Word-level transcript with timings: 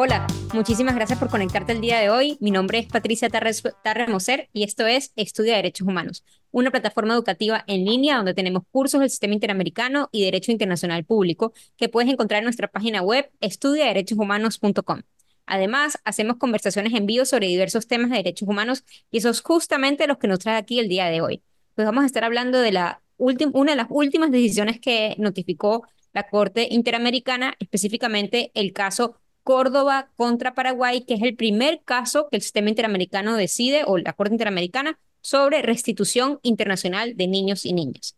Hola, 0.00 0.28
muchísimas 0.54 0.94
gracias 0.94 1.18
por 1.18 1.28
conectarte 1.28 1.72
el 1.72 1.80
día 1.80 1.98
de 1.98 2.08
hoy. 2.08 2.36
Mi 2.38 2.52
nombre 2.52 2.78
es 2.78 2.86
Patricia 2.86 3.28
Tarremoser 3.28 4.48
y 4.52 4.62
esto 4.62 4.86
es 4.86 5.12
Estudia 5.16 5.56
Derechos 5.56 5.88
Humanos, 5.88 6.24
una 6.52 6.70
plataforma 6.70 7.14
educativa 7.14 7.64
en 7.66 7.84
línea 7.84 8.16
donde 8.16 8.32
tenemos 8.32 8.62
cursos 8.70 9.00
del 9.00 9.10
sistema 9.10 9.34
interamericano 9.34 10.08
y 10.12 10.22
derecho 10.22 10.52
internacional 10.52 11.04
público 11.04 11.52
que 11.76 11.88
puedes 11.88 12.08
encontrar 12.08 12.38
en 12.38 12.44
nuestra 12.44 12.68
página 12.68 13.02
web 13.02 13.28
estudiaderechoshumanos.com. 13.40 15.02
Además, 15.46 15.98
hacemos 16.04 16.36
conversaciones 16.36 16.94
en 16.94 17.06
vivo 17.06 17.24
sobre 17.24 17.48
diversos 17.48 17.88
temas 17.88 18.10
de 18.10 18.18
derechos 18.18 18.48
humanos 18.48 18.84
y 19.10 19.18
eso 19.18 19.30
es 19.30 19.40
justamente 19.40 20.06
lo 20.06 20.20
que 20.20 20.28
nos 20.28 20.38
trae 20.38 20.58
aquí 20.58 20.78
el 20.78 20.88
día 20.88 21.06
de 21.06 21.22
hoy. 21.22 21.42
Pues 21.74 21.86
vamos 21.86 22.04
a 22.04 22.06
estar 22.06 22.22
hablando 22.22 22.60
de 22.60 22.70
la 22.70 23.02
una 23.16 23.72
de 23.72 23.76
las 23.76 23.88
últimas 23.90 24.30
decisiones 24.30 24.78
que 24.78 25.16
notificó 25.18 25.88
la 26.12 26.28
Corte 26.28 26.68
Interamericana, 26.70 27.56
específicamente 27.58 28.52
el 28.54 28.72
caso 28.72 29.16
Córdoba 29.48 30.10
contra 30.14 30.52
Paraguay, 30.52 31.06
que 31.06 31.14
es 31.14 31.22
el 31.22 31.34
primer 31.34 31.80
caso 31.82 32.28
que 32.28 32.36
el 32.36 32.42
sistema 32.42 32.68
interamericano 32.68 33.34
decide, 33.34 33.84
o 33.86 33.96
la 33.96 34.12
Corte 34.12 34.34
Interamericana, 34.34 34.98
sobre 35.22 35.62
restitución 35.62 36.38
internacional 36.42 37.16
de 37.16 37.28
niños 37.28 37.64
y 37.64 37.72
niñas. 37.72 38.14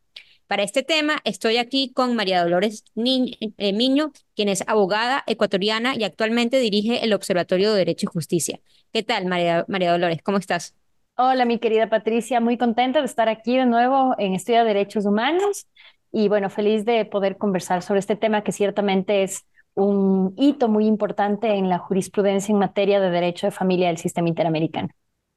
Para 0.48 0.64
este 0.64 0.82
tema 0.82 1.20
estoy 1.22 1.58
aquí 1.58 1.92
con 1.94 2.16
María 2.16 2.42
Dolores 2.42 2.82
eh, 2.96 3.72
Miño, 3.72 4.10
quien 4.34 4.48
es 4.48 4.64
abogada 4.66 5.22
ecuatoriana 5.28 5.94
y 5.94 6.02
actualmente 6.02 6.58
dirige 6.58 7.04
el 7.04 7.12
Observatorio 7.12 7.70
de 7.70 7.78
Derecho 7.78 8.06
y 8.10 8.12
Justicia. 8.12 8.58
¿Qué 8.92 9.04
tal, 9.04 9.26
María, 9.26 9.64
María 9.68 9.92
Dolores? 9.92 10.22
¿Cómo 10.24 10.38
estás? 10.38 10.74
Hola, 11.16 11.44
mi 11.44 11.60
querida 11.60 11.88
Patricia, 11.88 12.40
muy 12.40 12.58
contenta 12.58 12.98
de 12.98 13.06
estar 13.06 13.28
aquí 13.28 13.56
de 13.56 13.66
nuevo 13.66 14.16
en 14.18 14.34
Estudio 14.34 14.64
de 14.64 14.74
Derechos 14.74 15.06
Humanos 15.06 15.68
y 16.10 16.28
bueno, 16.28 16.50
feliz 16.50 16.84
de 16.84 17.04
poder 17.04 17.36
conversar 17.36 17.82
sobre 17.82 18.00
este 18.00 18.16
tema 18.16 18.42
que 18.42 18.50
ciertamente 18.50 19.22
es 19.22 19.44
un 19.74 20.34
hito 20.36 20.68
muy 20.68 20.86
importante 20.86 21.48
en 21.54 21.68
la 21.68 21.78
jurisprudencia 21.78 22.52
en 22.52 22.58
materia 22.58 23.00
de 23.00 23.10
derecho 23.10 23.46
de 23.46 23.50
familia 23.52 23.88
del 23.88 23.98
sistema 23.98 24.28
interamericano. 24.28 24.88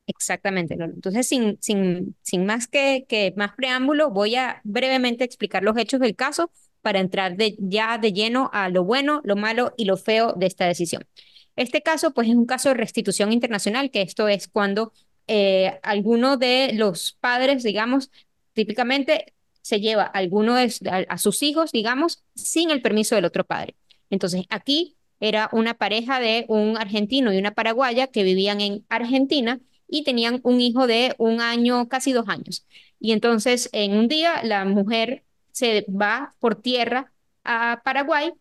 Exactamente, 0.06 0.74
Entonces, 0.74 1.28
sin, 1.28 1.58
sin, 1.62 2.18
sin 2.22 2.46
más 2.46 2.68
que, 2.68 3.06
que 3.08 3.34
más 3.38 3.54
preámbulo, 3.56 4.10
voy 4.12 4.36
a 4.36 4.60
brevemente 4.66 5.24
explicar 5.24 5.64
los 5.64 5.78
hechos 5.78 6.02
del 6.02 6.16
caso 6.16 6.52
para 6.82 7.00
entrar 7.00 7.38
de, 7.38 7.56
ya 7.58 7.98
de 7.98 8.12
lleno 8.12 8.50
a 8.52 8.68
lo 8.68 8.84
bueno, 8.84 9.22
lo 9.24 9.38
malo 9.38 9.74
y 9.78 9.86
lo 9.86 9.96
feo 9.96 10.34
de 10.34 10.48
esta 10.48 10.66
decisión. 10.66 11.06
Este 11.56 11.82
caso, 11.82 12.14
pues, 12.14 12.28
es 12.28 12.36
un 12.36 12.46
caso 12.46 12.70
de 12.70 12.76
restitución 12.76 13.32
internacional, 13.32 13.92
que 13.92 14.02
esto 14.02 14.28
es 14.28 14.50
cuando 14.50 14.92
eh, 15.28 15.80
alguno 15.84 16.36
de 16.36 16.72
los 16.74 17.14
padres, 17.22 17.64
digamos, 17.64 18.12
típicamente 18.52 19.34
se 19.62 19.80
lleva 19.80 20.04
alguno 20.04 20.56
de, 20.56 20.74
a 21.08 21.18
sus 21.18 21.42
hijos, 21.44 21.72
digamos, 21.72 22.24
sin 22.36 22.72
el 22.72 22.82
permiso 22.82 23.16
del 23.16 23.24
otro 23.26 23.46
padre. 23.46 23.76
Entonces, 24.14 24.46
aquí 24.50 24.96
era 25.20 25.50
una 25.54 25.74
pareja 25.74 26.20
de 26.20 26.46
un 26.50 26.78
argentino 26.78 27.34
y 27.34 27.38
una 27.38 27.54
paraguaya 27.54 28.08
que 28.08 28.24
vivían 28.24 28.62
en 28.62 28.86
Argentina 28.90 29.60
y 29.88 30.04
tenían 30.04 30.40
un 30.44 30.62
hijo 30.62 30.88
de 30.88 31.16
un 31.18 31.42
año, 31.42 31.88
casi 31.90 32.14
dos 32.14 32.30
años. 32.30 32.66
Y 33.00 33.12
entonces, 33.12 33.70
en 33.74 33.96
un 33.98 34.08
día, 34.08 34.44
la 34.44 34.66
mujer 34.66 35.24
se 35.52 35.86
va 35.90 36.36
por 36.40 36.62
tierra 36.62 37.12
a 37.44 37.82
Paraguay 37.84 38.34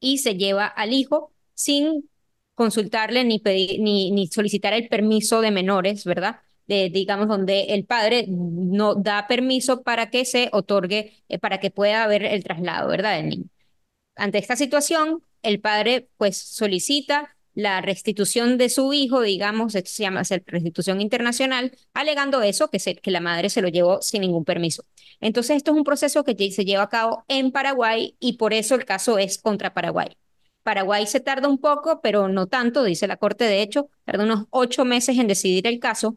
y 0.00 0.18
se 0.18 0.36
lleva 0.36 0.66
al 0.66 0.92
hijo 0.92 1.32
sin 1.54 2.08
consultarle 2.54 3.24
ni, 3.24 3.38
pedir, 3.40 3.80
ni, 3.80 4.10
ni 4.10 4.26
solicitar 4.28 4.72
el 4.72 4.88
permiso 4.88 5.40
de 5.40 5.50
menores, 5.50 6.04
¿verdad? 6.04 6.40
De, 6.66 6.90
digamos, 6.90 7.28
donde 7.28 7.62
el 7.74 7.84
padre 7.86 8.26
no 8.28 8.94
da 8.94 9.26
permiso 9.28 9.82
para 9.82 10.10
que 10.10 10.24
se 10.24 10.48
otorgue, 10.52 11.22
eh, 11.28 11.38
para 11.38 11.60
que 11.60 11.70
pueda 11.70 12.04
haber 12.04 12.24
el 12.24 12.42
traslado, 12.44 12.88
¿verdad? 12.88 13.16
Del 13.16 13.28
niño. 13.28 13.48
Ante 14.18 14.38
esta 14.38 14.56
situación, 14.56 15.22
el 15.42 15.60
padre 15.60 16.08
pues 16.16 16.36
solicita 16.36 17.36
la 17.54 17.80
restitución 17.80 18.58
de 18.58 18.68
su 18.68 18.92
hijo, 18.92 19.20
digamos, 19.22 19.72
se 19.72 20.02
llama 20.02 20.22
restitución 20.46 21.00
internacional, 21.00 21.72
alegando 21.94 22.42
eso, 22.42 22.68
que, 22.68 22.78
que 22.78 23.10
la 23.10 23.20
madre 23.20 23.50
se 23.50 23.62
lo 23.62 23.68
llevó 23.68 24.02
sin 24.02 24.20
ningún 24.22 24.44
permiso. 24.44 24.84
Entonces, 25.20 25.56
esto 25.56 25.72
es 25.72 25.76
un 25.76 25.84
proceso 25.84 26.24
que 26.24 26.50
se 26.52 26.64
lleva 26.64 26.84
a 26.84 26.88
cabo 26.88 27.24
en 27.28 27.50
Paraguay 27.50 28.16
y 28.20 28.34
por 28.34 28.52
eso 28.54 28.74
el 28.74 28.84
caso 28.84 29.18
es 29.18 29.38
contra 29.38 29.74
Paraguay. 29.74 30.16
Paraguay 30.62 31.06
se 31.06 31.20
tarda 31.20 31.48
un 31.48 31.58
poco, 31.58 32.00
pero 32.00 32.28
no 32.28 32.46
tanto, 32.46 32.84
dice 32.84 33.06
la 33.06 33.16
Corte, 33.16 33.44
de 33.44 33.62
hecho, 33.62 33.88
tarda 34.04 34.24
unos 34.24 34.46
ocho 34.50 34.84
meses 34.84 35.18
en 35.18 35.26
decidir 35.26 35.66
el 35.66 35.80
caso, 35.80 36.16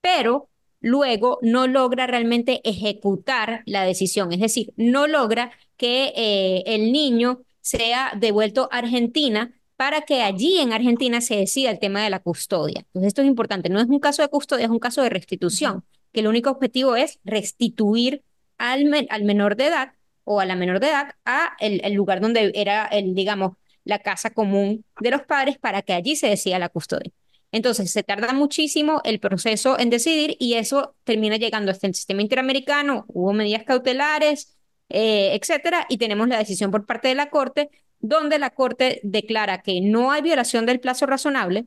pero 0.00 0.50
luego 0.80 1.38
no 1.42 1.66
logra 1.66 2.06
realmente 2.06 2.60
ejecutar 2.64 3.62
la 3.66 3.84
decisión, 3.84 4.32
es 4.32 4.40
decir, 4.40 4.72
no 4.76 5.06
logra 5.06 5.50
que 5.76 6.12
eh, 6.16 6.62
el 6.66 6.92
niño 6.92 7.42
sea 7.60 8.12
devuelto 8.16 8.68
a 8.70 8.78
Argentina 8.78 9.52
para 9.76 10.02
que 10.02 10.22
allí 10.22 10.58
en 10.58 10.72
Argentina 10.72 11.20
se 11.20 11.36
decida 11.36 11.70
el 11.70 11.78
tema 11.78 12.02
de 12.02 12.10
la 12.10 12.20
custodia. 12.20 12.80
Entonces, 12.86 13.08
esto 13.08 13.22
es 13.22 13.28
importante. 13.28 13.68
No 13.68 13.80
es 13.80 13.86
un 13.86 14.00
caso 14.00 14.22
de 14.22 14.28
custodia, 14.28 14.64
es 14.64 14.70
un 14.70 14.78
caso 14.78 15.02
de 15.02 15.10
restitución, 15.10 15.84
que 16.12 16.20
el 16.20 16.28
único 16.28 16.50
objetivo 16.50 16.96
es 16.96 17.18
restituir 17.24 18.22
al, 18.56 19.06
al 19.10 19.24
menor 19.24 19.56
de 19.56 19.66
edad 19.66 19.92
o 20.24 20.40
a 20.40 20.46
la 20.46 20.56
menor 20.56 20.80
de 20.80 20.88
edad 20.88 21.14
a 21.24 21.56
el, 21.60 21.80
el, 21.84 21.92
lugar 21.92 22.20
donde 22.20 22.52
era, 22.54 22.86
el, 22.86 23.14
digamos, 23.14 23.52
la 23.84 24.00
casa 24.00 24.30
común 24.30 24.84
de 25.00 25.10
los 25.10 25.22
padres 25.22 25.58
para 25.58 25.82
que 25.82 25.92
allí 25.92 26.16
se 26.16 26.28
decida 26.28 26.58
la 26.58 26.68
custodia. 26.68 27.12
Entonces, 27.56 27.90
se 27.90 28.02
tarda 28.02 28.34
muchísimo 28.34 29.00
el 29.02 29.18
proceso 29.18 29.78
en 29.78 29.88
decidir 29.88 30.36
y 30.38 30.54
eso 30.54 30.94
termina 31.04 31.38
llegando 31.38 31.70
hasta 31.70 31.86
el 31.86 31.94
sistema 31.94 32.20
interamericano. 32.20 33.06
Hubo 33.08 33.32
medidas 33.32 33.64
cautelares, 33.64 34.58
eh, 34.90 35.34
etcétera, 35.40 35.86
y 35.88 35.96
tenemos 35.96 36.28
la 36.28 36.36
decisión 36.36 36.70
por 36.70 36.84
parte 36.84 37.08
de 37.08 37.14
la 37.14 37.30
Corte, 37.30 37.70
donde 37.98 38.38
la 38.38 38.50
Corte 38.50 39.00
declara 39.04 39.62
que 39.62 39.80
no 39.80 40.12
hay 40.12 40.20
violación 40.20 40.66
del 40.66 40.80
plazo 40.80 41.06
razonable, 41.06 41.66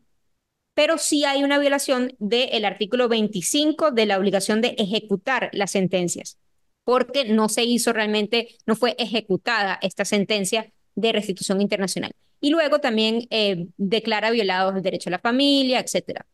pero 0.76 1.00
sí 1.00 1.26
hay 1.26 1.44
una 1.44 1.58
violación 1.58 2.14
del 2.20 2.66
artículo 2.66 3.10
25 3.10 3.90
de 3.90 4.06
la 4.06 4.20
obligación 4.20 4.62
de 4.62 4.76
ejecutar 4.78 5.50
las 5.54 5.72
sentencias, 5.72 6.38
porque 6.84 7.26
no 7.26 7.50
se 7.50 7.64
hizo 7.64 7.94
realmente, 7.94 8.58
no 8.68 8.76
fue 8.76 8.96
ejecutada 9.00 9.80
esta 9.82 10.06
sentencia 10.06 10.72
de 10.94 11.14
restitución 11.14 11.62
internacional. 11.62 12.12
Y 12.42 12.52
luego 12.52 12.80
también 12.80 13.28
eh, 13.30 13.68
declara 13.78 14.32
violados 14.32 14.76
el 14.76 14.82
derecho 14.82 15.10
a 15.10 15.12
la 15.12 15.20
familia, 15.20 15.80
etcétera. 15.80 16.26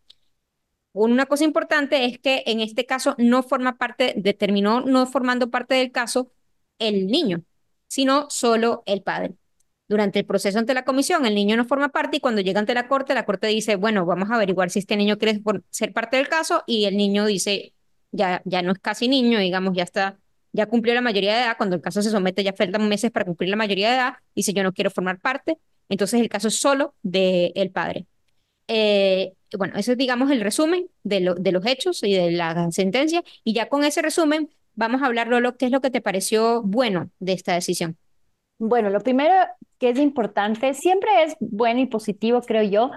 Una 0.94 1.26
cosa 1.26 1.44
importante 1.44 2.06
es 2.06 2.20
que 2.20 2.44
en 2.46 2.62
este 2.62 2.86
caso 2.86 3.16
no 3.18 3.44
forma 3.44 3.78
parte, 3.78 4.14
determinó 4.16 4.80
no 4.82 5.06
formando 5.06 5.50
parte 5.50 5.76
del 5.76 5.92
caso 5.92 6.32
el 6.80 7.08
niño, 7.08 7.44
sino 7.88 8.28
solo 8.30 8.82
el 8.86 9.02
padre. 9.04 9.36
Durante 9.90 10.20
el 10.20 10.26
proceso 10.26 10.58
ante 10.58 10.74
la 10.74 10.86
comisión, 10.86 11.26
el 11.26 11.36
niño 11.36 11.58
no 11.58 11.66
forma 11.66 11.90
parte 11.90 12.18
y 12.18 12.20
cuando 12.22 12.42
llega 12.42 12.62
ante 12.62 12.74
la 12.74 12.88
corte, 12.88 13.14
la 13.14 13.26
corte 13.26 13.48
dice, 13.48 13.76
bueno, 13.76 14.06
vamos 14.06 14.32
a 14.32 14.36
averiguar 14.36 14.70
si 14.70 14.80
este 14.80 14.96
niño 14.96 15.18
quiere 15.18 15.42
ser 15.70 15.94
parte 15.94 16.18
del 16.18 16.30
caso 16.30 16.64
y 16.66 16.86
el 16.86 16.96
niño 16.96 17.26
dice, 17.26 17.74
ya, 18.12 18.42
ya 18.46 18.62
no 18.62 18.72
es 18.72 18.80
casi 18.80 19.08
niño, 19.10 19.40
digamos, 19.40 19.74
ya 19.76 19.84
está, 19.84 20.18
ya 20.54 20.68
cumplió 20.68 20.96
la 20.96 21.02
mayoría 21.02 21.36
de 21.36 21.42
edad, 21.44 21.58
cuando 21.58 21.76
el 21.76 21.82
caso 21.82 22.02
se 22.02 22.10
somete 22.10 22.42
ya 22.44 22.54
faltan 22.54 22.88
meses 22.88 23.12
para 23.12 23.26
cumplir 23.26 23.50
la 23.50 23.58
mayoría 23.58 23.90
de 23.90 23.96
edad, 23.96 24.14
dice, 24.34 24.54
yo 24.54 24.64
no 24.64 24.72
quiero 24.74 24.90
formar 24.92 25.20
parte, 25.20 25.58
entonces 25.90 26.22
el 26.22 26.30
caso 26.30 26.48
es 26.48 26.60
solo 26.60 26.94
del 27.04 27.52
el 27.56 27.72
padre. 27.72 28.08
Eh, 28.68 29.34
bueno, 29.58 29.76
ese 29.78 29.94
es, 29.94 29.98
digamos, 29.98 30.32
el 30.32 30.42
resumen 30.42 30.88
de, 31.04 31.36
de 31.38 31.52
los 31.52 31.66
hechos 31.66 32.04
y 32.04 32.14
de 32.14 32.32
la 32.32 32.72
sentencia, 32.72 33.24
y 33.44 33.54
ya 33.54 33.70
con 33.70 33.84
ese 33.84 34.02
resumen 34.02 34.50
vamos 34.74 35.02
a 35.02 35.06
hablar, 35.06 35.28
Lolo, 35.28 35.58
¿qué 35.58 35.66
es 35.66 35.72
lo 35.72 35.82
que 35.82 35.92
te 35.92 36.02
pareció 36.02 36.62
bueno 36.62 37.10
de 37.20 37.34
esta 37.34 37.54
decisión? 37.54 37.98
Bueno, 38.58 38.90
lo 38.90 39.02
primero 39.02 39.34
que 39.80 39.90
es 39.90 40.00
importante, 40.00 40.74
siempre 40.74 41.10
es 41.24 41.36
bueno 41.40 41.82
y 41.82 41.88
positivo, 41.88 42.42
creo 42.42 42.64
yo, 42.64 42.92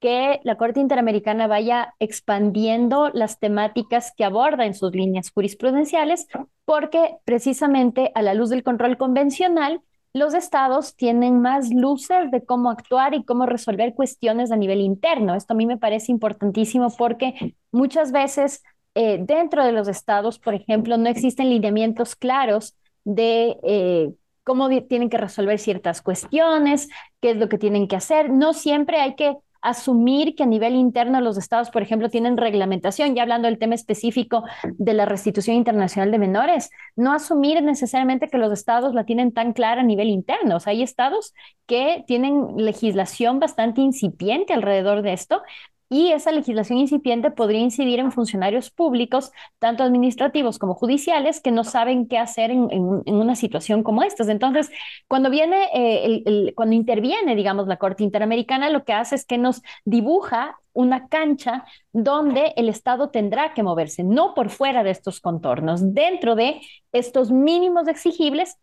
que 0.00 0.40
la 0.44 0.56
Corte 0.56 0.80
Interamericana 0.80 1.46
vaya 1.46 1.94
expandiendo 1.98 3.10
las 3.12 3.38
temáticas 3.38 4.12
que 4.16 4.24
aborda 4.24 4.64
en 4.64 4.74
sus 4.74 4.94
líneas 4.94 5.30
jurisprudenciales, 5.30 6.26
porque 6.64 7.16
precisamente 7.24 8.10
a 8.14 8.22
la 8.22 8.34
luz 8.34 8.50
del 8.50 8.62
control 8.62 8.96
convencional, 8.96 9.82
los 10.12 10.34
estados 10.34 10.96
tienen 10.96 11.40
más 11.40 11.72
luces 11.72 12.30
de 12.30 12.44
cómo 12.44 12.70
actuar 12.70 13.14
y 13.14 13.24
cómo 13.24 13.46
resolver 13.46 13.94
cuestiones 13.94 14.50
a 14.50 14.56
nivel 14.56 14.80
interno. 14.80 15.34
Esto 15.34 15.54
a 15.54 15.56
mí 15.56 15.66
me 15.66 15.78
parece 15.78 16.10
importantísimo 16.12 16.90
porque 16.96 17.54
muchas 17.70 18.10
veces 18.10 18.62
eh, 18.94 19.18
dentro 19.20 19.64
de 19.64 19.72
los 19.72 19.88
estados, 19.88 20.38
por 20.38 20.54
ejemplo, 20.54 20.96
no 20.96 21.08
existen 21.08 21.50
lineamientos 21.50 22.16
claros 22.16 22.76
de 23.04 23.56
eh, 23.62 24.10
cómo 24.42 24.68
tienen 24.68 25.10
que 25.10 25.18
resolver 25.18 25.58
ciertas 25.58 26.02
cuestiones, 26.02 26.88
qué 27.20 27.30
es 27.30 27.36
lo 27.36 27.48
que 27.48 27.58
tienen 27.58 27.86
que 27.86 27.96
hacer. 27.96 28.30
No 28.30 28.52
siempre 28.52 29.00
hay 29.00 29.14
que 29.14 29.36
asumir 29.62 30.34
que 30.34 30.42
a 30.42 30.46
nivel 30.46 30.74
interno 30.74 31.20
los 31.20 31.36
estados, 31.36 31.70
por 31.70 31.82
ejemplo, 31.82 32.08
tienen 32.08 32.36
reglamentación, 32.36 33.14
ya 33.14 33.22
hablando 33.22 33.46
del 33.48 33.58
tema 33.58 33.74
específico 33.74 34.44
de 34.64 34.94
la 34.94 35.06
restitución 35.06 35.56
internacional 35.56 36.10
de 36.10 36.18
menores, 36.18 36.70
no 36.96 37.12
asumir 37.12 37.62
necesariamente 37.62 38.28
que 38.28 38.38
los 38.38 38.52
estados 38.52 38.94
la 38.94 39.04
tienen 39.04 39.32
tan 39.32 39.52
clara 39.52 39.82
a 39.82 39.84
nivel 39.84 40.08
interno. 40.08 40.56
O 40.56 40.60
sea, 40.60 40.72
hay 40.72 40.82
estados 40.82 41.34
que 41.66 42.04
tienen 42.06 42.56
legislación 42.56 43.38
bastante 43.38 43.80
incipiente 43.80 44.52
alrededor 44.52 45.02
de 45.02 45.12
esto, 45.12 45.42
y 45.90 46.12
esa 46.12 46.30
legislación 46.30 46.78
incipiente 46.78 47.32
podría 47.32 47.60
incidir 47.60 47.98
en 47.98 48.12
funcionarios 48.12 48.70
públicos, 48.70 49.32
tanto 49.58 49.82
administrativos 49.82 50.58
como 50.60 50.74
judiciales, 50.74 51.40
que 51.40 51.50
no 51.50 51.64
saben 51.64 52.06
qué 52.06 52.16
hacer 52.16 52.52
en, 52.52 52.70
una 52.72 53.34
situación 53.34 53.82
como 53.82 54.04
esta. 54.04 54.22
Entonces, 54.30 54.70
cuando 55.08 55.30
viene, 55.30 55.68
eh, 55.74 56.52
cuando 56.54 56.76
interviene, 56.76 57.34
digamos, 57.34 57.66
la 57.66 57.76
Corte 57.76 58.04
Interamericana, 58.04 58.70
lo 58.70 58.84
que 58.84 58.92
hace 58.92 59.16
es 59.16 59.26
que 59.26 59.36
nos 59.36 59.62
dibuja 59.84 60.60
una 60.72 61.08
cancha 61.08 61.64
donde 61.92 62.52
el 62.56 62.68
Estado 62.68 63.10
tendrá 63.10 63.52
que 63.52 63.64
moverse, 63.64 64.04
no 64.04 64.34
por 64.34 64.50
fuera 64.50 64.84
de 64.84 64.90
estos 64.90 65.20
contornos, 65.20 65.92
dentro 65.92 66.36
de 66.36 66.60
estos 66.92 67.32
mínimos 67.32 67.88
exigibles 67.88 68.56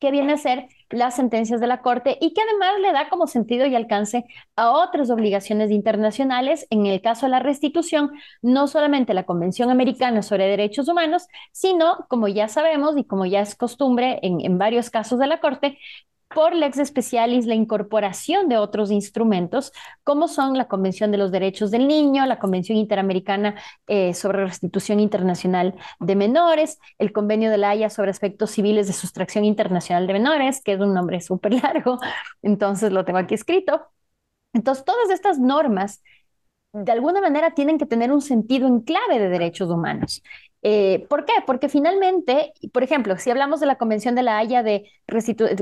que 0.00 0.10
viene 0.10 0.32
a 0.32 0.36
ser 0.36 0.68
las 0.90 1.14
sentencias 1.14 1.60
de 1.60 1.66
la 1.66 1.82
Corte 1.82 2.18
y 2.20 2.34
que 2.34 2.40
además 2.42 2.80
le 2.80 2.92
da 2.92 3.08
como 3.08 3.26
sentido 3.26 3.66
y 3.66 3.74
alcance 3.74 4.24
a 4.56 4.72
otras 4.72 5.10
obligaciones 5.10 5.70
internacionales, 5.70 6.66
en 6.70 6.86
el 6.86 7.00
caso 7.00 7.26
de 7.26 7.30
la 7.30 7.38
restitución, 7.40 8.10
no 8.42 8.66
solamente 8.66 9.14
la 9.14 9.24
Convención 9.24 9.70
Americana 9.70 10.22
sobre 10.22 10.46
Derechos 10.46 10.88
Humanos, 10.88 11.26
sino, 11.52 12.06
como 12.08 12.26
ya 12.28 12.48
sabemos 12.48 12.96
y 12.96 13.04
como 13.04 13.26
ya 13.26 13.40
es 13.40 13.54
costumbre 13.54 14.18
en, 14.22 14.40
en 14.40 14.58
varios 14.58 14.90
casos 14.90 15.18
de 15.18 15.26
la 15.28 15.40
Corte, 15.40 15.78
por 16.34 16.54
lex 16.54 16.78
specialis 16.86 17.46
la 17.46 17.54
incorporación 17.54 18.48
de 18.48 18.56
otros 18.56 18.90
instrumentos, 18.90 19.72
como 20.04 20.28
son 20.28 20.56
la 20.56 20.68
Convención 20.68 21.10
de 21.10 21.18
los 21.18 21.32
Derechos 21.32 21.70
del 21.70 21.88
Niño, 21.88 22.24
la 22.26 22.38
Convención 22.38 22.78
Interamericana 22.78 23.56
eh, 23.88 24.14
sobre 24.14 24.44
Restitución 24.44 25.00
Internacional 25.00 25.74
de 25.98 26.16
Menores, 26.16 26.78
el 26.98 27.12
Convenio 27.12 27.50
de 27.50 27.58
la 27.58 27.70
Haya 27.70 27.90
sobre 27.90 28.10
aspectos 28.10 28.52
civiles 28.52 28.86
de 28.86 28.92
sustracción 28.92 29.44
internacional 29.44 30.06
de 30.06 30.12
menores, 30.12 30.62
que 30.62 30.72
es 30.74 30.80
un 30.80 30.94
nombre 30.94 31.20
súper 31.20 31.54
largo, 31.62 31.98
entonces 32.42 32.92
lo 32.92 33.04
tengo 33.04 33.18
aquí 33.18 33.34
escrito. 33.34 33.88
Entonces, 34.52 34.84
todas 34.84 35.10
estas 35.10 35.38
normas 35.38 36.02
de 36.72 36.92
alguna 36.92 37.20
manera 37.20 37.52
tienen 37.54 37.78
que 37.78 37.86
tener 37.86 38.12
un 38.12 38.20
sentido 38.20 38.68
en 38.68 38.80
clave 38.80 39.18
de 39.18 39.28
derechos 39.28 39.70
humanos. 39.70 40.22
Eh, 40.62 41.06
¿Por 41.08 41.24
qué? 41.24 41.32
Porque 41.46 41.68
finalmente, 41.68 42.52
por 42.72 42.82
ejemplo, 42.82 43.16
si 43.16 43.30
hablamos 43.30 43.60
de 43.60 43.66
la 43.66 43.76
Convención 43.76 44.14
de 44.14 44.22
la 44.22 44.38
Haya 44.38 44.62
de 44.62 44.90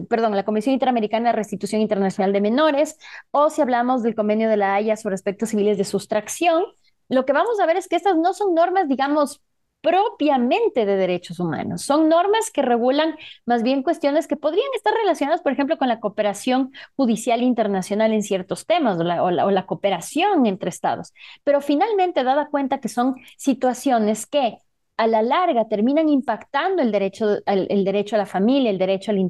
perdón, 0.09 0.35
la 0.35 0.45
Convención 0.45 0.73
Interamericana 0.73 1.31
de 1.31 1.37
Restitución 1.37 1.81
Internacional 1.81 2.33
de 2.33 2.41
Menores, 2.41 2.99
o 3.31 3.51
si 3.51 3.63
hablamos 3.63 4.03
del 4.03 4.15
Convenio 4.15 4.49
de 4.49 4.57
la 4.57 4.75
Haya 4.75 4.97
sobre 4.97 5.15
aspectos 5.15 5.51
civiles 5.51 5.79
de 5.79 5.85
sustracción, 5.85 6.65
lo 7.09 7.25
que 7.25 7.33
vamos 7.33 7.61
a 7.61 7.67
ver 7.67 7.77
es 7.77 7.89
que 7.89 7.97
estas 7.97 8.17
no 8.17 8.35
son 8.35 8.55
normas, 8.55 8.89
digamos, 8.89 9.41
propiamente 9.81 10.85
de 10.85 10.97
derechos 10.97 11.39
humanos. 11.39 11.83
Son 11.83 12.09
normas 12.09 12.51
que 12.51 12.63
regulan 12.63 13.17
más 13.47 13.63
bien 13.63 13.83
cuestiones 13.85 14.27
que 14.27 14.37
podrían 14.37 14.67
estar 14.75 14.93
relacionadas, 14.93 15.41
por 15.41 15.53
ejemplo, 15.53 15.79
con 15.79 15.89
la 15.89 16.01
cooperación 16.01 16.73
judicial 16.97 17.43
internacional 17.43 18.13
en 18.13 18.23
ciertos 18.23 18.67
temas 18.67 18.99
o 18.99 19.05
la, 19.05 19.23
o 19.23 19.51
la 19.51 19.67
cooperación 19.67 20.47
entre 20.47 20.71
estados. 20.71 21.15
Pero 21.45 21.61
finalmente, 21.61 22.25
dada 22.25 22.49
cuenta 22.49 22.81
que 22.81 22.89
son 22.89 23.15
situaciones 23.37 24.27
que 24.27 24.59
a 24.99 25.07
la 25.07 25.23
larga 25.23 25.69
terminan 25.69 26.09
impactando 26.09 26.83
el 26.83 26.91
derecho, 26.91 27.39
derecho 27.47 28.17
a 28.17 28.19
la 28.19 28.27
familia, 28.27 28.71
el 28.71 28.79
derecho 28.79 29.13
a 29.13 29.15
la 29.15 29.21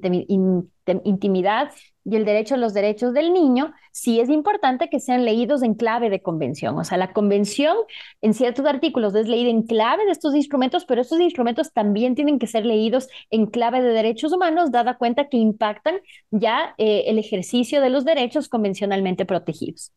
intimidad 1.05 1.71
y 2.05 2.17
el 2.17 2.25
derecho 2.25 2.55
a 2.55 2.59
los 2.59 2.73
derechos 2.73 3.13
del 3.13 3.35
niño, 3.35 3.75
sí 3.93 4.19
es 4.19 4.31
importante 4.31 4.89
que 4.89 4.99
sean 4.99 5.27
leídos 5.27 5.63
en 5.63 5.75
clave 5.75 6.09
de 6.09 6.23
convención. 6.23 6.79
O 6.79 6.85
sea, 6.85 6.97
la 6.97 7.13
convención 7.13 7.77
en 8.23 8.33
ciertos 8.33 8.65
artículos 8.65 9.15
es 9.15 9.29
leída 9.29 9.51
en 9.51 9.63
clave 9.63 10.07
de 10.07 10.13
estos 10.13 10.35
instrumentos, 10.35 10.87
pero 10.87 11.03
estos 11.03 11.21
instrumentos 11.21 11.71
también 11.75 12.15
tienen 12.15 12.39
que 12.39 12.47
ser 12.47 12.65
leídos 12.65 13.09
en 13.29 13.45
clave 13.45 13.83
de 13.83 13.91
derechos 13.91 14.33
humanos, 14.33 14.71
dada 14.73 14.97
cuenta 14.97 15.29
que 15.29 15.37
impactan 15.37 16.01
ya 16.31 16.75
eh, 16.79 17.05
el 17.09 17.19
ejercicio 17.19 17.83
de 17.83 17.91
los 17.91 18.07
derechos 18.07 18.49
convencionalmente 18.49 19.27
protegidos. 19.27 19.93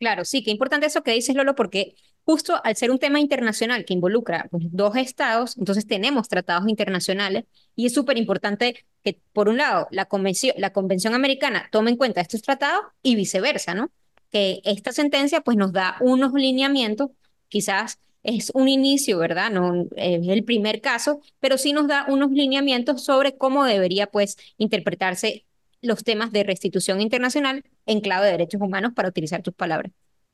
Claro, 0.00 0.24
sí, 0.24 0.42
qué 0.42 0.50
importante 0.50 0.86
eso 0.86 1.02
que 1.02 1.12
dices, 1.12 1.36
Lolo, 1.36 1.54
porque 1.54 1.94
justo 2.30 2.60
al 2.62 2.76
ser 2.76 2.92
un 2.92 3.00
tema 3.00 3.18
internacional 3.18 3.84
que 3.84 3.92
involucra 3.92 4.46
pues, 4.52 4.62
dos 4.70 4.94
estados, 4.94 5.58
entonces 5.58 5.84
tenemos 5.84 6.28
tratados 6.28 6.68
internacionales 6.68 7.44
y 7.74 7.86
es 7.86 7.92
súper 7.92 8.18
importante 8.18 8.86
que, 9.02 9.18
por 9.32 9.48
un 9.48 9.56
lado, 9.56 9.88
la 9.90 10.04
convención, 10.04 10.54
la 10.56 10.72
convención 10.72 11.14
americana 11.14 11.68
tome 11.72 11.90
en 11.90 11.96
cuenta 11.96 12.20
estos 12.20 12.42
tratados 12.42 12.82
y 13.02 13.16
viceversa, 13.16 13.74
¿no? 13.74 13.90
Que 14.30 14.60
esta 14.62 14.92
sentencia 14.92 15.40
pues 15.40 15.56
nos 15.56 15.72
da 15.72 15.96
unos 16.00 16.32
lineamientos, 16.32 17.10
quizás 17.48 17.98
es 18.22 18.52
un 18.54 18.68
inicio, 18.68 19.18
¿verdad? 19.18 19.50
No 19.50 19.88
es 19.96 20.28
el 20.28 20.44
primer 20.44 20.80
caso, 20.80 21.22
pero 21.40 21.58
sí 21.58 21.72
nos 21.72 21.88
da 21.88 22.06
unos 22.06 22.30
lineamientos 22.30 23.04
sobre 23.04 23.36
cómo 23.36 23.64
debería 23.64 24.06
pues 24.06 24.36
interpretarse 24.56 25.46
los 25.82 26.04
temas 26.04 26.30
de 26.30 26.44
restitución 26.44 27.00
internacional 27.00 27.64
en 27.86 28.00
clave 28.00 28.26
de 28.26 28.32
derechos 28.32 28.60
humanos, 28.60 28.92
para 28.94 29.08
utilizar 29.08 29.42
tus 29.42 29.54
palabras. 29.54 29.90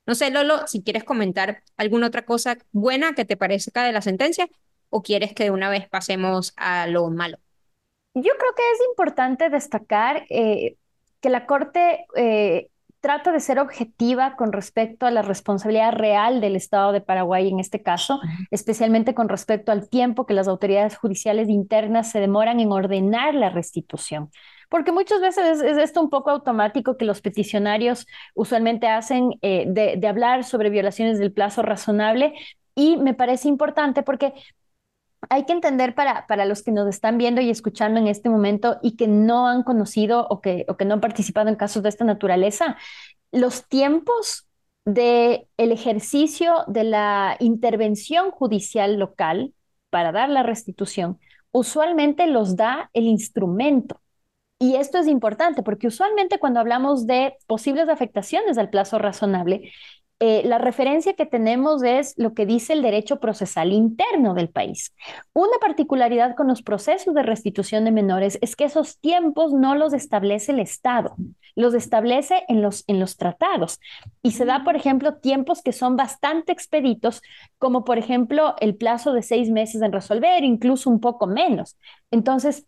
No 0.06 0.14
sé, 0.14 0.30
Lolo, 0.30 0.66
si 0.66 0.82
quieres 0.82 1.04
comentar 1.04 1.62
alguna 1.76 2.06
otra 2.06 2.24
cosa 2.24 2.56
buena 2.72 3.14
que 3.14 3.24
te 3.24 3.36
parezca 3.36 3.84
de 3.84 3.92
la 3.92 4.02
sentencia 4.02 4.48
o 4.88 5.02
quieres 5.02 5.34
que 5.34 5.44
de 5.44 5.50
una 5.50 5.68
vez 5.68 5.88
pasemos 5.88 6.52
a 6.56 6.86
lo 6.86 7.10
malo. 7.10 7.38
Yo 8.14 8.32
creo 8.38 8.54
que 8.56 8.62
es 8.72 8.78
importante 8.88 9.50
destacar 9.50 10.24
eh, 10.30 10.76
que 11.20 11.28
la 11.28 11.44
Corte 11.44 12.06
eh, 12.14 12.68
trata 13.00 13.32
de 13.32 13.40
ser 13.40 13.58
objetiva 13.58 14.36
con 14.36 14.52
respecto 14.52 15.06
a 15.06 15.10
la 15.10 15.22
responsabilidad 15.22 15.92
real 15.92 16.40
del 16.40 16.56
Estado 16.56 16.92
de 16.92 17.00
Paraguay 17.00 17.48
en 17.48 17.60
este 17.60 17.82
caso, 17.82 18.20
especialmente 18.50 19.14
con 19.14 19.28
respecto 19.28 19.70
al 19.70 19.88
tiempo 19.88 20.24
que 20.24 20.34
las 20.34 20.48
autoridades 20.48 20.96
judiciales 20.96 21.48
internas 21.48 22.10
se 22.10 22.20
demoran 22.20 22.60
en 22.60 22.72
ordenar 22.72 23.34
la 23.34 23.50
restitución 23.50 24.30
porque 24.68 24.92
muchas 24.92 25.20
veces 25.20 25.60
es, 25.60 25.78
esto 25.78 26.02
un 26.02 26.10
poco 26.10 26.30
automático 26.30 26.96
que 26.96 27.04
los 27.04 27.20
peticionarios 27.20 28.06
usualmente 28.34 28.88
hacen 28.88 29.30
eh, 29.42 29.64
de, 29.68 30.06
hablar 30.06 30.44
sobre 30.44 30.70
violaciones 30.70 31.18
del 31.18 31.32
plazo 31.32 31.62
razonable 31.62 32.34
y 32.74 32.96
me 32.96 33.14
parece 33.14 33.48
importante 33.48 34.02
porque 34.02 34.34
hay 35.28 35.44
que 35.44 35.52
entender 35.52 35.94
para, 35.94 36.26
para 36.26 36.44
los 36.44 36.62
que 36.62 36.72
nos 36.72 36.88
están 36.88 37.18
viendo 37.18 37.40
y 37.40 37.50
escuchando 37.50 37.98
en 37.98 38.06
este 38.06 38.28
momento 38.28 38.78
y 38.82 38.96
que 38.96 39.08
no 39.08 39.48
han 39.48 39.62
conocido 39.62 40.26
o 40.28 40.40
que, 40.40 40.64
o 40.68 40.76
que 40.76 40.84
no 40.84 40.94
han 40.94 41.00
participado 41.00 41.48
en 41.48 41.56
casos 41.56 41.82
de 41.82 41.88
esta 41.88 42.04
naturaleza, 42.04 42.76
los 43.32 43.66
tiempos 43.68 44.46
del 44.84 45.48
el 45.56 45.72
ejercicio 45.72 46.64
de 46.68 46.84
la 46.84 47.36
intervención 47.40 48.30
judicial 48.30 48.98
local 48.98 49.52
para 49.90 50.12
dar 50.12 50.28
la 50.28 50.44
restitución 50.44 51.18
usualmente 51.56 52.26
los 52.26 52.56
da 52.56 52.90
el 52.92 53.04
instrumento. 53.04 54.00
Y 54.58 54.76
esto 54.76 54.98
es 54.98 55.06
importante 55.06 55.62
porque 55.62 55.86
usualmente 55.86 56.38
cuando 56.38 56.60
hablamos 56.60 57.06
de 57.06 57.36
posibles 57.46 57.88
afectaciones 57.88 58.56
al 58.56 58.70
plazo 58.70 58.98
razonable, 58.98 59.70
eh, 60.18 60.42
la 60.46 60.56
referencia 60.56 61.12
que 61.12 61.26
tenemos 61.26 61.82
es 61.82 62.14
lo 62.16 62.32
que 62.32 62.46
dice 62.46 62.72
el 62.72 62.80
derecho 62.80 63.20
procesal 63.20 63.70
interno 63.72 64.32
del 64.32 64.48
país. 64.48 64.94
Una 65.34 65.58
particularidad 65.60 66.34
con 66.34 66.48
los 66.48 66.62
procesos 66.62 67.12
de 67.14 67.22
restitución 67.22 67.84
de 67.84 67.90
menores 67.90 68.38
es 68.40 68.56
que 68.56 68.64
esos 68.64 68.98
tiempos 68.98 69.52
no 69.52 69.74
los 69.74 69.92
establece 69.92 70.52
el 70.52 70.60
Estado, 70.60 71.16
los 71.54 71.74
establece 71.74 72.44
en 72.48 72.62
los, 72.62 72.84
en 72.86 72.98
los 72.98 73.18
tratados. 73.18 73.78
Y 74.22 74.32
se 74.32 74.46
da, 74.46 74.64
por 74.64 74.74
ejemplo, 74.74 75.16
tiempos 75.16 75.60
que 75.60 75.72
son 75.72 75.96
bastante 75.96 76.50
expeditos, 76.50 77.20
como 77.58 77.84
por 77.84 77.98
ejemplo 77.98 78.54
el 78.60 78.74
plazo 78.74 79.12
de 79.12 79.20
seis 79.20 79.50
meses 79.50 79.82
en 79.82 79.92
resolver, 79.92 80.44
incluso 80.44 80.88
un 80.88 81.00
poco 81.00 81.26
menos. 81.26 81.76
Entonces, 82.10 82.64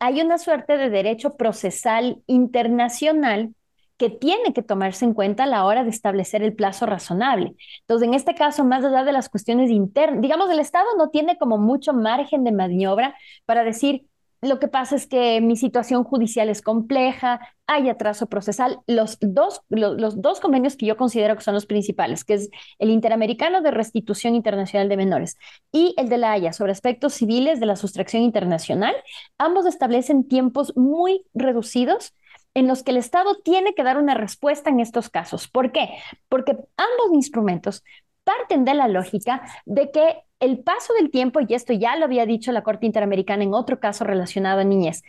hay 0.00 0.20
una 0.20 0.38
suerte 0.38 0.76
de 0.78 0.90
derecho 0.90 1.36
procesal 1.36 2.22
internacional 2.26 3.54
que 3.98 4.08
tiene 4.08 4.54
que 4.54 4.62
tomarse 4.62 5.04
en 5.04 5.12
cuenta 5.12 5.44
a 5.44 5.46
la 5.46 5.66
hora 5.66 5.84
de 5.84 5.90
establecer 5.90 6.42
el 6.42 6.54
plazo 6.54 6.86
razonable. 6.86 7.54
Entonces, 7.82 8.08
en 8.08 8.14
este 8.14 8.34
caso, 8.34 8.64
más 8.64 8.82
allá 8.82 9.04
de 9.04 9.12
las 9.12 9.28
cuestiones 9.28 9.70
internas, 9.70 10.22
digamos, 10.22 10.50
el 10.50 10.58
Estado 10.58 10.86
no 10.96 11.10
tiene 11.10 11.36
como 11.36 11.58
mucho 11.58 11.92
margen 11.92 12.42
de 12.42 12.52
maniobra 12.52 13.14
para 13.44 13.62
decir, 13.62 14.06
lo 14.42 14.58
que 14.58 14.68
pasa 14.68 14.96
es 14.96 15.06
que 15.06 15.40
mi 15.40 15.56
situación 15.56 16.02
judicial 16.02 16.48
es 16.48 16.62
compleja, 16.62 17.40
hay 17.66 17.88
atraso 17.90 18.26
procesal. 18.26 18.80
Los 18.86 19.18
dos, 19.20 19.60
los, 19.68 20.20
dos 20.22 20.40
convenios 20.40 20.76
que 20.76 20.86
yo 20.86 20.96
considero 20.96 21.36
que 21.36 21.42
son 21.42 21.54
los 21.54 21.66
principales, 21.66 22.24
que 22.24 22.34
es 22.34 22.50
el 22.78 22.90
Interamericano 22.90 23.60
de 23.60 23.70
Restitución 23.70 24.34
Internacional 24.34 24.88
de 24.88 24.96
Menores 24.96 25.36
y 25.72 25.94
el 25.98 26.08
de 26.08 26.18
la 26.18 26.32
Haya 26.32 26.52
sobre 26.54 26.72
aspectos 26.72 27.14
civiles 27.14 27.60
de 27.60 27.66
la 27.66 27.76
sustracción 27.76 28.22
internacional, 28.22 28.94
ambos 29.36 29.66
establecen 29.66 30.26
tiempos 30.26 30.72
muy 30.74 31.26
reducidos 31.34 32.14
en 32.54 32.66
los 32.66 32.82
que 32.82 32.92
el 32.92 32.96
Estado 32.96 33.36
tiene 33.44 33.74
que 33.74 33.84
dar 33.84 33.98
una 33.98 34.14
respuesta 34.14 34.70
en 34.70 34.80
estos 34.80 35.10
casos. 35.10 35.48
¿Por 35.48 35.70
qué? 35.70 35.90
Porque 36.28 36.52
ambos 36.52 37.12
instrumentos 37.12 37.84
parten 38.24 38.64
de 38.64 38.74
la 38.74 38.88
lógica 38.88 39.42
de 39.66 39.90
que 39.90 40.22
el 40.40 40.58
paso 40.60 40.94
del 40.94 41.10
tiempo, 41.10 41.40
y 41.40 41.54
esto 41.54 41.72
ya 41.72 41.96
lo 41.96 42.06
había 42.06 42.26
dicho 42.26 42.50
la 42.52 42.62
Corte 42.62 42.86
Interamericana 42.86 43.44
en 43.44 43.54
otro 43.54 43.78
caso 43.78 44.04
relacionado 44.04 44.60
a 44.60 44.64
niñez, 44.64 45.02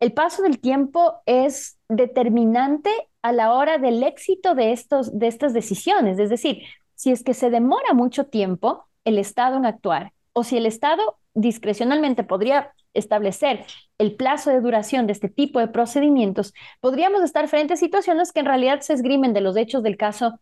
el 0.00 0.12
paso 0.12 0.42
del 0.42 0.60
tiempo 0.60 1.14
es 1.26 1.78
determinante 1.88 2.90
a 3.22 3.32
la 3.32 3.52
hora 3.52 3.78
del 3.78 4.02
éxito 4.02 4.54
de, 4.54 4.72
estos, 4.72 5.18
de 5.18 5.26
estas 5.26 5.52
decisiones. 5.52 6.18
Es 6.18 6.30
decir, 6.30 6.62
si 6.94 7.10
es 7.10 7.24
que 7.24 7.34
se 7.34 7.50
demora 7.50 7.94
mucho 7.94 8.26
tiempo 8.26 8.86
el 9.04 9.18
Estado 9.18 9.56
en 9.56 9.66
actuar, 9.66 10.12
o 10.32 10.44
si 10.44 10.56
el 10.56 10.66
Estado 10.66 11.18
discrecionalmente 11.34 12.24
podría 12.24 12.72
establecer 12.94 13.64
el 13.98 14.16
plazo 14.16 14.50
de 14.50 14.60
duración 14.60 15.06
de 15.06 15.12
este 15.12 15.28
tipo 15.28 15.60
de 15.60 15.68
procedimientos, 15.68 16.54
podríamos 16.80 17.22
estar 17.22 17.48
frente 17.48 17.74
a 17.74 17.76
situaciones 17.76 18.32
que 18.32 18.40
en 18.40 18.46
realidad 18.46 18.80
se 18.80 18.92
esgrimen 18.92 19.32
de 19.32 19.40
los 19.40 19.56
hechos 19.56 19.82
del 19.82 19.96
caso 19.96 20.40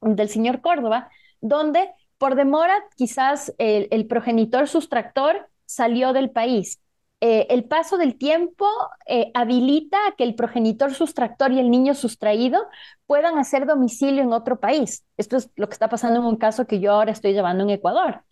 del 0.00 0.28
señor 0.28 0.60
Córdoba, 0.60 1.10
donde 1.40 1.90
por 2.22 2.36
demora 2.36 2.84
quizás 2.94 3.52
el, 3.58 4.06
progenitor 4.06 4.68
sustractor 4.68 5.48
salió 5.66 6.12
del 6.12 6.30
país. 6.30 6.80
Eh, 7.20 7.48
el 7.50 7.64
paso 7.64 7.98
del 7.98 8.16
tiempo 8.16 8.64
eh, 9.06 9.32
habilita 9.34 9.98
que 10.16 10.22
el 10.22 10.36
progenitor 10.36 10.94
sustractor 10.94 11.50
y 11.50 11.58
el 11.58 11.68
niño 11.68 11.94
sustraído 11.94 12.64
puedan 13.06 13.38
hacer 13.38 13.66
domicilio 13.66 14.22
en 14.22 14.32
otro 14.32 14.60
país. 14.60 15.04
Esto 15.16 15.36
es 15.36 15.50
lo 15.56 15.66
que 15.66 15.72
está 15.72 15.88
pasando 15.88 16.20
en 16.20 16.26
un 16.26 16.36
caso 16.36 16.68
que 16.68 16.78
yo 16.78 16.92
ahora 16.92 17.10
estoy 17.10 17.32
llevando 17.32 17.64
en 17.64 17.70
Ecuador. 17.70 18.22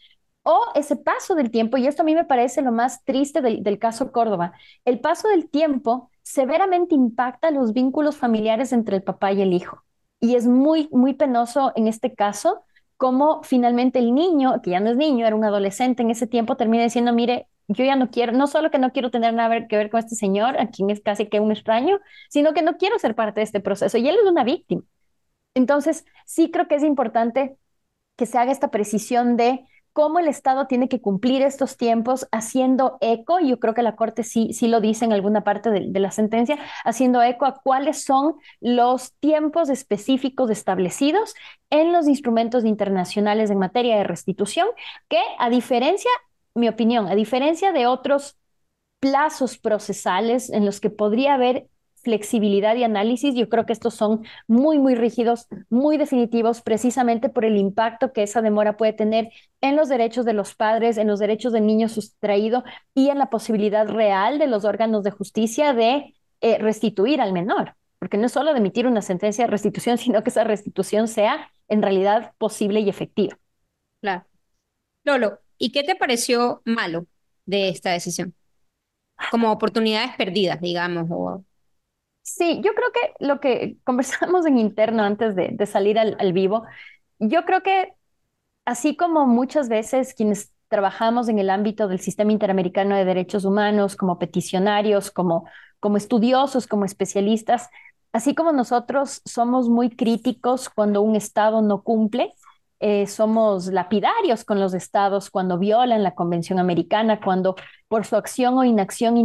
O 0.45 0.67
ese 0.77 0.95
paso 0.95 1.35
del 1.35 1.51
tiempo, 1.51 1.77
y 1.77 1.89
esto 1.89 2.03
a 2.03 2.05
mí 2.05 2.15
me 2.15 2.25
parece 2.25 2.63
lo 2.63 2.71
más 2.71 3.05
triste 3.05 3.41
del, 3.41 3.65
del 3.65 3.81
caso 3.81 4.13
Córdoba, 4.13 4.53
el 4.85 5.01
paso 5.01 5.27
del 5.27 5.51
tiempo 5.51 6.13
severamente 6.23 6.95
impacta 6.95 7.51
los 7.51 7.73
vínculos 7.73 8.17
familiares 8.17 8.73
entre 8.73 8.95
el 8.99 9.03
papá 9.03 9.33
y 9.33 9.43
el 9.43 9.53
hijo. 9.53 9.83
Y 10.21 10.37
es 10.37 10.47
muy, 10.47 10.89
muy 10.93 11.15
penoso 11.15 11.73
en 11.75 11.89
este 11.89 12.15
caso 12.15 12.67
cómo 13.01 13.43
finalmente 13.45 13.99
el 13.99 14.15
niño, 14.15 14.61
que 14.63 14.73
ya 14.73 14.81
no 14.81 14.91
es 14.91 14.97
niño, 14.99 15.27
era 15.27 15.35
un 15.35 15.43
adolescente 15.43 16.03
en 16.03 16.11
ese 16.11 16.27
tiempo, 16.27 16.59
termina 16.59 16.85
diciendo, 16.85 17.15
mire, 17.15 17.49
yo 17.67 17.83
ya 17.83 17.97
no 17.97 18.11
quiero, 18.11 18.33
no 18.33 18.47
solo 18.47 18.71
que 18.71 18.79
no 18.79 18.93
quiero 18.93 19.11
tener 19.11 19.33
nada 19.33 19.67
que 19.69 19.77
ver 19.79 19.89
con 19.91 20.01
este 20.01 20.17
señor, 20.17 20.61
a 20.61 20.69
quien 20.69 20.91
es 20.91 21.01
casi 21.01 21.27
que 21.27 21.41
un 21.41 21.51
extraño, 21.51 21.99
sino 22.29 22.53
que 22.53 22.61
no 22.61 22.77
quiero 22.77 22.99
ser 22.99 23.15
parte 23.15 23.41
de 23.41 23.45
este 23.45 23.61
proceso. 23.61 23.97
Y 23.97 24.07
él 24.07 24.17
es 24.23 24.31
una 24.31 24.45
víctima. 24.45 24.83
Entonces, 25.55 26.05
sí 26.27 26.51
creo 26.51 26.69
que 26.69 26.75
es 26.75 26.85
importante 26.85 27.57
que 28.17 28.27
se 28.27 28.37
haga 28.37 28.53
esta 28.53 28.71
precisión 28.71 29.39
de 29.39 29.65
cómo 29.93 30.19
el 30.19 30.29
Estado 30.29 30.67
tiene 30.67 30.89
que 30.89 31.01
cumplir 31.01 31.43
estos 31.43 31.77
tiempos 31.77 32.29
haciendo 32.33 32.99
eco, 33.01 33.41
yo 33.41 33.59
creo 33.59 33.75
que 33.75 33.83
la 33.83 33.97
Corte 33.97 34.23
sí, 34.23 34.53
sí 34.53 34.69
lo 34.69 34.81
dice 34.81 35.05
en 35.05 35.13
alguna 35.13 35.45
parte 35.45 35.71
de, 35.71 35.87
de, 35.89 36.01
la 36.01 36.11
sentencia, 36.11 36.59
haciendo 36.85 37.23
eco 37.23 37.47
a 37.47 37.61
cuáles 37.63 38.05
son 38.05 38.37
los 38.61 39.15
tiempos 39.15 39.69
específicos 39.69 40.51
establecidos 40.51 41.35
en 41.71 41.93
los 41.93 42.09
instrumentos 42.09 42.65
internacionales 42.65 43.51
en 43.51 43.59
materia 43.59 43.97
de 43.97 44.05
restitución, 44.05 44.69
que 45.09 45.21
a 45.39 45.51
diferencia, 45.51 46.11
mi 46.55 46.69
opinión, 46.69 47.09
a 47.09 47.15
diferencia 47.15 47.73
de 47.73 47.87
otros 47.87 48.37
plazos 49.01 49.59
procesales 49.59 50.51
en 50.51 50.67
los 50.67 50.81
que 50.81 50.91
podría 50.91 51.35
haber 51.35 51.69
flexibilidad 52.03 52.77
y 52.77 52.85
análisis, 52.85 53.35
yo 53.35 53.49
creo 53.49 53.67
que 53.67 53.73
estos 53.73 53.95
son 53.95 54.25
muy, 54.47 54.79
muy 54.79 54.95
rígidos, 54.95 55.47
muy 55.69 55.97
definitivos, 55.97 56.63
precisamente 56.63 57.29
por 57.29 57.45
el 57.45 57.57
impacto 57.57 58.13
que 58.13 58.23
esa 58.23 58.43
demora 58.43 58.77
puede 58.77 58.93
tener 58.93 59.31
en 59.61 59.77
los 59.77 59.89
derechos 59.89 60.25
de 60.25 60.33
los 60.33 60.55
padres, 60.55 60.97
en 60.97 61.09
los 61.09 61.19
derechos 61.19 61.53
del 61.53 61.67
niño 61.67 61.89
sustraído 61.89 62.65
y 62.95 63.11
en 63.11 63.19
la 63.19 63.31
posibilidad 63.31 63.87
real 63.87 64.39
de 64.39 64.47
los 64.47 64.65
órganos 64.65 65.05
de 65.05 65.11
justicia 65.11 65.73
de 65.73 66.15
eh, 66.41 66.59
restituir 66.59 67.21
al 67.21 67.33
menor. 67.33 67.77
Porque 67.99 68.17
no 68.17 68.27
es 68.27 68.33
solo 68.33 68.53
de 68.53 68.59
emitir 68.59 68.87
una 68.87 69.03
sentencia 69.03 69.45
de 69.45 69.51
restitución, 69.51 69.99
sino 69.99 70.23
que 70.23 70.31
esa 70.31 70.45
restitución 70.45 71.09
sea 71.09 71.51
en 71.69 71.83
realidad 71.83 72.33
posible 72.39 72.81
y 72.81 72.89
efectiva. 72.89 73.39
Claro. 74.01 74.25
Lolo, 75.05 75.41
¿y 75.59 75.73
qué 75.73 75.83
te 75.83 75.97
pareció 75.97 76.63
malo 76.65 77.07
de 77.45 77.69
esta 77.69 77.91
decisión? 77.91 78.35
Como 79.31 79.53
oportunidades 79.53 80.17
perdidas, 80.17 80.61
digamos, 80.61 81.07
o 81.11 81.45
Sí, 82.37 82.61
yo 82.63 82.75
creo 82.75 82.93
que 82.93 83.25
lo 83.27 83.41
que 83.41 83.77
conversamos 83.85 84.47
en 84.47 84.57
interno 84.57 85.03
antes 85.03 85.35
de, 85.35 85.67
salir 85.67 85.99
al, 85.99 86.33
vivo, 86.33 86.65
yo 87.19 87.45
creo 87.45 87.63
que 87.63 87.93
así 88.65 88.97
como 88.97 89.27
muchas 89.27 89.69
veces 89.69 90.15
quienes 90.15 90.53
trabajamos 90.69 91.29
en 91.29 91.41
el 91.41 91.51
ámbito 91.51 91.89
del 91.89 91.99
sistema 91.99 92.31
interamericano 92.31 92.97
de 92.97 93.05
derechos 93.05 93.45
humanos, 93.45 93.97
como 93.97 94.19
peticionarios, 94.21 95.11
como, 95.11 95.45
como 95.81 95.97
estudiosos, 95.97 96.69
como 96.69 96.85
especialistas, 96.85 97.69
así 98.13 98.35
como 98.37 98.53
nosotros 98.53 99.23
somos 99.25 99.69
muy 99.69 99.91
críticos 99.91 100.69
cuando 100.69 101.03
un 101.03 101.17
Estado 101.17 101.63
no 101.63 101.83
cumple, 101.83 102.33
eh, 102.81 103.07
somos 103.07 103.67
lapidarios 103.67 104.45
con 104.45 104.59
los 104.59 104.73
estados 104.73 105.31
cuando 105.31 105.59
violan 105.59 106.03
la 106.03 106.15
Convención 106.15 106.59
Americana, 106.59 107.21
cuando 107.21 107.55
por 107.89 108.07
su 108.07 108.17
acción 108.17 108.57
o 108.57 108.65
inacción 108.65 109.17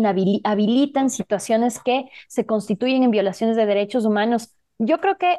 habilitan 0.43 1.09
situaciones 1.09 1.79
que 1.79 2.09
se 2.27 2.45
constituyen 2.45 3.03
en 3.03 3.12
violaciones 3.12 3.55
de 3.55 3.65
derechos 3.65 4.05
humanos. 4.05 4.53
Yo 4.77 5.00
creo 5.00 5.17
que 5.17 5.38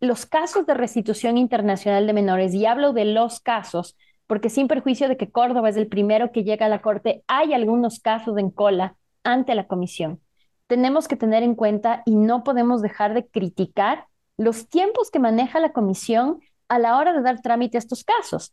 los 0.00 0.26
casos 0.26 0.66
de 0.66 0.74
restitución 0.74 1.38
internacional 1.38 2.06
de 2.08 2.12
menores, 2.12 2.52
y 2.52 2.66
hablo 2.66 2.92
de 2.92 3.04
los 3.04 3.38
casos, 3.38 3.96
porque 4.26 4.50
sin 4.50 4.66
perjuicio 4.66 5.08
de 5.08 5.16
que 5.16 5.30
Córdoba 5.30 5.68
es 5.68 5.76
el 5.76 5.86
primero 5.86 6.32
que 6.32 6.42
llega 6.42 6.66
a 6.66 6.68
la 6.68 6.82
Corte, 6.82 7.22
hay 7.28 7.54
algunos 7.54 8.00
casos 8.00 8.36
en 8.38 8.50
cola 8.50 8.96
ante 9.22 9.54
la 9.54 9.68
Comisión. 9.68 10.20
Tenemos 10.66 11.06
que 11.06 11.16
tener 11.16 11.44
en 11.44 11.54
cuenta 11.54 12.02
y 12.06 12.16
no 12.16 12.42
podemos 12.42 12.82
dejar 12.82 13.14
de 13.14 13.26
criticar 13.28 14.06
los 14.36 14.68
tiempos 14.68 15.12
que 15.12 15.20
maneja 15.20 15.60
la 15.60 15.72
Comisión 15.72 16.40
a 16.72 16.78
la 16.78 16.96
hora 16.96 17.12
de 17.12 17.22
dar 17.22 17.40
trámite 17.42 17.76
a 17.76 17.80
estos 17.80 18.02
casos. 18.02 18.52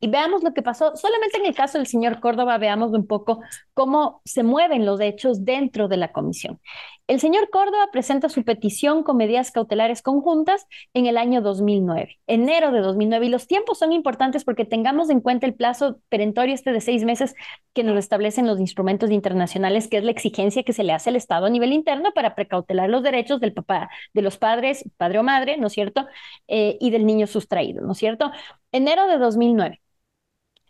Y 0.00 0.08
veamos 0.08 0.42
lo 0.42 0.52
que 0.52 0.62
pasó. 0.62 0.96
Solamente 0.96 1.38
en 1.38 1.46
el 1.46 1.54
caso 1.54 1.78
del 1.78 1.86
señor 1.86 2.20
Córdoba, 2.20 2.58
veamos 2.58 2.92
un 2.92 3.06
poco 3.06 3.40
cómo 3.72 4.20
se 4.24 4.42
mueven 4.42 4.86
los 4.86 5.00
hechos 5.00 5.44
dentro 5.44 5.88
de 5.88 5.96
la 5.96 6.12
comisión. 6.12 6.60
El 7.06 7.20
señor 7.20 7.50
Córdoba 7.50 7.88
presenta 7.92 8.30
su 8.30 8.44
petición 8.44 9.02
con 9.02 9.18
medidas 9.18 9.50
cautelares 9.50 10.00
conjuntas 10.00 10.66
en 10.94 11.04
el 11.04 11.18
año 11.18 11.42
2009, 11.42 12.18
enero 12.26 12.72
de 12.72 12.80
2009. 12.80 13.26
Y 13.26 13.28
los 13.28 13.46
tiempos 13.46 13.78
son 13.78 13.92
importantes 13.92 14.42
porque 14.42 14.64
tengamos 14.64 15.10
en 15.10 15.20
cuenta 15.20 15.46
el 15.46 15.54
plazo 15.54 16.00
perentorio 16.08 16.54
este 16.54 16.72
de 16.72 16.80
seis 16.80 17.04
meses 17.04 17.34
que 17.74 17.84
nos 17.84 17.98
establecen 17.98 18.46
los 18.46 18.58
instrumentos 18.58 19.10
internacionales, 19.10 19.86
que 19.86 19.98
es 19.98 20.04
la 20.04 20.12
exigencia 20.12 20.62
que 20.62 20.72
se 20.72 20.82
le 20.82 20.92
hace 20.94 21.10
al 21.10 21.16
Estado 21.16 21.44
a 21.44 21.50
nivel 21.50 21.74
interno 21.74 22.12
para 22.14 22.34
precautelar 22.34 22.88
los 22.88 23.02
derechos 23.02 23.38
del 23.38 23.52
papá, 23.52 23.90
de 24.14 24.22
los 24.22 24.38
padres, 24.38 24.84
padre 24.96 25.18
o 25.18 25.22
madre, 25.22 25.58
¿no 25.58 25.66
es 25.66 25.74
cierto? 25.74 26.06
Eh, 26.48 26.78
y 26.80 26.90
del 26.90 27.04
niño 27.04 27.26
sustraído, 27.26 27.82
¿no 27.84 27.92
es 27.92 27.98
cierto? 27.98 28.30
Enero 28.74 29.06
de 29.06 29.18
2009. 29.18 29.80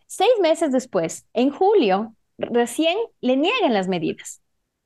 Seis 0.06 0.30
meses 0.42 0.70
después, 0.72 1.26
en 1.32 1.48
julio, 1.48 2.14
recién 2.36 2.98
le 3.22 3.38
niegan 3.38 3.72
las 3.72 3.88
medidas. 3.88 4.42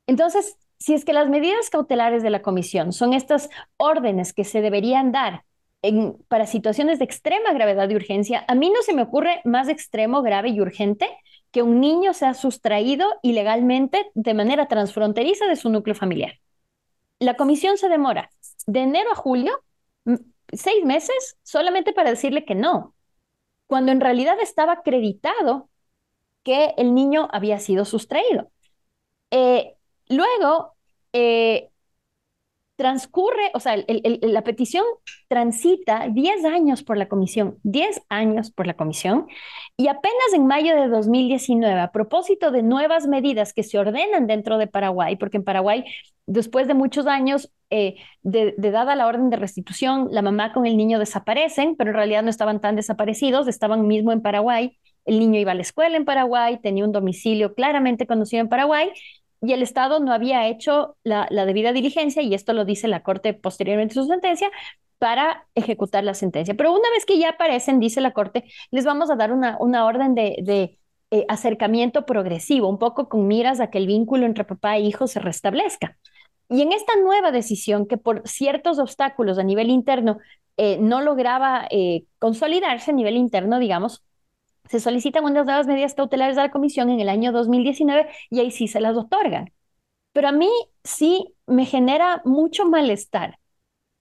Entonces, 0.06 0.56
si 0.78 0.94
es 0.94 1.04
que 1.04 1.12
las 1.12 1.28
medidas 1.28 1.68
cautelares 1.68 2.22
de 2.22 2.30
la 2.30 2.42
comisión 2.42 2.92
son 2.92 3.14
estas 3.14 3.50
órdenes 3.76 4.32
que 4.32 4.44
se 4.44 4.60
deberían 4.60 5.10
dar 5.10 5.42
para 6.28 6.46
situaciones 6.46 7.00
de 7.00 7.06
extrema 7.06 7.52
gravedad 7.52 7.90
y 7.90 7.96
urgencia, 7.96 8.44
a 8.46 8.54
mí 8.54 8.70
no 8.70 8.82
se 8.82 8.94
me 8.94 9.02
ocurre 9.02 9.40
más 9.44 9.66
extremo, 9.66 10.22
grave 10.22 10.50
y 10.50 10.60
urgente 10.60 11.08
que 11.50 11.62
un 11.62 11.80
niño 11.80 12.14
sea 12.14 12.34
sustraído 12.34 13.08
ilegalmente 13.22 14.12
de 14.14 14.34
manera 14.34 14.68
transfronteriza 14.68 15.46
de 15.46 15.56
su 15.56 15.70
núcleo 15.70 15.96
familiar. 15.96 16.34
La 17.18 17.34
comisión 17.34 17.78
se 17.78 17.88
demora 17.88 18.30
de 18.68 18.78
enero 18.78 19.10
a 19.10 19.16
julio, 19.16 19.58
seis 20.52 20.84
meses, 20.84 21.36
solamente 21.42 21.92
para 21.92 22.10
decirle 22.10 22.44
que 22.44 22.54
no, 22.54 22.94
cuando 23.68 23.92
en 23.92 24.02
realidad 24.02 24.40
estaba 24.42 24.74
acreditado 24.74 25.70
que 26.44 26.74
el 26.78 26.94
niño 26.94 27.28
había 27.32 27.58
sido 27.60 27.84
sustraído. 27.86 28.50
Eh, 29.30 29.76
luego, 30.08 30.76
eh, 31.12 31.70
transcurre, 32.78 33.50
o 33.54 33.60
sea, 33.60 33.74
la 33.86 34.44
petición 34.44 34.84
transita 35.26 36.06
10 36.08 36.44
años 36.44 36.84
por 36.84 36.96
la 36.96 37.08
comisión, 37.08 37.58
10 37.64 38.02
años 38.08 38.52
por 38.52 38.68
la 38.68 38.74
comisión, 38.74 39.26
y 39.76 39.88
apenas 39.88 40.32
en 40.32 40.46
mayo 40.46 40.76
de 40.76 40.86
2019, 40.86 41.80
a 41.80 41.90
propósito 41.90 42.52
de 42.52 42.62
nuevas 42.62 43.08
medidas 43.08 43.52
que 43.52 43.64
se 43.64 43.80
ordenan 43.80 44.28
dentro 44.28 44.58
de 44.58 44.68
Paraguay, 44.68 45.16
porque 45.16 45.38
en 45.38 45.44
Paraguay, 45.44 45.84
después 46.26 46.68
de 46.68 46.74
muchos 46.74 47.08
años 47.08 47.50
eh, 47.70 47.96
de, 48.22 48.54
de, 48.56 48.70
dada 48.70 48.94
la 48.94 49.08
orden 49.08 49.28
de 49.28 49.38
restitución, 49.38 50.06
la 50.12 50.22
mamá 50.22 50.52
con 50.52 50.64
el 50.64 50.76
niño 50.76 51.00
desaparecen, 51.00 51.74
pero 51.74 51.90
en 51.90 51.96
realidad 51.96 52.22
no 52.22 52.30
estaban 52.30 52.60
tan 52.60 52.76
desaparecidos, 52.76 53.48
estaban 53.48 53.88
mismo 53.88 54.12
en 54.12 54.22
Paraguay. 54.22 54.78
El 55.04 55.18
niño 55.18 55.40
iba 55.40 55.50
a 55.50 55.56
la 55.56 55.62
escuela 55.62 55.96
en 55.96 56.04
Paraguay, 56.04 56.60
tenía 56.62 56.84
un 56.84 56.92
domicilio 56.92 57.54
claramente 57.54 58.06
conocido 58.06 58.42
en 58.42 58.48
Paraguay 58.48 58.92
y 59.40 59.52
el 59.52 59.62
Estado 59.62 60.00
no 60.00 60.12
había 60.12 60.46
hecho 60.48 60.96
la, 61.04 61.26
debida 61.30 61.72
diligencia, 61.72 62.22
y 62.22 62.34
esto 62.34 62.52
lo 62.52 62.64
dice 62.64 62.88
la 62.88 63.02
Corte 63.02 63.34
posteriormente 63.34 63.94
en 63.94 64.02
su 64.04 64.08
sentencia, 64.08 64.50
para 64.98 65.46
ejecutar 65.54 66.02
la 66.04 66.14
sentencia. 66.14 66.54
Pero 66.54 66.72
una 66.72 66.90
vez 66.90 67.06
que 67.06 67.18
ya 67.18 67.30
aparecen, 67.30 67.78
dice 67.80 68.00
la 68.00 68.12
Corte, 68.12 68.44
les 68.70 68.84
vamos 68.84 69.10
a 69.10 69.16
dar 69.16 69.32
una, 69.32 69.56
una 69.60 69.86
orden 69.86 70.14
de, 70.14 70.78
eh, 71.10 71.24
acercamiento 71.28 72.04
progresivo, 72.04 72.68
un 72.68 72.78
poco 72.78 73.08
con 73.08 73.26
miras 73.26 73.60
a 73.60 73.70
que 73.70 73.78
el 73.78 73.86
vínculo 73.86 74.26
entre 74.26 74.44
papá 74.44 74.76
e 74.76 74.80
hijo 74.80 75.06
se 75.06 75.20
restablezca. 75.20 75.96
Y 76.50 76.62
en 76.62 76.72
esta 76.72 76.96
nueva 76.96 77.30
decisión, 77.30 77.86
que 77.86 77.96
por 77.96 78.26
ciertos 78.26 78.78
obstáculos 78.78 79.38
a 79.38 79.42
nivel 79.42 79.70
interno 79.70 80.18
eh, 80.56 80.78
no 80.80 81.00
lograba 81.00 81.66
eh, 81.70 82.04
consolidarse 82.18 82.90
a 82.90 82.94
nivel 82.94 83.16
interno, 83.16 83.58
digamos, 83.58 84.02
se 84.68 84.80
solicitan 84.80 85.24
unas 85.24 85.44
nuevas 85.46 85.66
medidas 85.66 85.94
cautelares 85.94 86.38
a 86.38 86.42
la 86.42 86.50
comisión 86.50 86.90
en 86.90 87.00
el 87.00 87.08
año 87.08 87.32
2019 87.32 88.08
y 88.30 88.40
ahí 88.40 88.50
sí 88.50 88.68
se 88.68 88.80
las 88.80 88.96
otorgan. 88.96 89.52
Pero 90.12 90.28
a 90.28 90.32
mí 90.32 90.50
sí 90.84 91.34
me 91.46 91.64
genera 91.66 92.22
mucho 92.24 92.66
malestar 92.66 93.38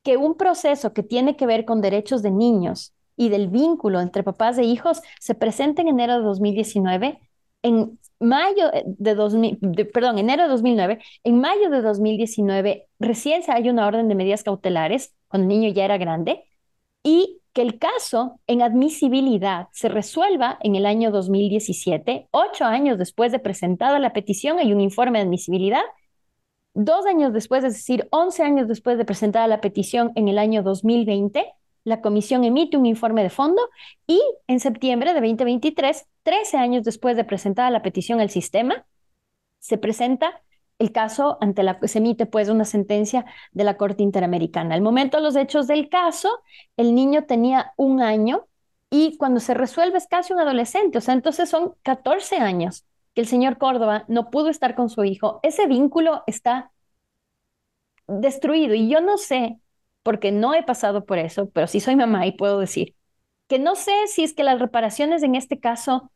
que 0.04 0.18
un 0.18 0.36
proceso 0.38 0.94
que 0.94 1.04
tiene 1.04 1.36
que 1.36 1.46
ver 1.46 1.66
con 1.66 1.82
derechos 1.82 2.24
de 2.24 2.32
niños 2.32 2.94
y 3.16 3.30
del 3.30 3.50
vínculo 3.50 4.00
entre 4.00 4.24
papás 4.24 4.58
e 4.58 4.64
hijos 4.64 5.02
se 5.20 5.36
presente 5.36 5.82
en 5.82 5.90
enero 5.90 6.18
de 6.18 6.24
2019, 6.24 7.20
en 7.64 8.00
mayo 8.20 8.72
de 8.86 9.16
2000, 9.16 9.60
perdón, 9.94 10.18
enero 10.20 10.44
de 10.44 10.50
2009, 10.50 11.00
en 11.24 11.40
mayo 11.42 11.70
de 11.70 11.82
2019 11.82 12.88
recién 13.00 13.44
se 13.44 13.52
hay 13.52 13.70
una 13.70 13.88
orden 13.88 14.08
de 14.08 14.16
medidas 14.16 14.44
cautelares 14.44 15.16
cuando 15.28 15.44
el 15.44 15.60
niño 15.60 15.74
ya 15.74 15.86
era 15.86 15.98
grande 15.98 16.46
y 17.08 17.40
que 17.54 17.62
el 17.62 17.80
caso 17.80 18.42
en 18.48 18.62
admisibilidad 18.62 19.70
se 19.72 19.88
resuelva 19.88 20.60
en 20.62 20.76
el 20.76 20.86
año 20.86 21.10
2017, 21.10 22.28
ocho 22.32 22.66
años 22.66 22.98
después 22.98 23.32
de 23.32 23.40
presentada 23.40 23.98
la 23.98 24.12
petición, 24.12 24.60
hay 24.60 24.74
un 24.74 24.82
informe 24.82 25.20
de 25.20 25.24
admisibilidad. 25.24 25.84
Dos 26.74 27.06
años 27.06 27.32
después, 27.32 27.64
es 27.64 27.76
decir, 27.76 28.10
once 28.12 28.44
años 28.44 28.68
después 28.68 28.98
de 28.98 29.06
presentada 29.06 29.48
la 29.48 29.62
petición 29.62 30.12
en 30.16 30.28
el 30.28 30.38
año 30.38 30.64
2020, 30.64 31.46
la 31.86 32.02
comisión 32.02 32.44
emite 32.44 32.76
un 32.76 32.86
informe 32.86 33.24
de 33.24 33.30
fondo 33.30 33.62
y 34.06 34.22
en 34.48 34.60
septiembre 34.60 35.14
de 35.14 35.22
2023, 35.22 36.08
13 36.24 36.58
años 36.58 36.84
después 36.84 37.16
de 37.16 37.24
presentada 37.24 37.70
la 37.72 37.84
petición 37.84 38.20
al 38.20 38.30
sistema, 38.30 38.86
se 39.60 39.78
presenta 39.78 40.42
el 40.80 40.92
caso 40.92 41.38
ante 41.42 41.64
la 41.64 41.80
que 41.80 41.88
se 41.88 42.00
emite 42.00 42.26
pues 42.26 42.50
una 42.50 42.66
sentencia 42.66 43.26
de 43.52 43.64
la 43.64 43.78
Corte 43.78 44.04
Interamericana. 44.04 44.76
Al 44.76 44.82
momento 44.82 45.18
de 45.18 45.24
los 45.24 45.36
hechos 45.36 45.68
del 45.68 45.90
caso, 45.90 46.42
el 46.78 46.94
niño 46.94 47.26
tenía 47.26 47.74
un 47.78 48.02
año 48.02 48.48
y 48.90 49.18
cuando 49.18 49.40
se 49.40 49.54
resuelve 49.54 49.98
es 49.98 50.08
casi 50.08 50.34
un 50.34 50.40
adolescente, 50.40 50.98
o 50.98 51.02
sea, 51.02 51.14
entonces 51.14 51.50
son 51.50 51.74
14 51.84 52.38
años 52.38 52.86
que 53.14 53.22
el 53.22 53.28
señor 53.28 53.58
Córdoba 53.58 54.06
no 54.08 54.30
pudo 54.30 54.50
estar 54.50 54.76
con 54.76 54.90
su 54.90 55.04
hijo. 55.04 55.40
Ese 55.44 55.66
vínculo 55.68 56.24
está 56.28 56.72
destruido 58.08 58.76
y 58.76 58.88
yo 58.90 59.02
no 59.02 59.18
sé, 59.18 59.60
porque 60.04 60.32
no 60.32 60.54
he 60.54 60.64
pasado 60.64 61.06
por 61.06 61.18
eso, 61.18 61.50
pero 61.50 61.68
sí 61.68 61.80
soy 61.80 61.96
mamá 61.96 62.26
y 62.28 62.32
puedo 62.34 62.60
decir 62.60 62.96
que 63.48 63.60
no 63.60 63.76
sé 63.76 63.92
si 64.08 64.24
es 64.24 64.34
que 64.34 64.44
las 64.44 64.60
reparaciones 64.60 65.24
en 65.24 65.36
este 65.36 65.60
caso 65.60 66.12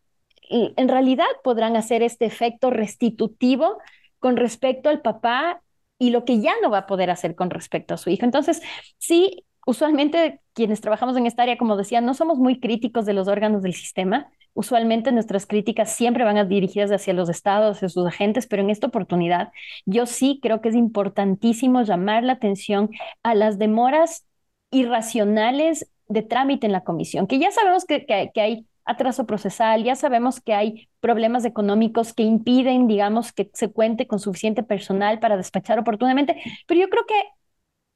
en 0.49 0.89
realidad 0.89 1.25
podrán 1.43 1.77
hacer 1.77 2.03
este 2.03 2.25
efecto 2.25 2.69
restitutivo 2.71 3.77
con 4.21 4.37
respecto 4.37 4.89
al 4.89 5.01
papá 5.01 5.61
y 5.99 6.11
lo 6.11 6.25
que 6.25 6.39
ya 6.41 6.53
no 6.61 6.69
va 6.69 6.79
a 6.79 6.87
poder 6.87 7.09
hacer 7.09 7.35
con 7.35 7.49
respecto 7.49 7.93
a 7.95 7.97
su 7.97 8.09
hijo. 8.09 8.23
Entonces, 8.25 8.61
sí, 8.97 9.45
usualmente 9.65 10.41
quienes 10.53 10.79
trabajamos 10.81 11.17
en 11.17 11.25
esta 11.25 11.43
área, 11.43 11.57
como 11.57 11.75
decía, 11.75 12.01
no 12.01 12.13
somos 12.13 12.37
muy 12.39 12.59
críticos 12.59 13.05
de 13.05 13.13
los 13.13 13.27
órganos 13.27 13.61
del 13.63 13.73
sistema. 13.73 14.31
Usualmente 14.53 15.11
nuestras 15.11 15.45
críticas 15.45 15.91
siempre 15.91 16.23
van 16.23 16.47
dirigidas 16.47 16.91
hacia 16.91 17.13
los 17.13 17.29
estados, 17.29 17.77
hacia 17.77 17.89
sus 17.89 18.07
agentes, 18.07 18.47
pero 18.47 18.61
en 18.61 18.69
esta 18.69 18.87
oportunidad 18.87 19.51
yo 19.85 20.05
sí 20.05 20.39
creo 20.41 20.61
que 20.61 20.69
es 20.69 20.75
importantísimo 20.75 21.81
llamar 21.83 22.23
la 22.23 22.33
atención 22.33 22.89
a 23.23 23.33
las 23.35 23.57
demoras 23.57 24.25
irracionales 24.71 25.91
de 26.07 26.21
trámite 26.21 26.65
en 26.67 26.73
la 26.73 26.83
comisión, 26.83 27.27
que 27.27 27.39
ya 27.39 27.51
sabemos 27.51 27.85
que, 27.85 28.05
que 28.05 28.41
hay 28.41 28.65
atraso 28.91 29.25
procesal, 29.25 29.83
ya 29.83 29.95
sabemos 29.95 30.41
que 30.41 30.53
hay 30.53 30.89
problemas 30.99 31.45
económicos 31.45 32.13
que 32.13 32.23
impiden, 32.23 32.87
digamos, 32.87 33.33
que 33.33 33.49
se 33.53 33.71
cuente 33.71 34.07
con 34.07 34.19
suficiente 34.19 34.63
personal 34.63 35.19
para 35.19 35.37
despachar 35.37 35.79
oportunamente, 35.79 36.41
pero 36.67 36.79
yo 36.81 36.89
creo 36.89 37.05
que 37.05 37.15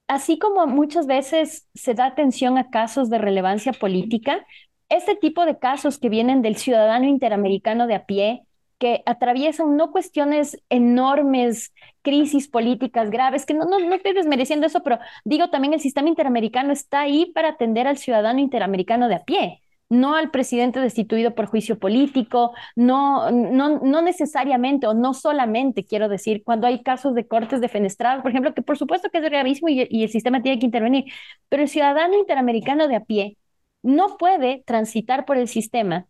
así 0.07 0.37
como 0.39 0.67
muchas 0.67 1.07
veces 1.07 1.67
se 1.73 1.93
da 1.93 2.05
atención 2.05 2.57
a 2.57 2.69
casos 2.69 3.09
de 3.09 3.17
relevancia 3.17 3.73
política, 3.73 4.45
este 4.89 5.15
tipo 5.15 5.45
de 5.45 5.57
casos 5.57 5.97
que 5.97 6.09
vienen 6.09 6.41
del 6.41 6.57
ciudadano 6.57 7.05
interamericano 7.07 7.87
de 7.87 7.95
a 7.95 8.05
pie, 8.05 8.43
que 8.77 9.01
atraviesan 9.05 9.77
no 9.77 9.91
cuestiones 9.91 10.61
enormes, 10.69 11.73
crisis 12.01 12.47
políticas 12.47 13.09
graves, 13.09 13.45
que 13.45 13.53
no, 13.53 13.65
no, 13.65 13.79
no 13.79 13.95
estoy 13.95 14.13
desmereciendo 14.13 14.67
eso, 14.67 14.83
pero 14.83 14.99
digo 15.23 15.49
también 15.49 15.73
el 15.73 15.79
sistema 15.79 16.09
interamericano 16.09 16.73
está 16.73 17.01
ahí 17.01 17.31
para 17.33 17.49
atender 17.49 17.87
al 17.87 17.97
ciudadano 17.97 18.39
interamericano 18.39 19.07
de 19.07 19.15
a 19.15 19.23
pie 19.23 19.61
no 19.89 20.15
al 20.15 20.31
presidente 20.31 20.79
destituido 20.79 21.35
por 21.35 21.45
juicio 21.47 21.79
político, 21.79 22.53
no, 22.75 23.29
no, 23.31 23.79
no 23.79 24.01
necesariamente 24.01 24.87
o 24.87 24.93
no 24.93 25.13
solamente, 25.13 25.85
quiero 25.85 26.09
decir, 26.09 26.43
cuando 26.43 26.67
hay 26.67 26.81
casos 26.83 27.13
de 27.15 27.27
cortes 27.27 27.61
defenestrados, 27.61 28.21
por 28.23 28.31
ejemplo, 28.31 28.53
que 28.53 28.61
por 28.63 28.77
supuesto 28.77 29.09
que 29.09 29.19
es 29.19 29.23
gravísimo 29.23 29.69
y, 29.69 29.87
y 29.89 30.03
el 30.03 30.09
sistema 30.09 30.41
tiene 30.41 30.59
que 30.59 30.65
intervenir, 30.65 31.05
pero 31.49 31.63
el 31.63 31.69
ciudadano 31.69 32.17
interamericano 32.17 32.87
de 32.87 32.95
a 32.95 33.05
pie 33.05 33.37
no 33.83 34.17
puede 34.17 34.63
transitar 34.65 35.25
por 35.25 35.37
el 35.37 35.47
sistema 35.47 36.07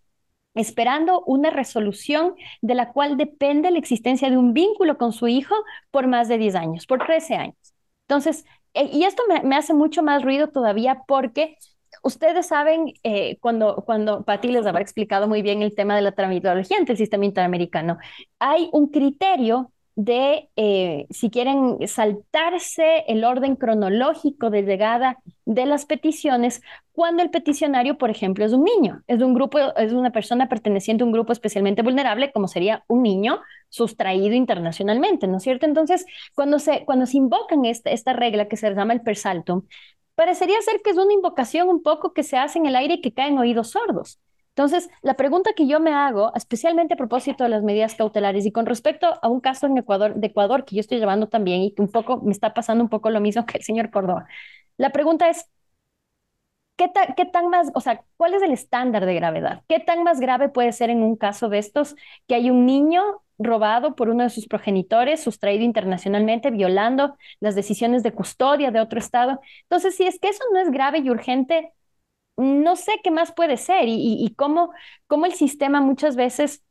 esperando 0.54 1.22
una 1.26 1.50
resolución 1.50 2.36
de 2.62 2.76
la 2.76 2.92
cual 2.94 3.18
depende 3.18 3.72
la 3.72 3.78
existencia 3.80 4.30
de 4.30 4.38
un 4.38 4.54
vínculo 4.54 4.98
con 4.98 5.12
su 5.14 5.28
hijo 5.28 5.54
por 5.92 6.08
más 6.08 6.28
de 6.30 6.38
10 6.38 6.56
años, 6.56 6.86
por 6.88 7.06
13 7.06 7.36
años. 7.36 7.58
Entonces, 8.08 8.46
eh, 8.74 8.90
y 8.92 9.04
esto 9.04 9.24
me, 9.28 9.42
me 9.44 9.56
hace 9.58 9.74
mucho 9.74 10.02
más 10.04 10.24
ruido 10.24 10.48
todavía 10.50 11.02
porque 11.08 11.58
ustedes 12.06 12.48
saben, 12.48 12.94
eh, 13.04 13.38
cuando, 13.42 13.84
cuando 13.86 14.24
Patti 14.24 14.50
les 14.50 14.66
habrá 14.66 14.82
explicado 14.82 15.28
muy 15.28 15.42
bien 15.42 15.64
el 15.64 15.76
tema 15.76 15.96
de 15.96 16.04
la 16.04 16.12
tramitología 16.14 16.78
ante 16.78 16.92
el 16.92 16.98
sistema 17.00 17.26
interamericano, 17.26 17.98
hay 18.40 18.70
un 18.74 18.88
criterio 18.88 19.72
de, 19.96 20.50
eh, 20.58 21.08
si 21.10 21.30
quieren, 21.30 21.78
saltarse 21.88 23.06
el 23.08 23.24
orden 23.24 23.56
cronológico 23.56 24.50
de 24.50 24.64
llegada 24.64 25.18
de 25.46 25.66
las 25.66 25.86
peticiones 25.86 26.62
cuando 26.92 27.24
el 27.24 27.30
peticionario, 27.30 27.98
por 27.98 28.10
ejemplo, 28.10 28.46
es 28.46 28.52
un 28.54 28.66
niño, 28.66 29.02
es 29.08 29.22
un 29.22 29.34
grupo, 29.34 29.58
es 29.78 29.94
una 29.94 30.12
persona 30.12 30.48
perteneciente 30.48 31.04
a 31.04 31.08
un 31.08 31.14
grupo 31.14 31.32
especialmente 31.34 31.82
vulnerable, 31.82 32.32
como 32.34 32.48
sería 32.48 32.84
un 32.88 33.04
niño 33.04 33.40
sustraído 33.70 34.36
internacionalmente, 34.36 35.28
¿no 35.28 35.38
es 35.38 35.44
cierto? 35.44 35.66
Entonces, 35.66 36.06
cuando 36.36 36.60
se, 36.60 36.86
cuando 36.86 37.06
se 37.06 37.18
invocan 37.18 37.66
esta, 37.66 37.90
esta 37.90 38.14
regla 38.14 38.48
que 38.48 38.58
se 38.58 38.74
llama 38.74 38.94
el 38.94 39.02
persaltum, 39.02 39.64
parecería 40.16 40.62
ser 40.62 40.82
que 40.82 40.92
es 40.92 40.98
una 40.98 41.14
invocación 41.14 41.70
un 41.70 41.82
poco 41.84 42.14
que 42.14 42.24
se 42.24 42.38
hace 42.38 42.60
en 42.60 42.66
el 42.66 42.76
aire 42.76 42.96
y 42.96 43.02
que 43.02 43.14
cae 43.14 43.30
en 43.30 43.38
oídos 43.38 43.72
sordos. 43.72 44.20
Entonces, 44.50 44.90
la 45.02 45.16
pregunta 45.16 45.52
que 45.54 45.68
yo 45.68 45.82
me 45.82 45.94
hago, 45.94 46.32
especialmente 46.34 46.94
a 46.94 46.98
propósito 46.98 47.44
de 47.44 47.50
las 47.50 47.62
medidas 47.62 47.96
cautelares 47.96 48.46
y 48.46 48.52
con 48.54 48.66
respecto 48.66 49.08
a 49.22 49.28
un 49.28 49.42
caso 49.42 49.68
en 49.68 49.78
Ecuador, 49.78 50.16
de 50.16 50.28
Ecuador 50.28 50.64
que 50.64 50.76
yo 50.76 50.80
estoy 50.80 50.98
llevando 51.00 51.28
también 51.28 51.62
y 51.62 51.74
que 51.74 51.82
un 51.82 51.92
poco 51.92 52.22
me 52.22 52.32
está 52.32 52.54
pasando 52.54 52.82
un 52.84 52.90
poco 52.90 53.10
lo 53.10 53.20
mismo 53.20 53.46
que 53.46 53.58
el 53.58 53.64
señor 53.66 53.92
Córdoba, 53.92 54.28
la 54.78 54.92
pregunta 54.92 55.30
es, 55.30 55.50
¿qué, 56.76 56.92
¿qué 57.16 57.26
tan 57.26 57.50
más, 57.50 57.72
o 57.74 57.82
sea, 57.82 58.04
cuál 58.18 58.34
es 58.34 58.42
el 58.42 58.52
estándar 58.52 59.06
de 59.06 59.16
gravedad? 59.16 59.64
¿Qué 59.68 59.80
tan 59.80 60.04
más 60.04 60.20
grave 60.20 60.50
puede 60.50 60.72
ser 60.72 60.90
en 60.90 61.04
un 61.04 61.16
caso 61.16 61.50
de 61.50 61.60
estos 61.60 61.96
que 62.28 62.36
hay 62.36 62.50
un 62.50 62.66
niño 62.66 63.02
robado 63.38 63.96
por 63.96 64.10
uno 64.10 64.24
de 64.24 64.30
sus 64.30 64.48
progenitores, 64.48 65.22
sustraído 65.24 65.64
internacionalmente, 65.64 66.52
violando 66.52 67.18
las 67.40 67.56
decisiones 67.56 68.04
de 68.04 68.14
custodia 68.14 68.72
de 68.72 68.80
otro 68.80 69.00
Estado. 69.00 69.40
Entonces, 69.64 69.96
si 69.96 70.06
es 70.08 70.20
que 70.20 70.30
eso 70.30 70.44
no 70.54 70.60
es 70.60 70.72
grave 70.72 71.00
y 71.00 71.10
urgente, 71.10 71.74
no 72.38 72.76
sé 72.76 72.94
qué 73.04 73.12
más 73.12 73.32
puede 73.34 73.58
ser 73.58 73.86
y, 73.88 74.34
cómo, 74.38 74.72
cómo 75.08 75.26
el 75.26 75.34
sistema 75.34 75.82
muchas 75.82 76.16
veces, 76.16 76.64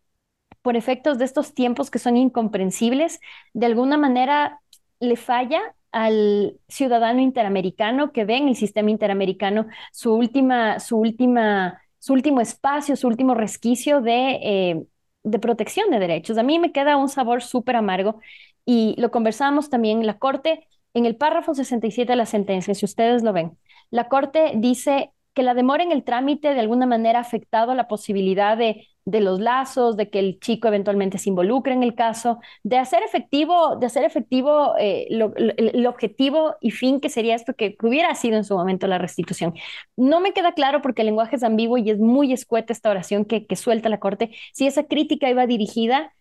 por 0.62 0.76
efectos 0.76 1.18
de 1.18 1.24
estos 1.26 1.54
tiempos 1.54 1.90
que 1.90 1.98
son 1.98 2.16
incomprensibles, 2.16 3.20
de 3.54 3.66
alguna 3.66 3.98
manera 3.98 4.60
le 5.00 5.16
falla 5.16 5.60
al 5.94 6.58
ciudadano 6.68 7.20
interamericano 7.20 8.12
que 8.12 8.24
ve 8.24 8.36
en 8.36 8.48
el 8.48 8.56
sistema 8.56 8.90
interamericano 8.90 9.66
su 9.92 10.14
última, 10.14 10.80
su 10.80 10.98
última, 10.98 11.80
su 11.98 12.12
último 12.12 12.40
espacio, 12.40 12.96
su 12.96 13.06
último 13.08 13.34
resquicio 13.34 14.00
de 14.00 14.38
eh, 14.42 14.86
de 15.24 15.38
protección 15.38 15.90
de 15.90 15.98
derechos. 15.98 16.38
A 16.38 16.42
mí 16.42 16.58
me 16.58 16.72
queda 16.72 16.96
un 16.96 17.08
sabor 17.08 17.42
súper 17.42 17.76
amargo 17.76 18.20
y 18.64 18.94
lo 18.98 19.10
conversamos 19.10 19.70
también 19.70 20.00
en 20.00 20.06
la 20.06 20.18
Corte, 20.18 20.68
en 20.94 21.06
el 21.06 21.16
párrafo 21.16 21.54
67 21.54 22.12
de 22.12 22.16
la 22.16 22.26
sentencia, 22.26 22.74
si 22.74 22.84
ustedes 22.84 23.22
lo 23.22 23.32
ven. 23.32 23.58
La 23.90 24.08
Corte 24.08 24.52
dice 24.56 25.12
que 25.34 25.42
la 25.42 25.54
demora 25.54 25.82
en 25.82 25.92
el 25.92 26.04
trámite 26.04 26.54
de 26.54 26.60
alguna 26.60 26.86
manera 26.86 27.18
ha 27.18 27.22
afectado 27.22 27.74
la 27.74 27.88
posibilidad 27.88 28.56
de, 28.56 28.86
de 29.04 29.20
los 29.20 29.40
lazos, 29.40 29.96
de 29.96 30.08
que 30.10 30.18
el 30.18 30.40
chico 30.40 30.68
eventualmente 30.68 31.18
se 31.18 31.28
involucre 31.28 31.74
en 31.74 31.82
el 31.82 31.94
caso, 31.94 32.38
de 32.62 32.78
hacer 32.78 33.02
efectivo, 33.02 33.76
de 33.76 33.86
hacer 33.86 34.04
efectivo 34.04 34.74
eh, 34.78 35.06
el, 35.08 35.86
objetivo 35.86 36.56
y 36.60 36.70
fin 36.70 37.00
que 37.00 37.10
sería 37.10 37.34
esto 37.34 37.54
que, 37.54 37.76
hubiera 37.82 38.14
sido 38.14 38.36
en 38.36 38.44
su 38.44 38.56
momento 38.56 38.86
la 38.86 38.98
restitución. 38.98 39.54
No 39.96 40.20
me 40.20 40.32
queda 40.32 40.52
claro 40.52 40.82
porque 40.82 41.02
el 41.02 41.06
lenguaje 41.06 41.36
es 41.36 41.42
ambiguo 41.42 41.78
y 41.78 41.90
es 41.90 41.98
muy 41.98 42.32
escueta 42.32 42.72
esta 42.72 42.90
oración 42.90 43.24
que, 43.24 43.46
que 43.46 43.56
suelta 43.56 43.88
la 43.88 44.00
Corte, 44.00 44.30
si 44.52 44.66
esa 44.66 44.84
crítica 44.84 45.28
iba 45.30 45.46
dirigida 45.46 46.14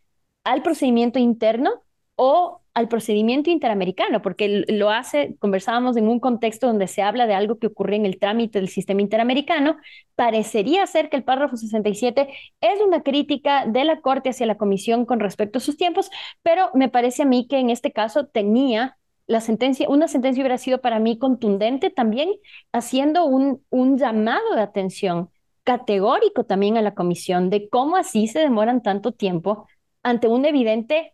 al 0.44 0.62
procedimiento 0.62 1.20
interno 1.20 1.84
o 2.16 2.62
al 2.74 2.88
procedimiento 2.88 3.52
interamericano, 3.52 4.22
porque 4.22 4.66
lo 4.68 4.90
hace, 4.90 5.36
conversábamos 5.40 5.96
en 5.96 6.08
un 6.08 6.20
contexto 6.20 6.68
donde 6.68 6.88
se 6.88 7.04
habla 7.04 7.28
de 7.28 7.36
algo 7.36 7.60
que 7.60 7.68
ocurrió 7.68 7.98
en 7.98 8.06
el 8.06 8.18
trámite 8.18 8.60
del 8.60 8.70
sistema 8.70 9.02
interamericano, 9.02 9.78
parecería 10.16 10.86
ser 10.88 11.10
que 11.10 11.18
el 11.18 11.24
párrafo 11.24 11.56
67 11.56 12.30
es 12.62 12.82
una 12.82 13.04
crítica 13.04 13.66
de 13.68 13.84
la 13.84 14.02
Corte 14.02 14.30
hacia 14.30 14.48
la 14.48 14.58
Comisión 14.58 15.06
con 15.06 15.20
respecto 15.20 15.60
a 15.60 15.62
sus 15.62 15.78
tiempos, 15.78 16.10
pero 16.42 16.72
me 16.74 16.90
parece 16.90 17.24
a 17.24 17.26
mí 17.26 17.48
que 17.48 17.60
en 17.60 17.70
este 17.70 17.92
caso 17.92 18.26
tenía 18.26 18.98
la 19.28 19.40
sentencia, 19.40 19.88
una 19.88 20.08
sentencia 20.08 20.42
hubiera 20.42 20.58
sido 20.58 20.82
para 20.82 21.00
mí 21.00 21.18
contundente 21.18 21.90
también, 21.92 22.30
haciendo 22.72 23.26
un, 23.26 23.64
un 23.70 23.98
llamado 23.98 24.56
de 24.56 24.62
atención 24.62 25.30
categórico 25.64 26.44
también 26.44 26.78
a 26.78 26.82
la 26.82 26.94
Comisión 26.94 27.50
de 27.50 27.70
cómo 27.70 27.96
así 27.96 28.28
se 28.28 28.40
demoran 28.40 28.82
tanto 28.82 29.12
tiempo 29.14 29.68
ante 30.02 30.28
un 30.28 30.46
evidente 30.46 31.14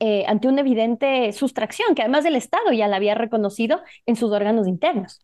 eh, 0.00 0.24
ante 0.26 0.48
una 0.48 0.60
evidente 0.60 1.32
sustracción, 1.32 1.94
que 1.94 2.02
además 2.02 2.24
el 2.24 2.36
Estado 2.36 2.72
ya 2.72 2.88
la 2.88 2.96
había 2.96 3.14
reconocido 3.14 3.80
en 4.06 4.16
sus 4.16 4.30
órganos 4.32 4.68
internos. 4.68 5.20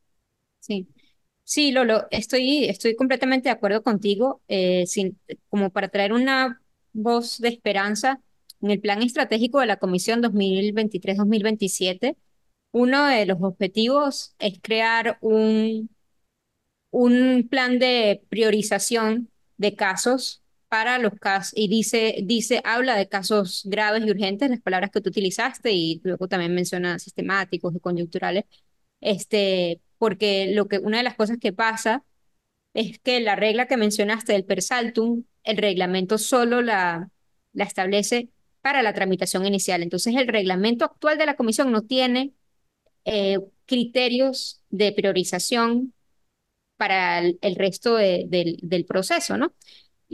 Sí. 0.60 0.88
Sí, 1.44 1.72
Lolo, 1.72 2.06
estoy, 2.10 2.64
estoy 2.64 2.96
completamente 2.96 3.48
de 3.48 3.52
acuerdo 3.52 3.82
contigo. 3.82 4.40
Eh, 4.48 4.84
como 5.50 5.70
para 5.70 5.88
traer 5.88 6.12
una 6.12 6.62
voz 6.92 7.38
de 7.38 7.48
esperanza, 7.48 8.20
en 8.62 8.70
el 8.70 8.80
plan 8.80 9.02
estratégico 9.02 9.60
de 9.60 9.66
la 9.66 9.76
Comisión 9.76 10.22
2023-2027, 10.22 12.16
uno 12.72 13.06
de 13.06 13.26
los 13.26 13.38
objetivos 13.42 14.34
es 14.38 14.58
crear 14.62 15.18
un, 15.20 15.90
un 16.90 17.46
plan 17.50 17.78
de 17.78 18.22
priorización 18.30 19.30
de 19.58 19.74
casos 19.76 20.43
para 20.68 20.98
los 20.98 21.14
casos 21.14 21.52
y 21.56 21.68
dice, 21.68 22.16
dice, 22.24 22.60
habla 22.64 22.96
de 22.96 23.08
casos 23.08 23.62
graves 23.66 24.04
y 24.06 24.10
urgentes, 24.10 24.50
las 24.50 24.60
palabras 24.60 24.90
que 24.90 25.00
tú 25.00 25.10
utilizaste 25.10 25.72
y 25.72 26.00
luego 26.04 26.28
también 26.28 26.54
menciona 26.54 26.98
sistemáticos 26.98 27.74
y 27.74 27.80
coyunturales, 27.80 28.44
este, 29.00 29.80
porque 29.98 30.52
lo 30.54 30.68
que, 30.68 30.78
una 30.78 30.98
de 30.98 31.04
las 31.04 31.16
cosas 31.16 31.38
que 31.40 31.52
pasa 31.52 32.04
es 32.74 32.98
que 33.00 33.20
la 33.20 33.36
regla 33.36 33.66
que 33.66 33.76
mencionaste 33.76 34.32
del 34.32 34.44
per 34.44 34.62
saltum, 34.62 35.24
el 35.44 35.56
reglamento 35.58 36.18
solo 36.18 36.62
la, 36.62 37.10
la 37.52 37.64
establece 37.64 38.30
para 38.62 38.82
la 38.82 38.94
tramitación 38.94 39.46
inicial. 39.46 39.82
Entonces, 39.82 40.14
el 40.16 40.28
reglamento 40.28 40.84
actual 40.86 41.18
de 41.18 41.26
la 41.26 41.36
comisión 41.36 41.70
no 41.72 41.82
tiene 41.82 42.32
eh, 43.04 43.38
criterios 43.66 44.62
de 44.70 44.92
priorización 44.92 45.92
para 46.76 47.20
el, 47.20 47.54
resto 47.56 47.96
del 47.96 48.84
proceso, 48.86 49.36
¿no? 49.36 49.54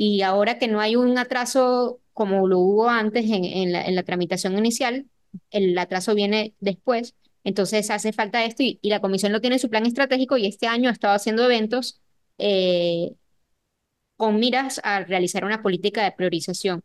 Y 0.02 0.22
ahora 0.22 0.58
que 0.58 0.66
no 0.66 0.80
hay 0.80 0.96
un 0.96 1.18
atraso 1.18 2.00
como 2.14 2.48
lo 2.48 2.58
hubo 2.58 2.88
antes 2.88 3.26
en, 3.28 3.70
la, 3.72 4.02
tramitación 4.02 4.56
inicial, 4.56 5.06
el 5.50 5.76
atraso 5.76 6.14
viene 6.14 6.54
después, 6.58 7.14
entonces 7.44 7.90
hace 7.90 8.14
falta 8.14 8.42
esto 8.46 8.62
y, 8.62 8.78
la 8.82 9.00
comisión 9.02 9.30
lo 9.30 9.42
tiene 9.42 9.56
en 9.56 9.60
su 9.60 9.68
plan 9.68 9.84
estratégico 9.84 10.38
y 10.38 10.46
este 10.46 10.66
año 10.68 10.88
ha 10.88 10.92
estado 10.92 11.14
haciendo 11.14 11.44
eventos 11.44 12.00
eh, 12.38 13.14
con 14.16 14.40
miras 14.40 14.80
a 14.84 15.04
realizar 15.04 15.44
una 15.44 15.62
política 15.62 16.02
de 16.04 16.12
priorización. 16.12 16.82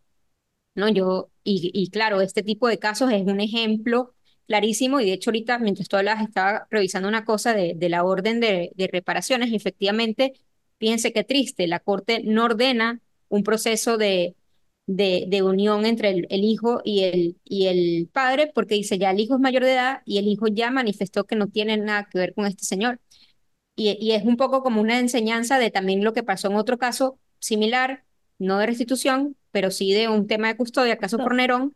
¿no? 0.76 0.90
Yo, 0.90 1.30
y, 1.44 1.72
y 1.74 1.90
claro, 1.92 2.20
este 2.22 2.44
tipo 2.44 2.68
de 2.68 2.80
casos 2.80 3.14
es 3.14 3.24
un 3.24 3.40
ejemplo 3.40 4.14
clarísimo 4.48 5.00
y 5.00 5.06
de 5.06 5.14
hecho 5.14 5.30
ahorita 5.30 5.60
mientras 5.60 5.88
tú 5.88 5.96
hablas 5.96 6.22
estaba 6.22 6.68
revisando 6.70 7.08
una 7.08 7.24
cosa 7.26 7.54
de, 7.54 7.76
de 7.78 7.90
la 7.90 8.04
orden 8.04 8.42
de, 8.42 8.72
de, 8.76 8.88
reparaciones 8.88 9.52
y 9.52 9.56
efectivamente, 9.56 10.34
fíjense 10.80 11.14
qué 11.14 11.24
triste, 11.24 11.68
la 11.68 11.80
Corte 11.80 12.22
no 12.26 12.46
ordena 12.46 13.02
un 13.30 13.44
proceso 13.44 13.98
de, 13.98 14.36
de, 14.88 15.26
de 15.28 15.44
unión 15.44 15.86
entre 15.86 16.10
el, 16.10 16.28
el, 16.30 16.44
hijo 16.44 16.82
y 16.84 17.04
el, 17.04 17.38
y 17.44 17.68
el 17.68 18.10
padre 18.12 18.52
porque 18.54 18.76
dice 18.76 18.98
ya 18.98 19.12
el 19.12 19.20
hijo 19.20 19.36
es 19.36 19.42
mayor 19.42 19.64
de 19.64 19.74
edad 19.74 20.02
y 20.06 20.18
el 20.20 20.28
hijo 20.28 20.48
ya 20.48 20.72
manifestó 20.72 21.26
que 21.26 21.36
no 21.36 21.48
tiene 21.48 21.78
nada 21.78 22.08
que 22.12 22.20
ver 22.20 22.34
con 22.34 22.46
este 22.46 22.66
señor. 22.66 23.00
Y, 23.76 23.98
y 24.00 24.14
es 24.14 24.24
un 24.24 24.38
poco 24.38 24.64
como 24.64 24.82
una 24.82 25.00
enseñanza 25.00 25.60
de 25.60 25.72
también 25.72 26.04
lo 26.04 26.14
que 26.14 26.24
pasó 26.24 26.48
en 26.50 26.56
otro 26.56 26.78
caso 26.78 27.20
similar, 27.40 28.06
no 28.40 28.58
de 28.60 28.68
restitución, 28.68 29.36
pero 29.52 29.72
sí 29.72 29.94
de 29.94 30.10
un 30.10 30.28
tema 30.28 30.48
de 30.48 30.58
custodia, 30.58 30.98
caso 30.98 31.18
por 31.18 31.36
Nerón, 31.36 31.76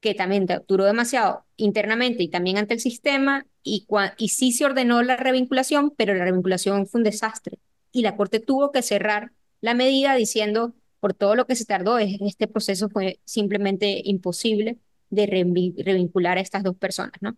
que 0.00 0.14
también 0.14 0.46
duró 0.68 0.84
demasiado 0.84 1.44
internamente 1.56 2.22
y 2.22 2.28
también 2.28 2.58
ante 2.58 2.74
el 2.74 2.80
sistema, 2.80 3.46
y, 3.62 3.86
y 4.18 4.28
sí 4.30 4.52
se 4.52 4.64
ordenó 4.64 5.02
la 5.02 5.16
revinculación, 5.16 5.92
pero 5.96 6.14
la 6.14 6.24
revinculación 6.24 6.86
fue 6.86 6.98
un 7.00 7.04
desastre. 7.04 7.58
Y 7.92 8.02
la 8.02 8.16
Corte 8.16 8.40
tuvo 8.40 8.72
que 8.72 8.82
cerrar 8.82 9.32
la 9.62 9.72
medida 9.72 10.14
diciendo, 10.14 10.74
por 11.00 11.14
todo 11.14 11.34
lo 11.34 11.46
que 11.46 11.56
se 11.56 11.64
tardó, 11.64 11.98
este 11.98 12.46
proceso 12.48 12.90
fue 12.90 13.20
simplemente 13.24 14.02
imposible 14.04 14.78
de 15.08 15.26
revincular 15.26 16.36
a 16.36 16.42
estas 16.42 16.62
dos 16.62 16.76
personas, 16.76 17.14
¿no? 17.20 17.36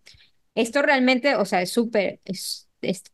Esto 0.55 0.83
realmente, 0.83 1.37
o 1.37 1.45
sea, 1.45 1.63
es 1.63 1.71
súper, 1.71 2.21
es, 2.25 2.69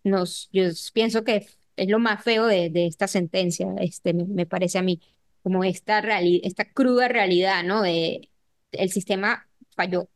nos, 0.05 0.49
yo 0.53 0.65
pienso 0.93 1.25
que 1.25 1.47
es 1.77 1.89
lo 1.89 1.99
más 1.99 2.23
feo 2.23 2.47
de, 2.47 2.71
de 2.71 2.87
esta 2.87 3.09
sentencia, 3.09 3.69
este, 3.81 4.13
me, 4.15 4.47
parece 4.47 4.79
a 4.79 4.83
mí, 4.83 5.01
como 5.43 5.65
esta, 5.65 6.01
esta 6.21 6.65
cruda 6.67 7.09
realidad, 7.09 7.65
¿no? 7.65 7.83
De 7.83 8.31
el 8.73 8.91
sistema 8.91 9.49
falló. 9.75 10.09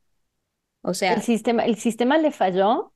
O 0.83 0.95
sea, 0.95 1.15
el 1.15 1.23
sistema, 1.23 1.65
el 1.65 1.77
sistema 1.77 2.19
le 2.19 2.31
falló 2.31 2.93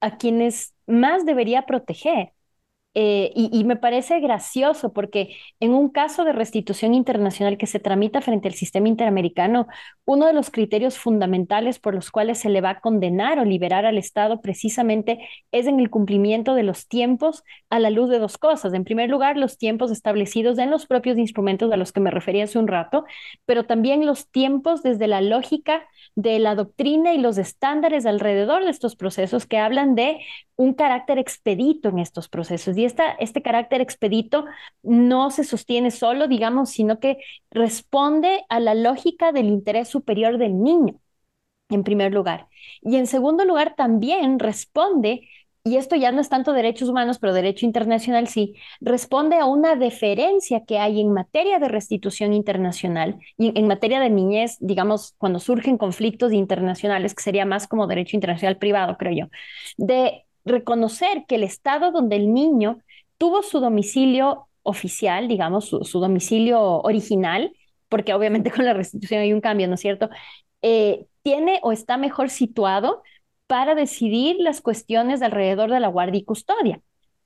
a 0.00 0.16
quienes 0.16 0.74
más 0.86 1.26
debería 1.26 1.66
proteger. 1.66 2.32
Eh, 3.00 3.30
y, 3.36 3.62
me 3.62 3.76
parece 3.76 4.18
gracioso 4.18 4.92
porque 4.92 5.36
en 5.60 5.72
un 5.72 5.88
caso 5.88 6.24
de 6.24 6.32
restitución 6.32 6.94
internacional 6.94 7.56
que 7.56 7.68
se 7.68 7.78
tramita 7.78 8.20
frente 8.20 8.48
al 8.48 8.54
sistema 8.54 8.88
interamericano, 8.88 9.68
uno 10.04 10.26
de 10.26 10.32
los 10.32 10.50
criterios 10.50 10.98
fundamentales 10.98 11.78
por 11.78 11.94
los 11.94 12.10
cuales 12.10 12.38
se 12.38 12.48
le 12.48 12.60
va 12.60 12.70
a 12.70 12.80
condenar 12.80 13.38
o 13.38 13.44
liberar 13.44 13.86
al 13.86 13.98
Estado 13.98 14.40
precisamente 14.40 15.20
es 15.52 15.68
en 15.68 15.78
el 15.78 15.90
cumplimiento 15.90 16.56
de 16.56 16.64
los 16.64 16.88
tiempos 16.88 17.44
a 17.70 17.78
la 17.78 17.90
luz 17.90 18.10
de 18.10 18.18
dos 18.18 18.36
cosas. 18.36 18.74
En 18.74 18.82
primer 18.82 19.08
lugar, 19.08 19.36
los 19.36 19.58
tiempos 19.58 19.92
establecidos 19.92 20.58
en 20.58 20.72
los 20.72 20.86
propios 20.86 21.18
instrumentos 21.18 21.70
a 21.70 21.76
los 21.76 21.92
que 21.92 22.00
me 22.00 22.10
refería 22.10 22.44
hace 22.44 22.58
un 22.58 22.66
rato, 22.66 23.04
pero 23.46 23.64
también 23.64 24.06
los 24.06 24.28
tiempos 24.28 24.82
desde 24.82 25.06
la 25.06 25.20
lógica 25.20 25.86
de 26.16 26.40
la 26.40 26.56
doctrina 26.56 27.14
y 27.14 27.18
los 27.18 27.38
estándares 27.38 28.06
alrededor 28.06 28.64
de 28.64 28.70
estos 28.70 28.96
procesos 28.96 29.46
que 29.46 29.58
hablan 29.58 29.94
de 29.94 30.18
un 30.56 30.74
carácter 30.74 31.18
expedito 31.18 31.88
en 31.88 32.00
estos 32.00 32.28
procesos. 32.28 32.76
Este 33.18 33.42
carácter 33.42 33.80
expedito 33.80 34.44
no 34.82 35.30
se 35.30 35.44
sostiene 35.44 35.90
solo, 35.90 36.28
digamos, 36.28 36.70
sino 36.70 37.00
que 37.00 37.18
responde 37.50 38.44
a 38.48 38.60
la 38.60 38.74
lógica 38.74 39.32
del 39.32 39.46
interés 39.46 39.88
superior 39.88 40.38
del 40.38 40.62
niño, 40.62 41.00
en 41.68 41.84
primer 41.84 42.12
lugar. 42.12 42.48
Y 42.82 42.96
en 42.96 43.06
segundo 43.06 43.44
lugar, 43.44 43.74
también 43.76 44.38
responde 44.38 45.28
y 45.68 45.76
esto 45.76 45.96
ya 45.96 46.12
no 46.12 46.20
es 46.20 46.30
tanto 46.30 46.52
derechos 46.54 46.88
humanos, 46.88 47.18
pero 47.18 47.34
derecho 47.34 47.66
internacional 47.66 48.26
sí, 48.28 48.54
responde 48.80 49.36
a 49.36 49.44
una 49.44 49.76
deferencia 49.76 50.64
que 50.64 50.78
hay 50.78 51.00
en 51.00 51.12
materia 51.12 51.58
de 51.58 51.68
restitución 51.68 52.32
internacional 52.32 53.18
y 53.36 53.58
en 53.58 53.66
materia 53.66 54.00
de 54.00 54.08
niñez, 54.08 54.56
digamos, 54.60 55.14
cuando 55.18 55.40
surgen 55.40 55.76
conflictos 55.76 56.32
internacionales, 56.32 57.14
que 57.14 57.22
sería 57.22 57.44
más 57.44 57.66
como 57.68 57.86
derecho 57.86 58.16
internacional 58.16 58.56
privado, 58.56 58.96
creo 58.96 59.12
yo, 59.12 59.26
de 59.76 60.24
reconocer 60.48 61.24
que 61.26 61.36
el 61.36 61.44
estado 61.44 61.92
donde 61.92 62.16
el 62.16 62.32
niño 62.32 62.78
tuvo 63.18 63.42
su 63.42 63.60
domicilio 63.60 64.48
oficial, 64.62 65.28
digamos, 65.28 65.68
su, 65.68 66.00
domicilio 66.00 66.60
original, 66.80 67.52
porque 67.88 68.14
obviamente 68.14 68.50
con 68.52 68.64
la 68.64 68.74
restitución 68.74 69.20
hay 69.20 69.32
un 69.32 69.40
cambio, 69.40 69.68
¿no 69.68 69.74
es 69.74 69.80
cierto? 69.80 70.10
Eh, 70.62 71.06
tiene 71.22 71.60
o 71.62 71.72
está 71.72 71.96
mejor 71.96 72.30
situado 72.30 73.02
para 73.46 73.74
decidir 73.74 74.36
las 74.38 74.60
cuestiones 74.60 75.22
alrededor 75.22 75.70
de 75.70 75.80
la 75.80 75.88
guardia 75.88 76.20
y 76.20 76.24
custodia. 76.24 76.80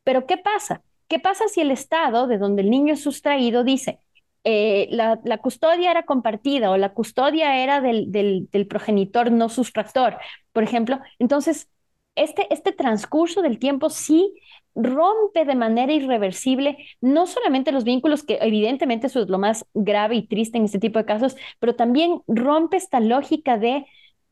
Pero 0.05 0.27
¿qué 0.27 0.39
pasa? 0.39 0.83
¿Qué 1.09 1.19
pasa 1.19 1.49
si 1.49 1.61
el 1.61 1.71
Estado, 1.71 2.27
de 2.27 2.39
donde 2.39 2.63
el 2.63 2.71
niño 2.71 2.95
es 2.95 3.03
sustraído, 3.03 3.65
dice, 3.65 3.99
eh, 4.45 4.89
la, 4.91 5.19
custodia 5.39 5.91
era 5.91 6.05
compartida 6.05 6.71
o 6.71 6.77
la 6.77 6.95
custodia 6.95 7.63
era 7.63 7.81
del, 7.81 8.11
del, 8.11 8.67
progenitor 8.67 9.31
no 9.31 9.49
sustractor, 9.49 10.17
por 10.53 10.63
ejemplo? 10.63 11.01
Entonces, 11.19 11.69
este, 12.15 12.53
este 12.53 12.73
transcurso 12.73 13.43
del 13.43 13.59
tiempo 13.59 13.91
sí 13.91 14.35
rompe 14.75 15.45
de 15.45 15.55
manera 15.55 15.93
irreversible 15.93 16.79
no 17.01 17.27
solamente 17.27 17.73
los 17.73 17.85
vínculos, 17.85 18.23
que 18.23 18.39
evidentemente 18.41 19.07
eso 19.07 19.21
es 19.23 19.29
lo 19.29 19.39
más 19.39 19.67
grave 19.75 20.17
y 20.17 20.27
triste 20.27 20.59
en 20.59 20.65
este 20.65 20.79
tipo 20.79 20.99
de 20.99 21.05
casos, 21.05 21.37
pero 21.59 21.75
también 21.75 22.23
rompe 22.27 22.77
esta 22.77 23.01
lógica 23.01 23.59
de 23.59 23.87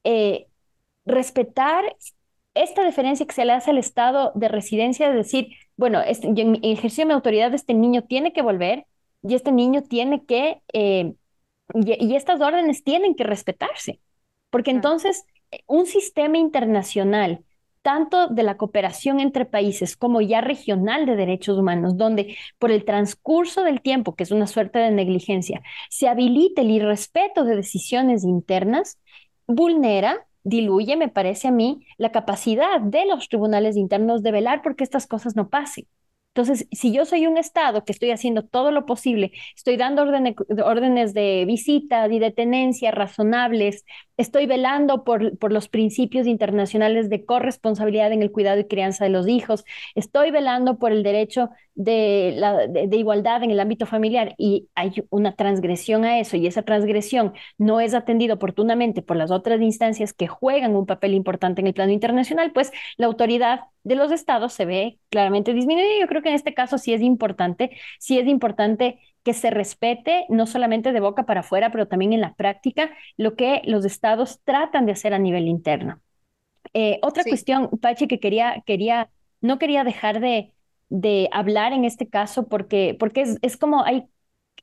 eh, 0.05 0.47
respetar 1.05 1.85
esta 2.55 2.83
deferencia 2.85 3.27
que 3.27 3.35
se 3.35 3.45
le 3.45 3.53
hace 3.53 3.71
al 3.71 3.79
estado 3.79 4.33
de 4.35 4.49
residencia, 4.49 5.09
de 5.09 5.17
decir, 5.17 5.49
bueno, 5.77 6.01
este, 6.01 6.29
en 6.29 6.57
ejercicio 6.63 7.03
de 7.03 7.09
mi 7.09 7.15
autoridad, 7.15 7.55
este 7.55 7.75
niño 7.75 8.03
tiene 8.03 8.33
que 8.33 8.43
volver 8.43 8.87
y 9.23 9.35
este 9.35 9.53
niño 9.53 9.83
tiene 9.83 10.25
que, 10.25 10.63
eh, 10.73 11.15
y, 11.75 12.17
estas 12.17 12.41
órdenes 12.41 12.83
tienen 12.83 13.15
que 13.15 13.25
respetarse, 13.25 14.01
porque 14.51 14.71
entonces 14.71 15.25
un 15.67 15.87
sistema 15.87 16.39
internacional, 16.39 17.45
tanto 17.83 18.29
de 18.29 18.43
la 18.43 18.57
cooperación 18.57 19.21
entre 19.21 19.47
países 19.47 19.97
como 19.97 20.21
ya 20.21 20.41
regional 20.41 21.07
de 21.07 21.17
derechos 21.17 21.59
humanos, 21.59 21.97
donde 21.97 22.37
por 22.59 22.71
el 22.71 22.85
transcurso 22.85 23.63
del 23.65 23.81
tiempo, 23.81 24.15
que 24.15 24.25
es 24.25 24.31
una 24.31 24.47
suerte 24.47 24.79
de 24.79 24.91
negligencia, 24.91 25.63
se 25.89 26.09
habilite 26.09 26.63
el 26.63 26.71
irrespeto 26.71 27.45
de 27.45 27.57
decisiones 27.57 28.25
internas, 28.25 28.99
vulnera 29.47 30.27
diluye, 30.43 30.97
me 30.97 31.09
parece 31.09 31.49
a 31.49 31.51
mí, 31.51 31.87
la 31.99 32.13
capacidad 32.13 32.81
de 32.81 33.07
los 33.07 33.29
tribunales 33.29 33.77
internos 33.77 34.23
de 34.23 34.33
velar 34.33 34.63
porque 34.63 34.85
estas 34.85 35.07
cosas 35.07 35.37
no 35.37 35.49
pasen. 35.51 35.87
Entonces, 36.35 36.69
si 36.71 36.93
yo 36.93 37.05
soy 37.05 37.27
un 37.27 37.37
Estado 37.37 37.85
que 37.85 37.93
estoy 37.93 38.13
haciendo 38.13 38.45
todo 38.45 38.71
lo 38.71 38.87
posible, 38.87 39.33
estoy 39.57 39.77
dando 39.77 40.03
órdenes 40.03 41.13
de 41.13 41.45
visita 41.45 42.07
y 42.07 42.21
de 42.21 42.31
tenencia 42.31 42.93
razonables, 42.93 43.85
estoy 44.21 44.47
velando 44.47 45.03
por, 45.03 45.39
por 45.39 45.51
los 45.51 45.69
principios 45.69 46.27
internacionales 46.27 47.09
de 47.09 47.25
corresponsabilidad 47.25 48.13
en 48.13 48.23
el 48.23 48.31
cuidado 48.31 48.61
y 48.61 48.69
crianza 48.69 49.05
de 49.05 49.11
los 49.11 49.27
hijos, 49.27 49.65
estoy 49.95 50.31
velando 50.31 50.79
por 50.79 50.93
el 50.93 51.03
derecho 51.03 51.51
de, 51.75 52.35
la, 52.37 52.67
de, 52.67 52.95
igualdad 52.97 53.43
en 53.43 53.51
el 53.51 53.61
ámbito 53.61 53.87
familiar 53.87 54.35
y 54.37 54.69
hay 54.75 54.93
una 55.09 55.35
transgresión 55.35 56.05
a 56.05 56.21
eso 56.21 56.37
y 56.37 56.47
esa 56.47 56.63
transgresión 56.63 57.33
no 57.57 57.81
es 57.81 57.95
atendida 57.95 58.35
oportunamente 58.35 59.01
por 59.01 59.17
las 59.17 59.31
otras 59.31 59.63
instancias 59.63 60.13
que 60.13 60.29
juegan 60.29 60.77
un 60.77 60.85
papel 60.85 61.15
importante 61.15 61.63
en 61.63 61.69
el 61.69 61.75
plano 61.75 61.93
internacional, 61.93 62.53
pues 62.53 62.71
la 62.99 63.07
autoridad 63.07 63.61
de 63.85 63.95
los 63.95 64.13
estados 64.13 64.53
se 64.53 64.67
ve 64.67 64.99
claramente 65.09 65.55
disminuida. 65.55 65.89
Yo 65.99 66.07
creo 66.07 66.21
que 66.21 66.29
en 66.29 66.35
este 66.35 66.53
caso 66.53 66.77
sí 66.77 66.93
es 66.93 67.01
importante, 67.01 67.71
sí 67.99 68.19
es 68.19 68.27
importante 68.27 68.99
que 69.25 69.35
se 69.35 69.51
respete 69.51 70.25
no 70.29 70.47
solamente 70.47 70.93
de 70.93 71.01
boca 71.01 71.25
para 71.27 71.41
afuera, 71.41 71.71
pero 71.71 71.89
también 71.89 72.13
en 72.13 72.21
la 72.21 72.35
práctica 72.35 72.91
lo 73.17 73.37
que 73.37 73.63
los 73.67 73.85
estados 73.85 74.41
tratan 74.45 74.87
de 74.87 74.93
hacer 74.93 75.15
a 75.15 75.19
nivel 75.19 75.49
interno. 75.49 76.01
Eh, 76.75 76.99
otra 77.03 77.27
cuestión, 77.27 77.69
Pachi, 77.81 78.07
que 78.09 78.21
quería, 78.21 78.63
quería, 78.67 79.11
no 79.41 79.59
quería 79.59 79.85
dejar 79.85 80.21
de, 80.21 80.53
de 80.89 81.29
hablar 81.33 81.73
en 81.73 81.85
este 81.85 82.09
caso 82.09 82.49
porque, 82.49 82.97
porque 82.99 83.23
es, 83.23 83.39
es 83.43 83.57
como 83.57 83.85
hay 83.85 84.07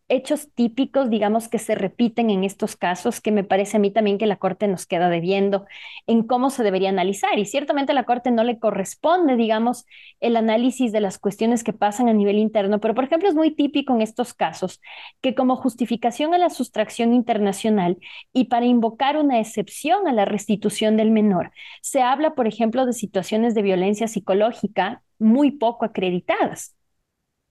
hechos 0.10 0.50
típicos, 0.54 1.10
digamos, 1.10 1.50
que 1.50 1.60
se 1.60 1.76
repiten 1.76 2.30
en 2.30 2.44
estos 2.44 2.76
casos, 2.76 3.20
que 3.20 3.32
me 3.32 3.44
parece 3.44 3.78
a 3.78 3.80
mí 3.80 3.92
también 3.92 4.18
que 4.18 4.26
la 4.26 4.38
Corte 4.38 4.68
nos 4.68 4.86
queda 4.86 5.10
debiendo 5.10 5.66
en 6.08 6.24
cómo 6.24 6.50
se 6.50 6.64
debería 6.64 6.90
analizar. 6.90 7.38
Y 7.38 7.46
ciertamente 7.46 7.92
a 7.92 7.96
la 7.96 8.06
Corte 8.06 8.32
no 8.32 8.44
le 8.44 8.60
corresponde, 8.60 9.36
digamos, 9.36 9.86
el 10.20 10.38
análisis 10.38 10.92
de 10.92 11.02
las 11.02 11.20
cuestiones 11.20 11.64
que 11.64 11.74
pasan 11.74 12.08
a 12.10 12.14
nivel 12.14 12.38
interno, 12.38 12.80
pero 12.80 12.96
por 12.96 13.04
ejemplo 13.04 13.28
es 13.28 13.36
muy 13.36 13.52
típico 13.54 13.94
en 13.94 14.02
estos 14.02 14.34
casos 14.34 14.82
que 15.22 15.36
como 15.36 15.56
justificación 15.58 16.34
a 16.34 16.38
la 16.38 16.50
sustracción 16.50 17.14
internacional 17.14 17.98
y 18.34 18.46
para 18.46 18.66
invocar 18.66 19.18
una 19.18 19.40
excepción 19.40 20.08
a 20.08 20.14
la 20.14 20.26
restitución 20.26 20.98
del 20.98 21.12
menor, 21.12 21.52
se 21.82 22.02
habla, 22.02 22.34
por 22.36 22.48
ejemplo, 22.48 22.86
de 22.86 22.94
situaciones 22.94 23.56
de 23.56 23.62
violencia 23.62 24.08
psicológica 24.08 25.04
muy 25.20 25.52
poco 25.52 25.86
acreditadas. 25.86 26.76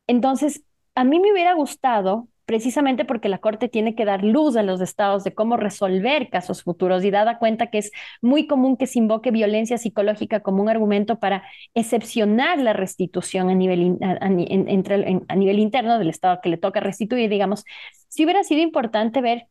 Entonces, 0.06 0.62
a 0.94 1.04
mí 1.04 1.20
me 1.20 1.32
hubiera 1.32 1.54
gustado 1.54 2.28
precisamente 2.46 3.04
porque 3.04 3.28
la 3.28 3.38
Corte 3.38 3.68
tiene 3.68 3.94
que 3.94 4.04
dar 4.04 4.24
luz 4.24 4.56
a 4.56 4.62
los 4.62 4.80
estados 4.80 5.24
de 5.24 5.34
cómo 5.34 5.56
resolver 5.56 6.30
casos 6.30 6.62
futuros 6.62 7.04
y 7.04 7.10
dada 7.10 7.38
cuenta 7.38 7.66
que 7.68 7.78
es 7.78 7.90
muy 8.22 8.46
común 8.46 8.76
que 8.76 8.86
se 8.86 9.00
invoque 9.00 9.32
violencia 9.32 9.78
psicológica 9.78 10.40
como 10.40 10.62
un 10.62 10.68
argumento 10.68 11.18
para 11.18 11.42
excepcionar 11.74 12.58
la 12.60 12.72
restitución 12.72 13.50
a 13.50 13.54
nivel, 13.54 13.98
a, 14.00 14.28
nivel 14.28 15.58
interno 15.58 15.98
del 15.98 16.08
estado 16.08 16.40
que 16.42 16.48
le 16.48 16.56
toca 16.56 16.80
restituir, 16.80 17.28
digamos, 17.28 17.64
si 18.08 18.24
hubiera 18.24 18.44
sido 18.44 18.62
importante 18.62 19.20
ver 19.20 19.48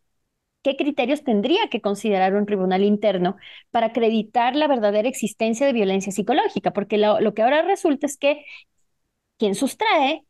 qué 0.63 0.77
criterios 0.77 1.23
tendría 1.23 1.67
que 1.69 1.81
considerar 1.81 2.33
un 2.35 2.45
tribunal 2.45 2.83
interno 2.83 3.35
para 3.71 3.87
acreditar 3.87 4.55
la 4.55 4.67
verdadera 4.67 5.07
existencia 5.09 5.67
de 5.67 5.73
violencia 5.73 6.11
psicológica, 6.11 6.71
porque 6.71 6.97
lo, 6.97 7.19
lo 7.19 7.33
que 7.33 7.43
ahora 7.43 7.61
resulta 7.61 8.07
es 8.07 8.17
que 8.17 8.45
quien 9.37 9.55
sustrae 9.55 10.23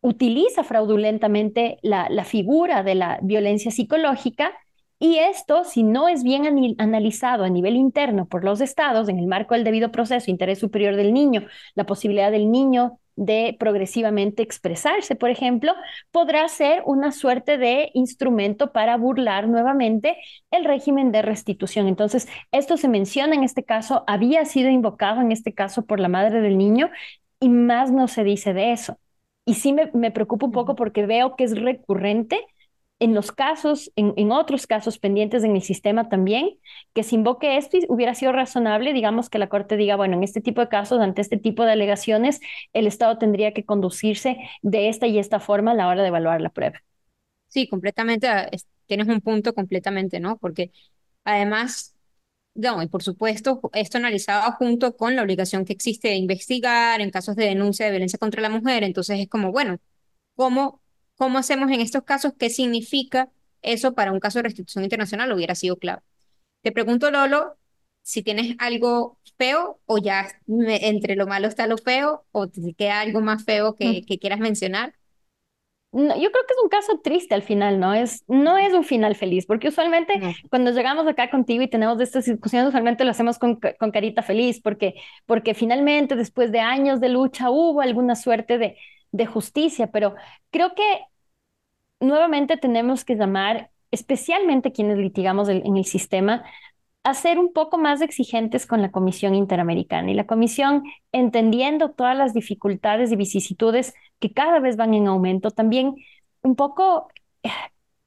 utiliza 0.00 0.64
fraudulentamente 0.64 1.78
la, 1.82 2.08
la 2.10 2.24
figura 2.24 2.82
de 2.82 2.94
la 2.94 3.18
violencia 3.22 3.70
psicológica 3.70 4.52
y 5.00 5.18
esto, 5.18 5.62
si 5.64 5.84
no 5.84 6.08
es 6.08 6.24
bien 6.24 6.74
analizado 6.78 7.44
a 7.44 7.48
nivel 7.48 7.76
interno 7.76 8.26
por 8.26 8.44
los 8.44 8.60
estados, 8.60 9.08
en 9.08 9.18
el 9.18 9.26
marco 9.28 9.54
del 9.54 9.62
debido 9.62 9.92
proceso, 9.92 10.30
interés 10.30 10.58
superior 10.58 10.96
del 10.96 11.14
niño, 11.14 11.46
la 11.76 11.86
posibilidad 11.86 12.32
del 12.32 12.50
niño 12.50 12.98
de 13.14 13.56
progresivamente 13.58 14.42
expresarse, 14.42 15.14
por 15.16 15.30
ejemplo, 15.30 15.72
podrá 16.10 16.48
ser 16.48 16.82
una 16.84 17.12
suerte 17.12 17.58
de 17.58 17.90
instrumento 17.94 18.72
para 18.72 18.96
burlar 18.96 19.48
nuevamente 19.48 20.16
el 20.50 20.64
régimen 20.64 21.12
de 21.12 21.22
restitución. 21.22 21.86
Entonces, 21.88 22.28
esto 22.52 22.76
se 22.76 22.88
menciona 22.88 23.34
en 23.34 23.44
este 23.44 23.64
caso, 23.64 24.04
había 24.06 24.44
sido 24.44 24.68
invocado 24.70 25.20
en 25.20 25.32
este 25.32 25.52
caso 25.54 25.84
por 25.84 26.00
la 26.00 26.08
madre 26.08 26.40
del 26.40 26.58
niño 26.58 26.90
y 27.40 27.48
más 27.48 27.92
no 27.92 28.08
se 28.08 28.24
dice 28.24 28.52
de 28.52 28.72
eso. 28.72 28.98
Y 29.48 29.54
sí 29.54 29.72
me, 29.72 29.90
me 29.94 30.10
preocupa 30.10 30.44
un 30.44 30.52
poco 30.52 30.76
porque 30.76 31.06
veo 31.06 31.34
que 31.34 31.44
es 31.44 31.58
recurrente 31.58 32.38
en 32.98 33.14
los 33.14 33.32
casos, 33.32 33.90
en, 33.96 34.12
en, 34.18 34.30
otros 34.30 34.66
casos 34.66 34.98
pendientes 34.98 35.42
en 35.42 35.56
el 35.56 35.62
sistema 35.62 36.10
también, 36.10 36.58
que 36.92 37.02
se 37.02 37.14
invoque 37.14 37.56
esto 37.56 37.78
y 37.78 37.86
hubiera 37.88 38.14
sido 38.14 38.32
razonable, 38.32 38.92
digamos, 38.92 39.30
que 39.30 39.38
la 39.38 39.48
Corte 39.48 39.78
diga, 39.78 39.96
bueno, 39.96 40.18
en 40.18 40.22
este 40.22 40.42
tipo 40.42 40.60
de 40.60 40.68
casos, 40.68 41.00
ante 41.00 41.22
este 41.22 41.38
tipo 41.38 41.64
de 41.64 41.72
alegaciones, 41.72 42.40
el 42.74 42.86
Estado 42.86 43.16
tendría 43.16 43.54
que 43.54 43.64
conducirse 43.64 44.36
de 44.60 44.90
esta 44.90 45.06
y 45.06 45.18
esta 45.18 45.40
forma 45.40 45.70
a 45.70 45.74
la 45.74 45.88
hora 45.88 46.02
de 46.02 46.08
evaluar 46.08 46.42
la 46.42 46.50
prueba. 46.50 46.82
Sí, 47.46 47.68
completamente, 47.68 48.28
ah, 48.28 48.50
tienes 48.84 49.08
un 49.08 49.22
punto 49.22 49.54
completamente, 49.54 50.20
¿no? 50.20 50.36
Porque 50.36 50.72
además 51.24 51.96
no, 52.58 52.82
y 52.82 52.88
por 52.88 53.04
supuesto, 53.04 53.60
esto 53.72 53.98
analizado 53.98 54.50
junto 54.58 54.96
con 54.96 55.14
la 55.14 55.22
obligación 55.22 55.64
que 55.64 55.72
existe 55.72 56.08
de 56.08 56.16
investigar 56.16 57.00
en 57.00 57.12
casos 57.12 57.36
de 57.36 57.44
denuncia 57.44 57.86
de 57.86 57.92
violencia 57.92 58.18
contra 58.18 58.42
la 58.42 58.48
mujer. 58.50 58.82
Entonces 58.82 59.20
es 59.20 59.28
como, 59.28 59.52
bueno, 59.52 59.78
¿cómo, 60.34 60.82
cómo 61.14 61.38
hacemos 61.38 61.70
en 61.70 61.80
estos 61.80 62.02
casos? 62.02 62.32
¿Qué 62.36 62.50
significa 62.50 63.30
eso 63.62 63.94
para 63.94 64.10
un 64.10 64.18
caso 64.18 64.40
de 64.40 64.44
restitución 64.44 64.82
internacional? 64.82 65.32
Hubiera 65.32 65.54
sido 65.54 65.76
clave. 65.76 66.02
Te 66.62 66.72
pregunto, 66.72 67.12
Lolo, 67.12 67.56
si 68.02 68.24
tienes 68.24 68.56
algo 68.58 69.20
feo 69.36 69.80
o 69.86 69.98
ya 69.98 70.26
entre 70.48 71.14
lo 71.14 71.28
malo 71.28 71.46
está 71.46 71.68
lo 71.68 71.78
feo 71.78 72.26
o 72.32 72.48
te 72.48 72.74
queda 72.74 73.00
algo 73.02 73.20
más 73.20 73.44
feo 73.44 73.76
que, 73.76 74.02
que 74.04 74.18
quieras 74.18 74.40
mencionar. 74.40 74.97
No, 75.90 76.14
yo 76.16 76.30
creo 76.30 76.44
que 76.46 76.52
es 76.52 76.62
un 76.62 76.68
caso 76.68 77.00
triste 77.02 77.34
al 77.34 77.42
final, 77.42 77.80
¿no? 77.80 77.94
Es, 77.94 78.22
no 78.28 78.58
es 78.58 78.74
un 78.74 78.84
final 78.84 79.14
feliz, 79.16 79.46
porque 79.46 79.68
usualmente 79.68 80.20
cuando 80.50 80.70
llegamos 80.70 81.06
acá 81.06 81.30
contigo 81.30 81.62
y 81.62 81.68
tenemos 81.68 81.98
estas 82.00 82.26
discusiones, 82.26 82.68
usualmente 82.68 83.04
lo 83.04 83.10
hacemos 83.10 83.38
con, 83.38 83.58
con, 83.58 83.90
carita 83.90 84.22
feliz, 84.22 84.60
porque, 84.60 84.94
porque 85.24 85.54
finalmente 85.54 86.14
después 86.14 86.52
de 86.52 86.60
años 86.60 87.00
de 87.00 87.08
lucha 87.08 87.50
hubo 87.50 87.80
alguna 87.80 88.16
suerte 88.16 88.58
de, 88.58 88.76
de 89.12 89.26
justicia, 89.26 89.90
pero 89.90 90.14
creo 90.50 90.74
que 90.74 90.82
nuevamente 92.00 92.58
tenemos 92.58 93.04
que 93.04 93.16
llamar, 93.16 93.70
especialmente 93.90 94.72
quienes 94.72 94.98
litigamos 94.98 95.48
en 95.48 95.76
el 95.76 95.84
sistema, 95.86 96.44
a 97.08 97.14
ser 97.14 97.38
un 97.38 97.52
poco 97.52 97.78
más 97.78 98.00
exigentes 98.00 98.66
con 98.66 98.82
la 98.82 98.90
Comisión 98.90 99.34
Interamericana. 99.34 100.10
Y 100.10 100.14
la 100.14 100.26
Comisión, 100.26 100.84
entendiendo 101.12 101.90
todas 101.90 102.16
las 102.16 102.34
dificultades 102.34 103.10
y 103.12 103.16
vicisitudes 103.16 103.94
que 104.18 104.32
cada 104.32 104.60
vez 104.60 104.76
van 104.76 104.94
en 104.94 105.06
aumento, 105.08 105.50
también 105.50 105.94
un 106.42 106.56
poco 106.56 107.08
eh, 107.42 107.50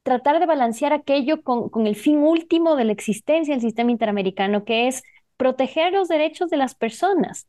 tratar 0.04 0.40
de 0.40 0.46
balancear 0.46 0.94
aquello 0.94 1.44
con, 1.44 1.70
con 1.70 1.88
el 1.88 1.96
fin 1.96 2.20
último 2.20 2.76
de 2.76 2.86
la 2.86 2.92
existencia 2.92 3.54
del 3.54 3.62
sistema 3.62 3.92
interamericano, 3.92 4.66
que 4.66 4.88
es 4.88 5.04
proteger 5.38 5.94
los 5.94 6.08
derechos 6.08 6.50
de 6.50 6.58
las 6.58 6.76
personas 6.76 7.48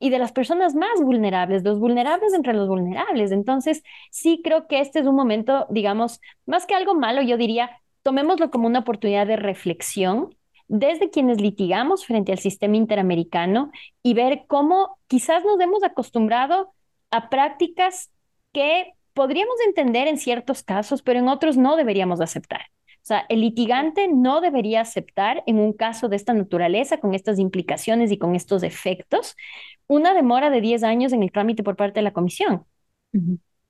y 0.00 0.10
de 0.10 0.18
las 0.18 0.32
personas 0.32 0.74
más 0.74 1.00
vulnerables, 1.00 1.64
los 1.64 1.78
vulnerables 1.78 2.34
entre 2.34 2.54
los 2.54 2.68
vulnerables. 2.68 3.32
Entonces, 3.32 3.82
sí 4.10 4.40
creo 4.44 4.66
que 4.68 4.80
este 4.80 5.00
es 5.00 5.06
un 5.06 5.16
momento, 5.16 5.66
digamos, 5.70 6.20
más 6.46 6.66
que 6.66 6.74
algo 6.74 6.94
malo, 6.94 7.22
yo 7.22 7.36
diría, 7.36 7.70
tomémoslo 8.02 8.50
como 8.50 8.66
una 8.66 8.80
oportunidad 8.80 9.26
de 9.26 9.36
reflexión 9.36 10.37
desde 10.68 11.10
quienes 11.10 11.40
litigamos 11.40 12.06
frente 12.06 12.32
al 12.32 12.38
sistema 12.38 12.76
interamericano 12.76 13.70
y 14.02 14.14
ver 14.14 14.44
cómo 14.46 14.98
quizás 15.06 15.44
nos 15.44 15.58
hemos 15.60 15.82
acostumbrado 15.82 16.72
a 17.10 17.30
prácticas 17.30 18.10
que 18.52 18.92
podríamos 19.14 19.56
entender 19.66 20.06
en 20.08 20.18
ciertos 20.18 20.62
casos, 20.62 21.02
pero 21.02 21.18
en 21.18 21.28
otros 21.28 21.56
no 21.56 21.76
deberíamos 21.76 22.20
aceptar. 22.20 22.60
O 23.02 23.08
sea, 23.08 23.24
el 23.30 23.40
litigante 23.40 24.06
no 24.08 24.40
debería 24.40 24.82
aceptar 24.82 25.42
en 25.46 25.58
un 25.58 25.72
caso 25.72 26.08
de 26.08 26.16
esta 26.16 26.34
naturaleza, 26.34 26.98
con 26.98 27.14
estas 27.14 27.38
implicaciones 27.38 28.12
y 28.12 28.18
con 28.18 28.34
estos 28.36 28.62
efectos, 28.62 29.34
una 29.86 30.12
demora 30.12 30.50
de 30.50 30.60
10 30.60 30.82
años 30.84 31.12
en 31.12 31.22
el 31.22 31.32
trámite 31.32 31.62
por 31.62 31.76
parte 31.76 32.00
de 32.00 32.04
la 32.04 32.12
comisión. 32.12 32.66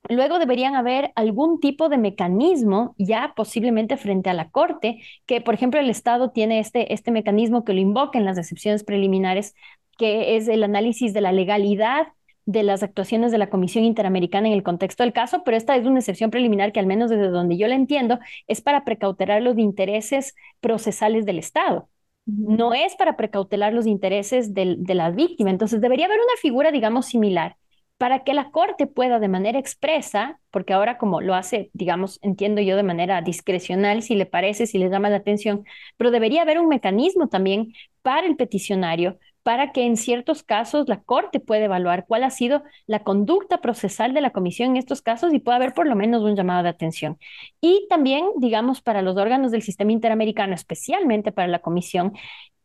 Luego 0.09 0.39
deberían 0.39 0.75
haber 0.75 1.13
algún 1.17 1.61
tipo 1.61 1.89
de 1.89 1.99
mecanismo 1.99 2.95
ya 2.99 3.35
posiblemente 3.37 3.97
frente 3.97 4.31
a 4.31 4.35
la 4.35 4.51
Corte, 4.51 5.03
que 5.27 5.41
por 5.41 5.55
ejemplo 5.55 5.81
el 5.81 5.91
Estado 5.91 6.31
tiene 6.31 6.61
este, 6.61 6.93
este 6.95 7.11
mecanismo 7.11 7.65
que 7.65 7.75
lo 7.75 7.81
invoca 7.81 8.19
en 8.19 8.25
las 8.25 8.39
excepciones 8.39 8.85
preliminares, 8.85 9.55
que 9.99 10.37
es 10.37 10.49
el 10.49 10.65
análisis 10.65 11.13
de 11.13 11.21
la 11.21 11.33
legalidad 11.33 12.09
de 12.47 12.63
las 12.63 12.83
actuaciones 12.83 13.31
de 13.33 13.39
la 13.39 13.51
Comisión 13.51 13.85
Interamericana 13.85 14.49
en 14.49 14.55
el 14.55 14.63
contexto 14.63 15.03
del 15.03 15.13
caso, 15.13 15.43
pero 15.45 15.59
esta 15.59 15.77
es 15.77 15.85
una 15.85 15.99
excepción 15.99 16.31
preliminar 16.31 16.73
que 16.73 16.81
al 16.81 16.87
menos 16.87 17.11
desde 17.11 17.29
donde 17.29 17.59
yo 17.59 17.69
la 17.69 17.75
entiendo 17.75 18.19
es 18.47 18.63
para 18.63 18.85
precautelar 18.87 19.43
los 19.43 19.59
intereses 19.59 20.35
procesales 20.61 21.27
del 21.27 21.39
Estado. 21.39 21.91
No 22.25 22.73
es 22.73 22.97
para 22.97 23.17
precautelar 23.17 23.75
los 23.75 23.87
intereses 23.87 24.55
del, 24.55 24.83
de 24.85 24.95
la 24.95 25.11
víctima. 25.11 25.51
Entonces 25.51 25.81
debería 25.83 26.07
haber 26.07 26.19
una 26.19 26.37
figura, 26.41 26.71
digamos, 26.71 27.07
similar 27.07 27.57
para 27.99 28.25
que 28.25 28.33
la 28.35 28.51
Corte 28.51 28.87
pueda 28.87 29.19
de 29.19 29.29
manera 29.29 29.59
expresa, 29.59 30.41
porque 30.51 30.73
ahora 30.73 30.99
como 30.99 31.21
lo 31.21 31.35
hace, 31.35 31.71
digamos, 31.75 32.19
entiendo 32.23 32.61
yo 32.63 32.77
de 32.77 32.85
manera 32.85 33.21
discrecional, 33.23 34.03
si 34.03 34.15
le 34.15 34.27
parece, 34.27 34.67
si 34.67 34.79
le 34.79 34.89
llama 34.89 35.11
la 35.11 35.17
atención, 35.17 35.65
pero 35.97 36.11
debería 36.11 36.43
haber 36.43 36.61
un 36.61 36.69
mecanismo 36.69 37.29
también 37.29 37.73
para 38.03 38.27
el 38.27 38.37
peticionario, 38.37 39.19
para 39.43 39.73
que 39.73 39.85
en 39.85 39.97
ciertos 39.97 40.43
casos 40.43 40.89
la 40.89 41.03
Corte 41.03 41.41
pueda 41.41 41.65
evaluar 41.65 42.05
cuál 42.07 42.23
ha 42.23 42.31
sido 42.31 42.63
la 42.87 43.03
conducta 43.03 43.61
procesal 43.61 44.15
de 44.15 44.21
la 44.21 44.31
Comisión 44.31 44.71
en 44.71 44.77
estos 44.77 45.03
casos 45.03 45.33
y 45.35 45.41
pueda 45.41 45.57
haber 45.57 45.73
por 45.75 45.87
lo 45.87 45.97
menos 45.97 46.23
un 46.23 46.37
llamado 46.37 46.63
de 46.63 46.69
atención. 46.69 47.19
Y 47.61 47.87
también, 47.89 48.27
digamos, 48.37 48.81
para 48.83 49.03
los 49.03 49.17
órganos 49.17 49.51
del 49.51 49.63
sistema 49.63 49.93
interamericano, 49.93 50.55
especialmente 50.55 51.33
para 51.33 51.49
la 51.49 51.61
Comisión, 51.61 52.13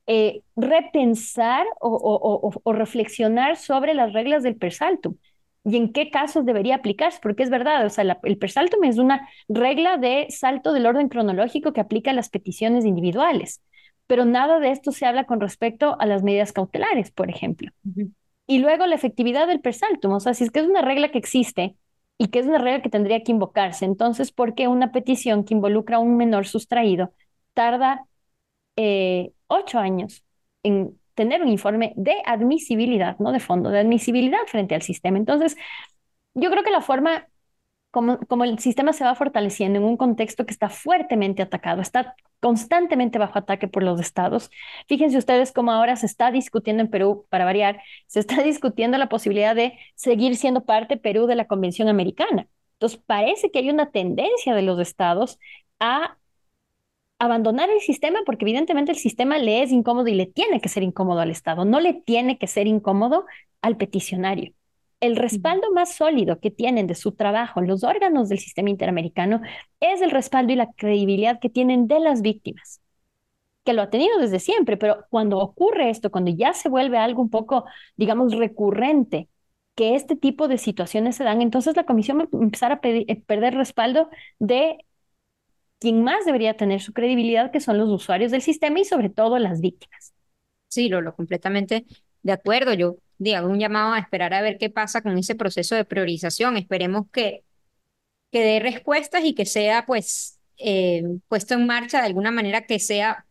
eh, 0.05 0.41
repensar 0.55 1.65
o, 1.79 2.73
reflexionar 2.73 3.55
sobre 3.55 3.93
las 3.93 4.11
reglas 4.11 4.43
del 4.43 4.57
persaltum 4.57 5.15
y 5.63 5.77
en 5.77 5.93
qué 5.93 6.09
casos 6.09 6.45
debería 6.45 6.75
aplicarse, 6.75 7.19
porque 7.21 7.43
es 7.43 7.49
verdad, 7.49 7.85
o 7.85 7.89
sea, 7.89 8.19
el 8.23 8.37
persaltum 8.37 8.83
es 8.83 8.97
una 8.97 9.29
regla 9.47 9.97
de 9.97 10.27
salto 10.29 10.73
del 10.73 10.85
orden 10.87 11.07
cronológico 11.07 11.71
que 11.71 11.79
aplica 11.79 12.11
a 12.11 12.13
las 12.13 12.29
peticiones 12.29 12.83
individuales, 12.83 13.61
pero 14.05 14.25
nada 14.25 14.59
de 14.59 14.71
esto 14.71 14.91
se 14.91 15.05
habla 15.05 15.25
con 15.25 15.39
respecto 15.39 15.95
a 15.99 16.05
las 16.05 16.21
medidas 16.21 16.51
cautelares, 16.51 17.11
por 17.11 17.29
ejemplo. 17.29 17.71
Y 18.45 18.59
luego 18.59 18.85
la 18.87 18.95
efectividad 18.95 19.47
del 19.47 19.61
persaltum, 19.61 20.11
o 20.11 20.19
sea, 20.19 20.33
si 20.33 20.43
es 20.43 20.51
que 20.51 20.59
es 20.59 20.67
una 20.67 20.81
regla 20.81 21.11
que 21.11 21.17
existe 21.17 21.77
y 22.17 22.27
que 22.27 22.39
es 22.39 22.45
una 22.45 22.57
regla 22.57 22.81
que 22.81 22.89
tendría 22.89 23.23
que 23.23 23.31
invocarse, 23.31 23.85
entonces, 23.85 24.33
¿por 24.33 24.53
qué 24.53 24.67
una 24.67 24.91
petición 24.91 25.45
que 25.45 25.53
involucra 25.53 25.95
a 25.95 25.99
un 25.99 26.17
menor 26.17 26.45
sustraído 26.45 27.13
tarda 27.53 28.05
eh, 28.75 29.31
ocho 29.53 29.79
años 29.79 30.23
en 30.63 30.99
tener 31.15 31.41
un 31.41 31.49
informe 31.49 31.93
de 31.95 32.15
admisibilidad, 32.25 33.17
no 33.19 33.31
de 33.31 33.39
fondo, 33.39 33.69
de 33.69 33.79
admisibilidad 33.79 34.39
frente 34.47 34.75
al 34.75 34.81
sistema. 34.81 35.17
Entonces, 35.17 35.55
yo 36.33 36.49
creo 36.51 36.63
que 36.63 36.71
la 36.71 36.81
forma 36.81 37.27
como, 37.91 38.19
como, 38.27 38.43
el 38.43 38.59
sistema 38.59 38.91
se 38.93 39.03
va 39.03 39.15
fortaleciendo 39.15 39.79
en 39.79 39.85
un 39.85 39.97
contexto 39.97 40.45
que 40.47 40.51
está 40.53 40.69
fuertemente 40.69 41.43
atacado, 41.43 41.81
está 41.81 42.15
constantemente 42.39 43.19
bajo 43.19 43.37
ataque 43.39 43.67
por 43.67 43.83
los 43.83 43.99
estados. 44.01 44.49
Fíjense 44.87 45.17
ustedes 45.17 45.51
cómo 45.51 45.71
ahora 45.71 45.95
se 45.95 46.07
está 46.07 46.31
discutiendo 46.31 46.81
en 46.83 46.89
Perú, 46.89 47.25
para 47.29 47.45
variar, 47.45 47.81
se 48.07 48.19
está 48.19 48.41
discutiendo 48.43 48.97
la 48.97 49.09
posibilidad 49.09 49.55
de 49.55 49.77
seguir 49.95 50.35
siendo 50.37 50.65
parte 50.65 50.97
Perú 50.97 51.27
de 51.27 51.35
la 51.35 51.45
Convención 51.47 51.87
Americana. 51.87 52.47
Entonces, 52.73 52.99
parece 53.05 53.51
que 53.51 53.59
hay 53.59 53.69
una 53.69 53.91
tendencia 53.91 54.55
de 54.55 54.63
los 54.63 54.79
estados 54.79 55.39
a 55.79 56.17
abandonar 57.19 57.69
el 57.69 57.79
sistema 57.81 58.19
porque 58.25 58.45
evidentemente 58.45 58.91
el 58.91 58.97
sistema 58.97 59.37
le 59.37 59.63
es 59.63 59.71
incómodo 59.71 60.07
y 60.07 60.15
le 60.15 60.25
tiene 60.25 60.59
que 60.61 60.69
ser 60.69 60.83
incómodo 60.83 61.19
al 61.21 61.31
Estado, 61.31 61.65
no 61.65 61.79
le 61.79 61.93
tiene 61.93 62.37
que 62.37 62.47
ser 62.47 62.67
incómodo 62.67 63.25
al 63.61 63.77
peticionario. 63.77 64.53
El 64.99 65.15
respaldo 65.17 65.71
más 65.73 65.95
sólido 65.95 66.39
que 66.39 66.51
tienen 66.51 66.87
de 66.87 66.95
su 66.95 67.11
trabajo 67.13 67.61
los 67.61 67.83
órganos 67.83 68.29
del 68.29 68.39
sistema 68.39 68.69
interamericano 68.69 69.41
es 69.79 70.01
el 70.01 70.11
respaldo 70.11 70.53
y 70.53 70.55
la 70.55 70.71
credibilidad 70.73 71.39
que 71.39 71.49
tienen 71.49 71.87
de 71.87 71.99
las 71.99 72.21
víctimas, 72.21 72.81
que 73.65 73.73
lo 73.73 73.81
ha 73.81 73.89
tenido 73.89 74.17
desde 74.19 74.39
siempre, 74.39 74.77
pero 74.77 75.05
cuando 75.09 75.39
ocurre 75.39 75.89
esto, 75.89 76.11
cuando 76.11 76.31
ya 76.31 76.53
se 76.53 76.69
vuelve 76.69 76.97
algo 76.97 77.21
un 77.21 77.29
poco, 77.29 77.65
digamos, 77.97 78.33
recurrente, 78.35 79.29
que 79.75 79.95
este 79.95 80.15
tipo 80.15 80.47
de 80.47 80.57
situaciones 80.57 81.15
se 81.15 81.23
dan, 81.23 81.41
entonces 81.41 81.75
la 81.75 81.85
comisión 81.85 82.19
va 82.19 82.23
a 82.23 82.43
empezar 82.43 82.71
a 82.71 82.79
eh, 82.83 83.21
perder 83.25 83.55
respaldo 83.55 84.09
de 84.39 84.77
quien 85.83 86.03
más 86.05 86.25
debería 86.25 86.55
tener 86.57 86.81
su 86.81 86.93
credibilidad, 86.93 87.51
que 87.51 87.59
son 87.59 87.77
los 87.77 87.89
usuarios 87.89 88.31
del 88.31 88.41
sistema 88.41 88.79
y 88.79 88.85
sobre 88.85 89.09
todo 89.09 89.37
las 89.37 89.59
víctimas. 89.61 90.13
Sí, 90.69 90.89
lo, 90.89 91.01
lo 91.01 91.15
completamente 91.15 91.85
de 92.23 92.31
acuerdo. 92.33 92.73
Yo 92.73 92.97
digo, 93.19 93.47
un 93.47 93.59
llamado 93.59 93.93
a 93.93 93.99
esperar 93.99 94.33
a 94.33 94.41
ver 94.41 94.57
qué 94.59 94.69
pasa 94.69 95.01
con 95.01 95.17
ese 95.17 95.35
proceso 95.35 95.75
de 95.75 95.85
priorización. 95.85 96.57
Esperemos 96.57 97.07
que, 97.11 97.43
que 98.31 98.41
dé 98.43 98.59
respuestas 98.61 99.25
y 99.25 99.35
que 99.35 99.45
sea 99.45 99.85
pues 99.85 100.39
eh, 100.57 101.03
puesto 101.29 101.55
en 101.55 101.67
marcha 101.67 101.99
de 102.01 102.07
alguna 102.07 102.31
manera 102.31 102.65
que 102.67 102.79
sea 102.79 103.27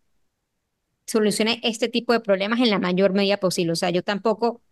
solucione 1.07 1.61
este 1.63 1.89
tipo 1.89 2.13
de 2.13 2.21
problemas 2.21 2.61
en 2.61 2.71
la 2.71 2.79
mayor 2.79 3.13
medida 3.13 3.37
posible. 3.39 3.73
O 3.73 3.77
sea, 3.77 3.91
yo 3.91 4.03
tampoco, 4.03 4.63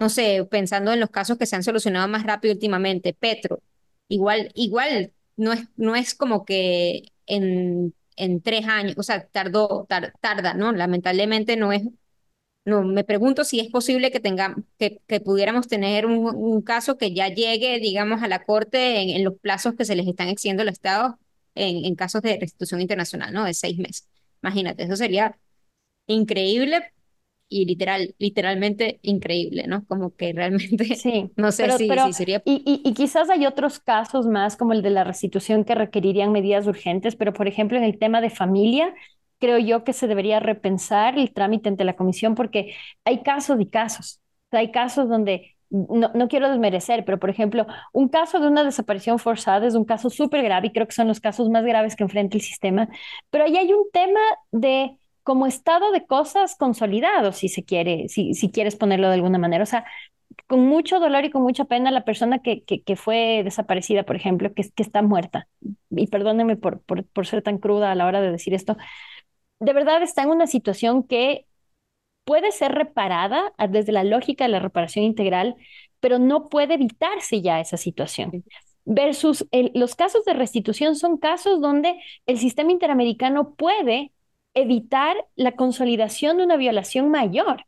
no 0.00 0.08
sé, 0.10 0.46
pensando 0.50 0.92
en 0.92 1.00
los 1.00 1.10
casos 1.10 1.38
que 1.38 1.46
se 1.46 1.56
han 1.56 1.64
solucionado 1.64 2.08
más 2.08 2.24
rápido 2.24 2.54
últimamente, 2.54 3.14
Petro, 3.14 3.62
igual, 4.08 4.52
igual 4.54 5.12
no 5.36 5.52
es, 5.52 5.68
no 5.76 5.96
es 5.96 6.14
como 6.14 6.44
que 6.44 7.11
en, 7.26 7.94
en 8.16 8.42
tres 8.42 8.66
años, 8.66 8.94
o 8.98 9.02
sea, 9.02 9.26
tardó, 9.26 9.86
tarda, 10.20 10.54
¿no? 10.54 10.72
Lamentablemente 10.72 11.56
no 11.56 11.72
es 11.72 11.82
no, 12.64 12.82
me 12.84 13.04
pregunto 13.04 13.44
si 13.44 13.60
es 13.60 13.68
posible 13.70 14.10
que, 14.12 14.20
tengamos, 14.20 14.64
que, 14.78 15.00
que 15.08 15.20
pudiéramos 15.20 15.66
tener 15.66 16.06
un, 16.06 16.62
caso 16.62 16.96
que 16.96 17.12
ya 17.12 17.28
llegue, 17.28 17.80
digamos, 17.80 18.22
a 18.22 18.28
la 18.28 18.44
Corte 18.44 19.00
en, 19.16 19.24
los 19.24 19.34
plazos 19.40 19.74
que 19.74 19.84
se 19.84 19.96
les 19.96 20.06
están 20.06 20.28
exigiendo 20.28 20.62
los 20.64 20.74
estados 20.74 21.14
en, 21.54 21.84
en 21.84 21.94
casos 21.96 22.22
de 22.22 22.38
restitución 22.38 22.80
internacional, 22.80 23.32
¿no? 23.32 23.44
De 23.44 23.54
seis 23.54 23.78
meses. 23.78 24.08
Imagínate, 24.42 24.84
eso 24.84 24.96
sería 24.96 25.38
increíble 26.06 26.92
y 27.52 27.66
literal, 27.66 28.14
literalmente 28.18 28.98
increíble, 29.02 29.66
¿no? 29.66 29.84
Como 29.86 30.14
que 30.16 30.32
realmente 30.32 30.84
sí, 30.96 31.30
no 31.36 31.52
sé 31.52 31.70
si, 31.72 31.88
sería... 32.12 32.42
Y, 32.44 32.62
y, 32.64 32.88
y, 32.88 32.94
quizás 32.94 33.28
hay 33.28 33.46
otros 33.46 33.78
casos 33.78 34.26
más 34.26 34.56
como 34.56 34.72
el 34.72 34.82
de 34.82 34.90
la 34.90 35.04
restitución 35.04 35.64
que 35.64 35.74
requerirían 35.74 36.32
medidas 36.32 36.66
urgentes, 36.66 37.14
pero 37.14 37.32
por 37.32 37.48
ejemplo 37.48 37.76
en 37.76 37.84
el 37.84 37.98
tema 37.98 38.20
de 38.20 38.30
familia, 38.30 38.94
creo 39.42 39.58
yo 39.58 39.82
que 39.82 39.92
se 39.92 40.06
debería 40.06 40.40
repensar 40.40 41.18
el 41.18 41.32
trámite 41.32 41.68
ante 41.68 41.84
la 41.84 41.96
comisión 41.96 42.36
porque 42.36 42.74
hay 43.04 43.22
casos 43.22 43.60
y 43.60 43.66
casos. 43.66 44.20
hay 44.52 44.70
casos 44.70 45.08
donde, 45.08 45.56
no, 45.68 46.12
no, 46.14 46.28
quiero 46.28 46.48
desmerecer, 46.48 47.04
pero 47.04 47.18
por 47.18 47.28
ejemplo, 47.28 47.66
un 47.92 48.08
caso 48.08 48.38
de 48.38 48.46
una 48.46 48.62
desaparición 48.62 49.18
forzada 49.18 49.66
es 49.66 49.74
un 49.74 49.84
caso 49.84 50.10
súper 50.10 50.42
grave 50.44 50.68
y 50.68 50.72
creo 50.72 50.86
que 50.86 50.92
son 50.92 51.08
los 51.08 51.20
casos 51.20 51.50
más 51.50 51.64
graves 51.64 51.96
que 51.96 52.04
enfrenta 52.04 52.36
el 52.36 52.42
sistema, 52.42 52.88
pero 53.30 53.44
ahí 53.44 53.56
hay 53.56 53.72
un 53.72 53.84
tema 53.92 54.20
de 54.52 54.96
como 55.22 55.46
estado 55.46 55.92
de 55.92 56.06
cosas 56.06 56.56
consolidado, 56.56 57.32
si 57.32 57.48
se 57.48 57.64
quiere, 57.64 58.08
si, 58.08 58.34
si 58.34 58.50
quieres 58.50 58.76
ponerlo 58.76 59.08
de 59.08 59.14
alguna 59.14 59.38
manera. 59.38 59.62
O 59.62 59.66
sea, 59.66 59.84
con 60.46 60.60
mucho 60.66 61.00
dolor 61.00 61.24
y 61.24 61.30
con 61.30 61.42
mucha 61.42 61.64
pena 61.66 61.90
la 61.90 62.04
persona 62.04 62.40
que, 62.40 62.64
que, 62.64 62.82
que 62.82 62.96
fue 62.96 63.42
desaparecida, 63.44 64.04
por 64.04 64.16
ejemplo, 64.16 64.52
que, 64.54 64.68
que 64.70 64.82
está 64.82 65.02
muerta. 65.02 65.48
Y 65.90 66.06
perdónenme 66.08 66.56
por, 66.56 66.80
por, 66.82 67.04
por 67.06 67.26
ser 67.26 67.42
tan 67.42 67.58
cruda 67.58 67.92
a 67.92 67.94
la 67.94 68.06
hora 68.06 68.20
de 68.20 68.30
decir 68.32 68.54
esto, 68.54 68.76
de 69.60 69.72
verdad 69.72 70.02
está 70.02 70.22
en 70.22 70.30
una 70.30 70.46
situación 70.46 71.04
que 71.04 71.46
puede 72.24 72.52
ser 72.52 72.72
reparada 72.72 73.52
desde 73.70 73.92
la 73.92 74.04
lógica 74.04 74.44
de 74.44 74.50
la 74.50 74.60
reparación 74.60 75.04
integral, 75.04 75.56
pero 76.00 76.18
no 76.18 76.48
puede 76.48 76.74
evitarse 76.74 77.42
ya 77.42 77.60
esa 77.60 77.76
situación. 77.76 78.44
Versus 78.84 79.46
los 79.74 79.94
casos 79.94 80.24
de 80.24 80.34
restitución 80.34 80.96
son 80.96 81.16
casos 81.18 81.60
donde 81.60 81.96
el 82.26 82.38
sistema 82.38 82.72
interamericano 82.72 83.54
puede 83.54 84.12
evitar 84.54 85.16
la 85.36 85.52
consolidación 85.52 86.36
de 86.38 86.44
una 86.44 86.56
violación 86.56 87.10
mayor. 87.10 87.66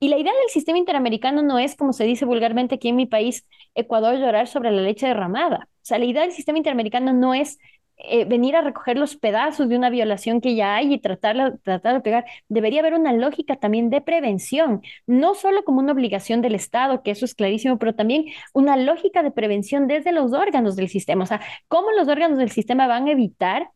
Y 0.00 0.08
la 0.08 0.18
idea 0.18 0.32
del 0.32 0.50
sistema 0.50 0.78
interamericano 0.78 1.42
no 1.42 1.58
es, 1.58 1.76
como 1.76 1.92
se 1.92 2.04
dice 2.04 2.24
vulgarmente 2.24 2.74
aquí 2.76 2.88
en 2.88 2.96
mi 2.96 3.06
país, 3.06 3.46
Ecuador, 3.74 4.16
llorar 4.16 4.48
sobre 4.48 4.72
la 4.72 4.82
leche 4.82 5.06
derramada. 5.06 5.68
O 5.70 5.84
sea, 5.84 5.98
la 5.98 6.06
idea 6.06 6.22
del 6.22 6.32
sistema 6.32 6.58
interamericano 6.58 7.12
no 7.12 7.34
es 7.34 7.58
eh, 8.04 8.24
venir 8.24 8.56
a 8.56 8.62
recoger 8.62 8.98
los 8.98 9.16
pedazos 9.16 9.68
de 9.68 9.76
una 9.76 9.90
violación 9.90 10.40
que 10.40 10.56
ya 10.56 10.74
hay 10.74 10.92
y 10.94 10.98
tratarla, 10.98 11.56
tratar 11.58 11.94
de 11.94 12.00
pegar. 12.00 12.24
Debería 12.48 12.80
haber 12.80 12.94
una 12.94 13.12
lógica 13.12 13.56
también 13.56 13.90
de 13.90 14.00
prevención, 14.00 14.82
no 15.06 15.34
solo 15.34 15.62
como 15.64 15.78
una 15.80 15.92
obligación 15.92 16.40
del 16.42 16.56
Estado, 16.56 17.02
que 17.04 17.12
eso 17.12 17.24
es 17.24 17.34
clarísimo, 17.34 17.78
pero 17.78 17.94
también 17.94 18.24
una 18.54 18.76
lógica 18.76 19.22
de 19.22 19.30
prevención 19.30 19.86
desde 19.86 20.10
los 20.12 20.32
órganos 20.32 20.74
del 20.74 20.88
sistema. 20.88 21.24
O 21.24 21.26
sea, 21.26 21.40
cómo 21.68 21.92
los 21.92 22.08
órganos 22.08 22.38
del 22.38 22.50
sistema 22.50 22.88
van 22.88 23.06
a 23.06 23.12
evitar 23.12 23.70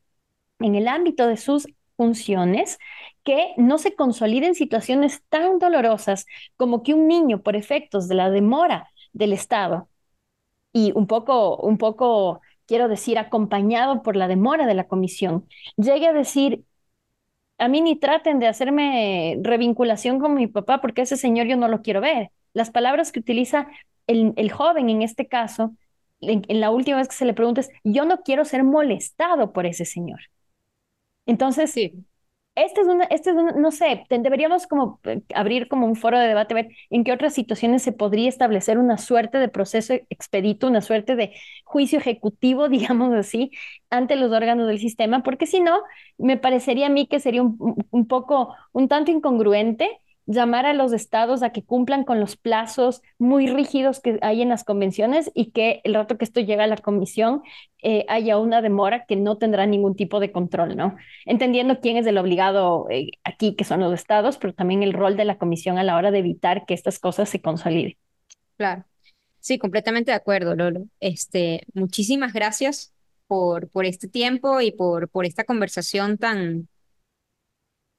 en 0.61 0.75
el 0.75 0.89
ámbito 0.89 1.27
de 1.29 1.37
sus 1.37 1.69
funciones 1.97 2.79
que 3.25 3.55
no 3.57 3.79
se 3.79 3.95
consoliden 3.95 4.55
situaciones 4.55 5.23
tan 5.29 5.59
dolorosas 5.59 6.27
como 6.57 6.83
que 6.83 6.95
un 6.95 7.09
niño, 7.09 7.43
por 7.43 7.57
efectos 7.57 8.09
de 8.09 8.15
la 8.17 8.31
demora 8.31 8.91
del 9.13 9.33
Estado, 9.33 9.89
y 10.73 10.93
un 10.95 11.07
poco, 11.07 11.57
un 11.57 11.79
poco 11.79 12.41
quiero 12.67 12.89
decir, 12.89 13.19
acompañado 13.19 14.03
por 14.03 14.17
la 14.17 14.29
demora 14.29 14.67
de 14.67 14.75
la 14.75 14.89
comisión, 14.89 15.49
llegue 15.77 16.07
a 16.09 16.13
decir, 16.13 16.65
a 17.59 17.69
mí 17.69 17.81
ni 17.81 17.97
traten 17.97 18.39
de 18.39 18.49
hacerme 18.49 19.39
revinculación 19.43 20.21
con 20.21 20.35
mi 20.35 20.47
papá 20.47 20.81
porque 20.81 21.03
ese 21.03 21.17
señor 21.17 21.47
yo 21.47 21.57
no 21.57 21.69
lo 21.69 21.83
quiero 21.83 22.01
ver. 22.01 22.31
Las 22.53 22.71
palabras 22.71 23.13
que 23.13 23.21
utiliza 23.21 23.69
el, 24.07 24.35
el 24.37 24.51
joven 24.53 24.91
en 24.91 25.03
este 25.03 25.27
caso, 25.29 25.75
en, 26.21 26.45
la 26.61 26.71
última 26.71 26.99
vez 26.99 27.09
que 27.09 27.15
se 27.17 27.25
le 27.25 27.35
pregunta 27.35 27.61
es, 27.63 27.71
yo 27.85 28.05
no 28.05 28.23
quiero 28.23 28.45
ser 28.45 28.65
molestado 28.65 29.53
por 29.53 29.67
ese 29.67 29.85
señor. 29.85 30.21
Entonces, 31.27 31.71
sí. 31.73 32.05
Este 32.55 32.81
es 32.81 32.87
una, 32.89 33.05
este 33.05 33.31
es 33.31 33.37
no 33.57 33.71
sé, 33.71 34.05
deberíamos 34.11 34.67
como 34.67 34.99
eh, 35.05 35.23
abrir 35.35 35.69
como 35.69 35.87
un 35.87 35.95
foro 35.95 36.19
de 36.19 36.27
debate, 36.29 36.55
ver 36.55 36.69
en 36.91 37.05
qué 37.05 37.13
otras 37.13 37.35
situaciones 37.35 37.83
se 37.83 37.93
podría 37.93 38.29
establecer 38.31 38.79
una 38.79 38.97
suerte 38.99 39.37
de 39.39 39.49
proceso 39.49 39.95
expedito, 40.11 40.67
una 40.67 40.81
suerte 40.81 41.17
de 41.17 41.35
juicio 41.65 41.99
ejecutivo, 41.99 42.69
digamos 42.71 43.13
así, 43.15 43.51
ante 43.91 44.17
los 44.17 44.33
órganos 44.33 44.67
del 44.69 44.79
sistema, 44.81 45.23
porque 45.23 45.47
si 45.47 45.61
no, 45.61 45.81
me 46.19 46.39
parecería 46.39 46.87
a 46.87 46.91
mí 46.91 47.07
que 47.07 47.21
sería 47.21 47.43
un, 47.43 47.77
un 47.91 48.07
poco, 48.09 48.55
un 48.73 48.89
tanto 48.89 49.11
incongruente 49.11 50.01
llamar 50.27 50.67
a 50.67 50.75
los 50.75 50.93
estados 50.93 51.43
a 51.43 51.51
que 51.51 51.65
cumplan 51.65 52.05
con 52.05 52.21
los 52.21 52.37
plazos 52.37 53.03
muy 53.19 53.47
rígidos 53.47 54.01
que 54.01 54.19
hay 54.23 54.43
en 54.43 54.49
las 54.49 54.65
convenciones 54.65 55.31
y 55.35 55.53
que 55.53 55.81
el 55.85 55.95
rato 55.95 56.19
que 56.19 56.25
esto 56.25 56.41
llega 56.41 56.65
a 56.65 56.67
la 56.67 56.77
comisión 56.77 57.43
eh, 57.83 58.05
haya 58.09 58.37
una 58.39 58.61
demora 58.61 59.07
que 59.07 59.17
no 59.17 59.39
tendrá 59.39 59.67
ningún 59.67 59.95
tipo 59.95 60.19
de 60.19 60.33
control, 60.33 60.77
¿no? 60.77 60.97
Entendiendo 61.25 61.81
quién 61.81 61.97
es 61.97 62.07
el 62.07 62.19
obligado 62.19 62.87
eh, 62.91 63.13
aquí, 63.23 63.55
que 63.55 63.65
son 63.65 63.81
los 63.81 63.95
estados, 63.95 64.39
pero 64.39 64.53
también 64.53 64.83
el 64.83 64.93
rol 64.93 65.17
de 65.17 65.25
la 65.25 65.39
comisión 65.39 65.79
a 65.79 65.85
la 65.85 65.97
hora 65.97 66.11
de 66.11 66.19
evitar 66.19 66.67
que 66.67 66.75
estas 66.75 66.99
cosas 66.99 67.29
se 67.29 67.41
consoliden. 67.41 67.97
Claro. 68.57 68.85
Sí, 69.39 69.59
completamente 69.59 70.11
de 70.11 70.17
acuerdo, 70.17 70.57
Lolo. 70.57 70.87
Este, 70.99 71.63
muchísimas 71.73 72.33
gracias 72.33 72.93
por, 73.29 73.69
por 73.69 73.85
este 73.85 74.09
tiempo 74.09 74.61
y 74.61 74.73
por, 74.73 75.09
por 75.09 75.25
esta 75.25 75.45
conversación 75.45 76.19
tan, 76.19 76.69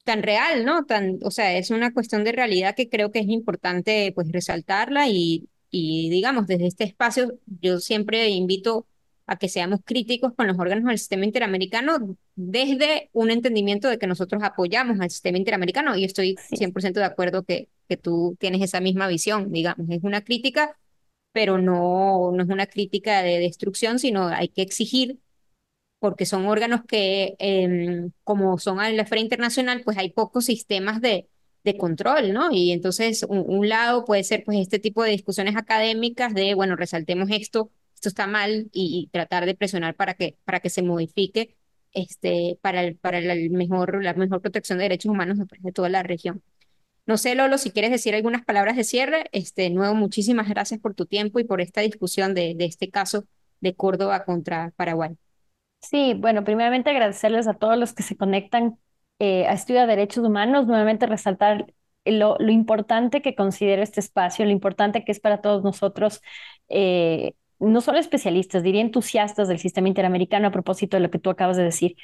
tan 0.07 0.23
real, 0.23 0.63
¿no? 0.65 0.85
Tan, 0.85 1.19
o 1.21 1.31
sea, 1.31 1.57
es 1.57 1.69
una 1.69 1.93
cuestión 1.93 2.23
de 2.23 2.31
realidad 2.31 2.75
que 2.75 2.89
creo 2.89 3.11
que 3.11 3.19
es 3.19 3.27
importante 3.27 4.13
pues 4.15 4.31
resaltarla 4.31 5.09
y, 5.09 5.49
y 5.69 6.09
digamos, 6.09 6.47
desde 6.47 6.67
este 6.67 6.85
espacio 6.85 7.37
yo 7.45 7.79
siempre 7.81 8.29
invito 8.29 8.87
a 9.25 9.37
que 9.37 9.49
seamos 9.49 9.81
críticos 9.83 10.33
con 10.33 10.47
los 10.47 10.57
órganos 10.57 10.85
del 10.85 10.97
sistema 10.97 11.25
interamericano 11.25 12.17
desde 12.35 13.09
un 13.11 13.31
entendimiento 13.31 13.89
de 13.89 13.99
que 13.99 14.07
nosotros 14.07 14.41
apoyamos 14.43 15.01
al 15.01 15.09
sistema 15.09 15.37
interamericano 15.37 15.97
y 15.97 16.05
estoy 16.05 16.37
100% 16.53 17.01
de 17.01 17.05
acuerdo 17.05 17.43
que, 17.43 17.67
que 17.89 17.97
tú 17.97 18.37
tienes 18.39 18.61
esa 18.61 18.79
misma 18.79 19.07
visión, 19.09 19.51
digamos, 19.51 19.89
es 19.89 20.03
una 20.03 20.21
crítica, 20.23 20.77
pero 21.33 21.57
no, 21.57 22.31
no 22.33 22.43
es 22.43 22.49
una 22.49 22.67
crítica 22.67 23.23
de 23.23 23.39
destrucción, 23.39 23.99
sino 23.99 24.27
hay 24.27 24.47
que 24.47 24.61
exigir 24.61 25.19
porque 25.99 26.25
son 26.25 26.45
órganos 26.45 26.81
que, 26.87 27.35
em, 27.39 28.11
como 28.23 28.57
son 28.59 28.79
a 28.79 28.89
la 28.89 29.03
esfera 29.03 29.21
internacional, 29.21 29.81
pues 29.83 29.97
hay 29.97 30.11
pocos 30.11 30.45
sistemas 30.45 31.01
de, 31.01 31.27
de 31.63 31.77
control, 31.77 32.33
¿no? 32.33 32.49
Y 32.51 32.71
entonces 32.71 33.25
un, 33.27 33.67
lado 33.69 34.05
puede 34.05 34.23
ser 34.23 34.43
pues 34.45 34.59
este 34.59 34.79
tipo 34.79 35.03
de 35.03 35.11
discusiones 35.11 35.55
académicas 35.55 36.33
de, 36.33 36.53
bueno, 36.55 36.75
resaltemos 36.75 37.29
esto, 37.31 37.71
esto 37.93 38.09
está 38.09 38.27
mal 38.27 38.69
y, 38.73 39.09
tratar 39.11 39.45
de 39.45 39.55
presionar 39.55 39.95
para 39.95 40.13
que, 40.15 40.37
para 40.45 40.59
que 40.61 40.69
se 40.69 40.81
modifique 40.83 41.55
este, 41.93 42.57
para, 42.61 42.83
el, 42.83 42.95
para 42.97 43.19
el 43.19 43.49
mejor, 43.51 44.03
la 44.03 44.13
mejor 44.13 44.41
protección 44.41 44.77
de 44.77 44.85
derechos 44.85 45.11
humanos 45.11 45.39
de 45.39 45.71
toda 45.71 45.89
la 45.89 46.03
región. 46.03 46.41
No 47.05 47.17
sé, 47.17 47.35
Lolo, 47.35 47.57
si 47.57 47.71
quieres 47.71 47.91
decir 47.91 48.15
algunas 48.15 48.45
palabras 48.45 48.75
de 48.77 48.83
cierre. 48.83 49.25
Este, 49.31 49.69
nuevo, 49.69 49.95
muchísimas 49.95 50.49
gracias 50.49 50.79
por 50.79 50.93
tu 50.93 51.05
tiempo 51.05 51.39
y 51.39 51.45
por 51.45 51.61
esta 51.61 51.81
discusión 51.81 52.33
de, 52.33 52.53
de 52.55 52.65
este 52.65 52.89
caso 52.89 53.25
de 53.61 53.75
Córdoba 53.75 54.25
contra 54.25 54.73
Paraguay. 54.75 55.17
Sí, 55.79 56.15
bueno, 56.15 56.43
primeramente 56.43 56.89
agradecerles 56.89 57.47
a 57.47 57.53
todos 57.53 57.77
los 57.77 57.93
que 57.93 58.03
se 58.03 58.17
conectan 58.17 58.77
eh, 59.19 59.45
a 59.47 59.53
Estudio 59.53 59.81
de 59.81 59.87
Derechos 59.87 60.25
Humanos, 60.25 60.67
nuevamente 60.67 61.05
resaltar 61.05 61.73
lo, 62.03 62.35
lo, 62.39 62.51
importante 62.51 63.21
que 63.21 63.35
considero 63.35 63.81
este 63.81 63.99
espacio, 63.99 64.45
lo 64.45 64.51
importante 64.51 65.05
que 65.05 65.11
es 65.11 65.19
para 65.19 65.41
todos 65.41 65.63
nosotros, 65.63 66.21
eh, 66.69 67.35
no 67.59 67.81
solo 67.81 67.99
especialistas, 67.99 68.63
diría 68.63 68.81
entusiastas 68.81 69.47
del 69.47 69.59
sistema 69.59 69.87
interamericano 69.87 70.47
a 70.47 70.51
propósito 70.51 70.97
de 70.97 71.01
lo 71.01 71.11
que 71.11 71.19
tú 71.19 71.29
acabas 71.29 71.57
de 71.57 71.63
decir. 71.63 71.95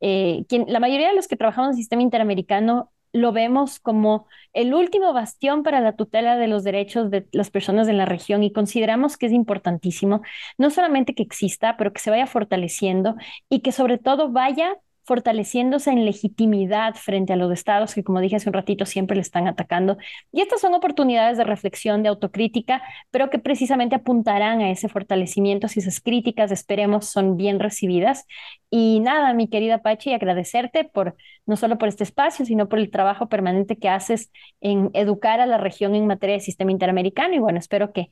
Eh, 0.00 0.44
quien, 0.48 0.66
la 0.68 0.80
mayoría 0.80 1.08
de 1.08 1.14
los 1.14 1.28
que 1.28 1.36
trabajamos 1.36 1.68
en 1.68 1.72
el 1.72 1.78
sistema 1.78 2.02
interamericano 2.02 2.92
lo 3.12 3.32
vemos 3.32 3.78
como 3.80 4.26
el 4.52 4.74
último 4.74 5.12
bastión 5.12 5.62
para 5.62 5.80
la 5.80 5.96
tutela 5.96 6.36
de 6.36 6.48
los 6.48 6.64
derechos 6.64 7.10
de 7.10 7.26
las 7.32 7.50
personas 7.50 7.88
en 7.88 7.98
la 7.98 8.04
región 8.06 8.42
y 8.42 8.52
consideramos 8.52 9.16
que 9.16 9.26
es 9.26 9.32
importantísimo 9.32 10.22
no 10.58 10.70
solamente 10.70 11.14
que 11.14 11.22
exista, 11.22 11.76
pero 11.76 11.92
que 11.92 12.00
se 12.00 12.10
vaya 12.10 12.26
fortaleciendo 12.26 13.16
y 13.48 13.60
que 13.60 13.72
sobre 13.72 13.98
todo 13.98 14.30
vaya 14.32 14.76
fortaleciéndose 15.04 15.90
en 15.90 16.04
legitimidad 16.04 16.94
frente 16.94 17.32
a 17.32 17.36
los 17.36 17.52
estados 17.52 17.94
que, 17.94 18.04
como 18.04 18.20
dije 18.20 18.36
hace 18.36 18.48
un 18.48 18.54
ratito, 18.54 18.86
siempre 18.86 19.16
le 19.16 19.22
están 19.22 19.48
atacando. 19.48 19.96
Y 20.32 20.40
estas 20.40 20.60
son 20.60 20.74
oportunidades 20.74 21.38
de 21.38 21.44
reflexión, 21.44 22.02
de 22.02 22.08
autocrítica, 22.08 22.82
pero 23.10 23.30
que 23.30 23.38
precisamente 23.38 23.96
apuntarán 23.96 24.60
a 24.60 24.70
ese 24.70 24.88
fortalecimiento 24.88 25.68
si 25.68 25.80
esas 25.80 26.00
críticas, 26.00 26.52
esperemos, 26.52 27.06
son 27.06 27.36
bien 27.36 27.60
recibidas. 27.60 28.26
Y 28.70 29.00
nada, 29.00 29.34
mi 29.34 29.48
querida 29.48 29.82
Pachi, 29.82 30.12
agradecerte 30.12 30.84
por 30.84 31.16
no 31.46 31.56
solo 31.56 31.78
por 31.78 31.88
este 31.88 32.04
espacio, 32.04 32.46
sino 32.46 32.68
por 32.68 32.78
el 32.78 32.90
trabajo 32.90 33.28
permanente 33.28 33.76
que 33.76 33.88
haces 33.88 34.30
en 34.60 34.90
educar 34.94 35.40
a 35.40 35.46
la 35.46 35.58
región 35.58 35.94
en 35.94 36.06
materia 36.06 36.36
de 36.36 36.40
sistema 36.40 36.70
interamericano. 36.70 37.34
Y 37.34 37.38
bueno, 37.38 37.58
espero 37.58 37.92
que 37.92 38.10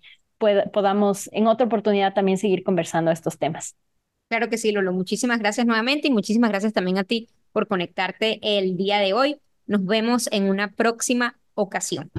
podamos 0.73 1.29
en 1.33 1.47
otra 1.47 1.67
oportunidad 1.67 2.15
también 2.15 2.39
seguir 2.39 2.65
conversando 2.65 3.11
estos 3.11 3.39
temas. 3.39 3.77
Claro 4.31 4.49
que 4.49 4.59
sí, 4.59 4.71
Lolo. 4.71 4.93
Muchísimas 4.93 5.41
gracias 5.41 5.67
nuevamente 5.67 6.07
y 6.07 6.13
muchísimas 6.13 6.51
gracias 6.51 6.73
también 6.73 6.99
a 6.99 7.05
ti 7.05 7.29
por 7.51 7.67
conectarte 7.67 8.39
el 8.43 8.77
día 8.77 8.99
de 8.99 9.13
hoy. 9.13 9.41
Nos 9.67 9.85
vemos 9.85 10.29
en 10.31 10.45
una 10.45 10.71
próxima 10.71 11.37
ocasión. 11.55 12.13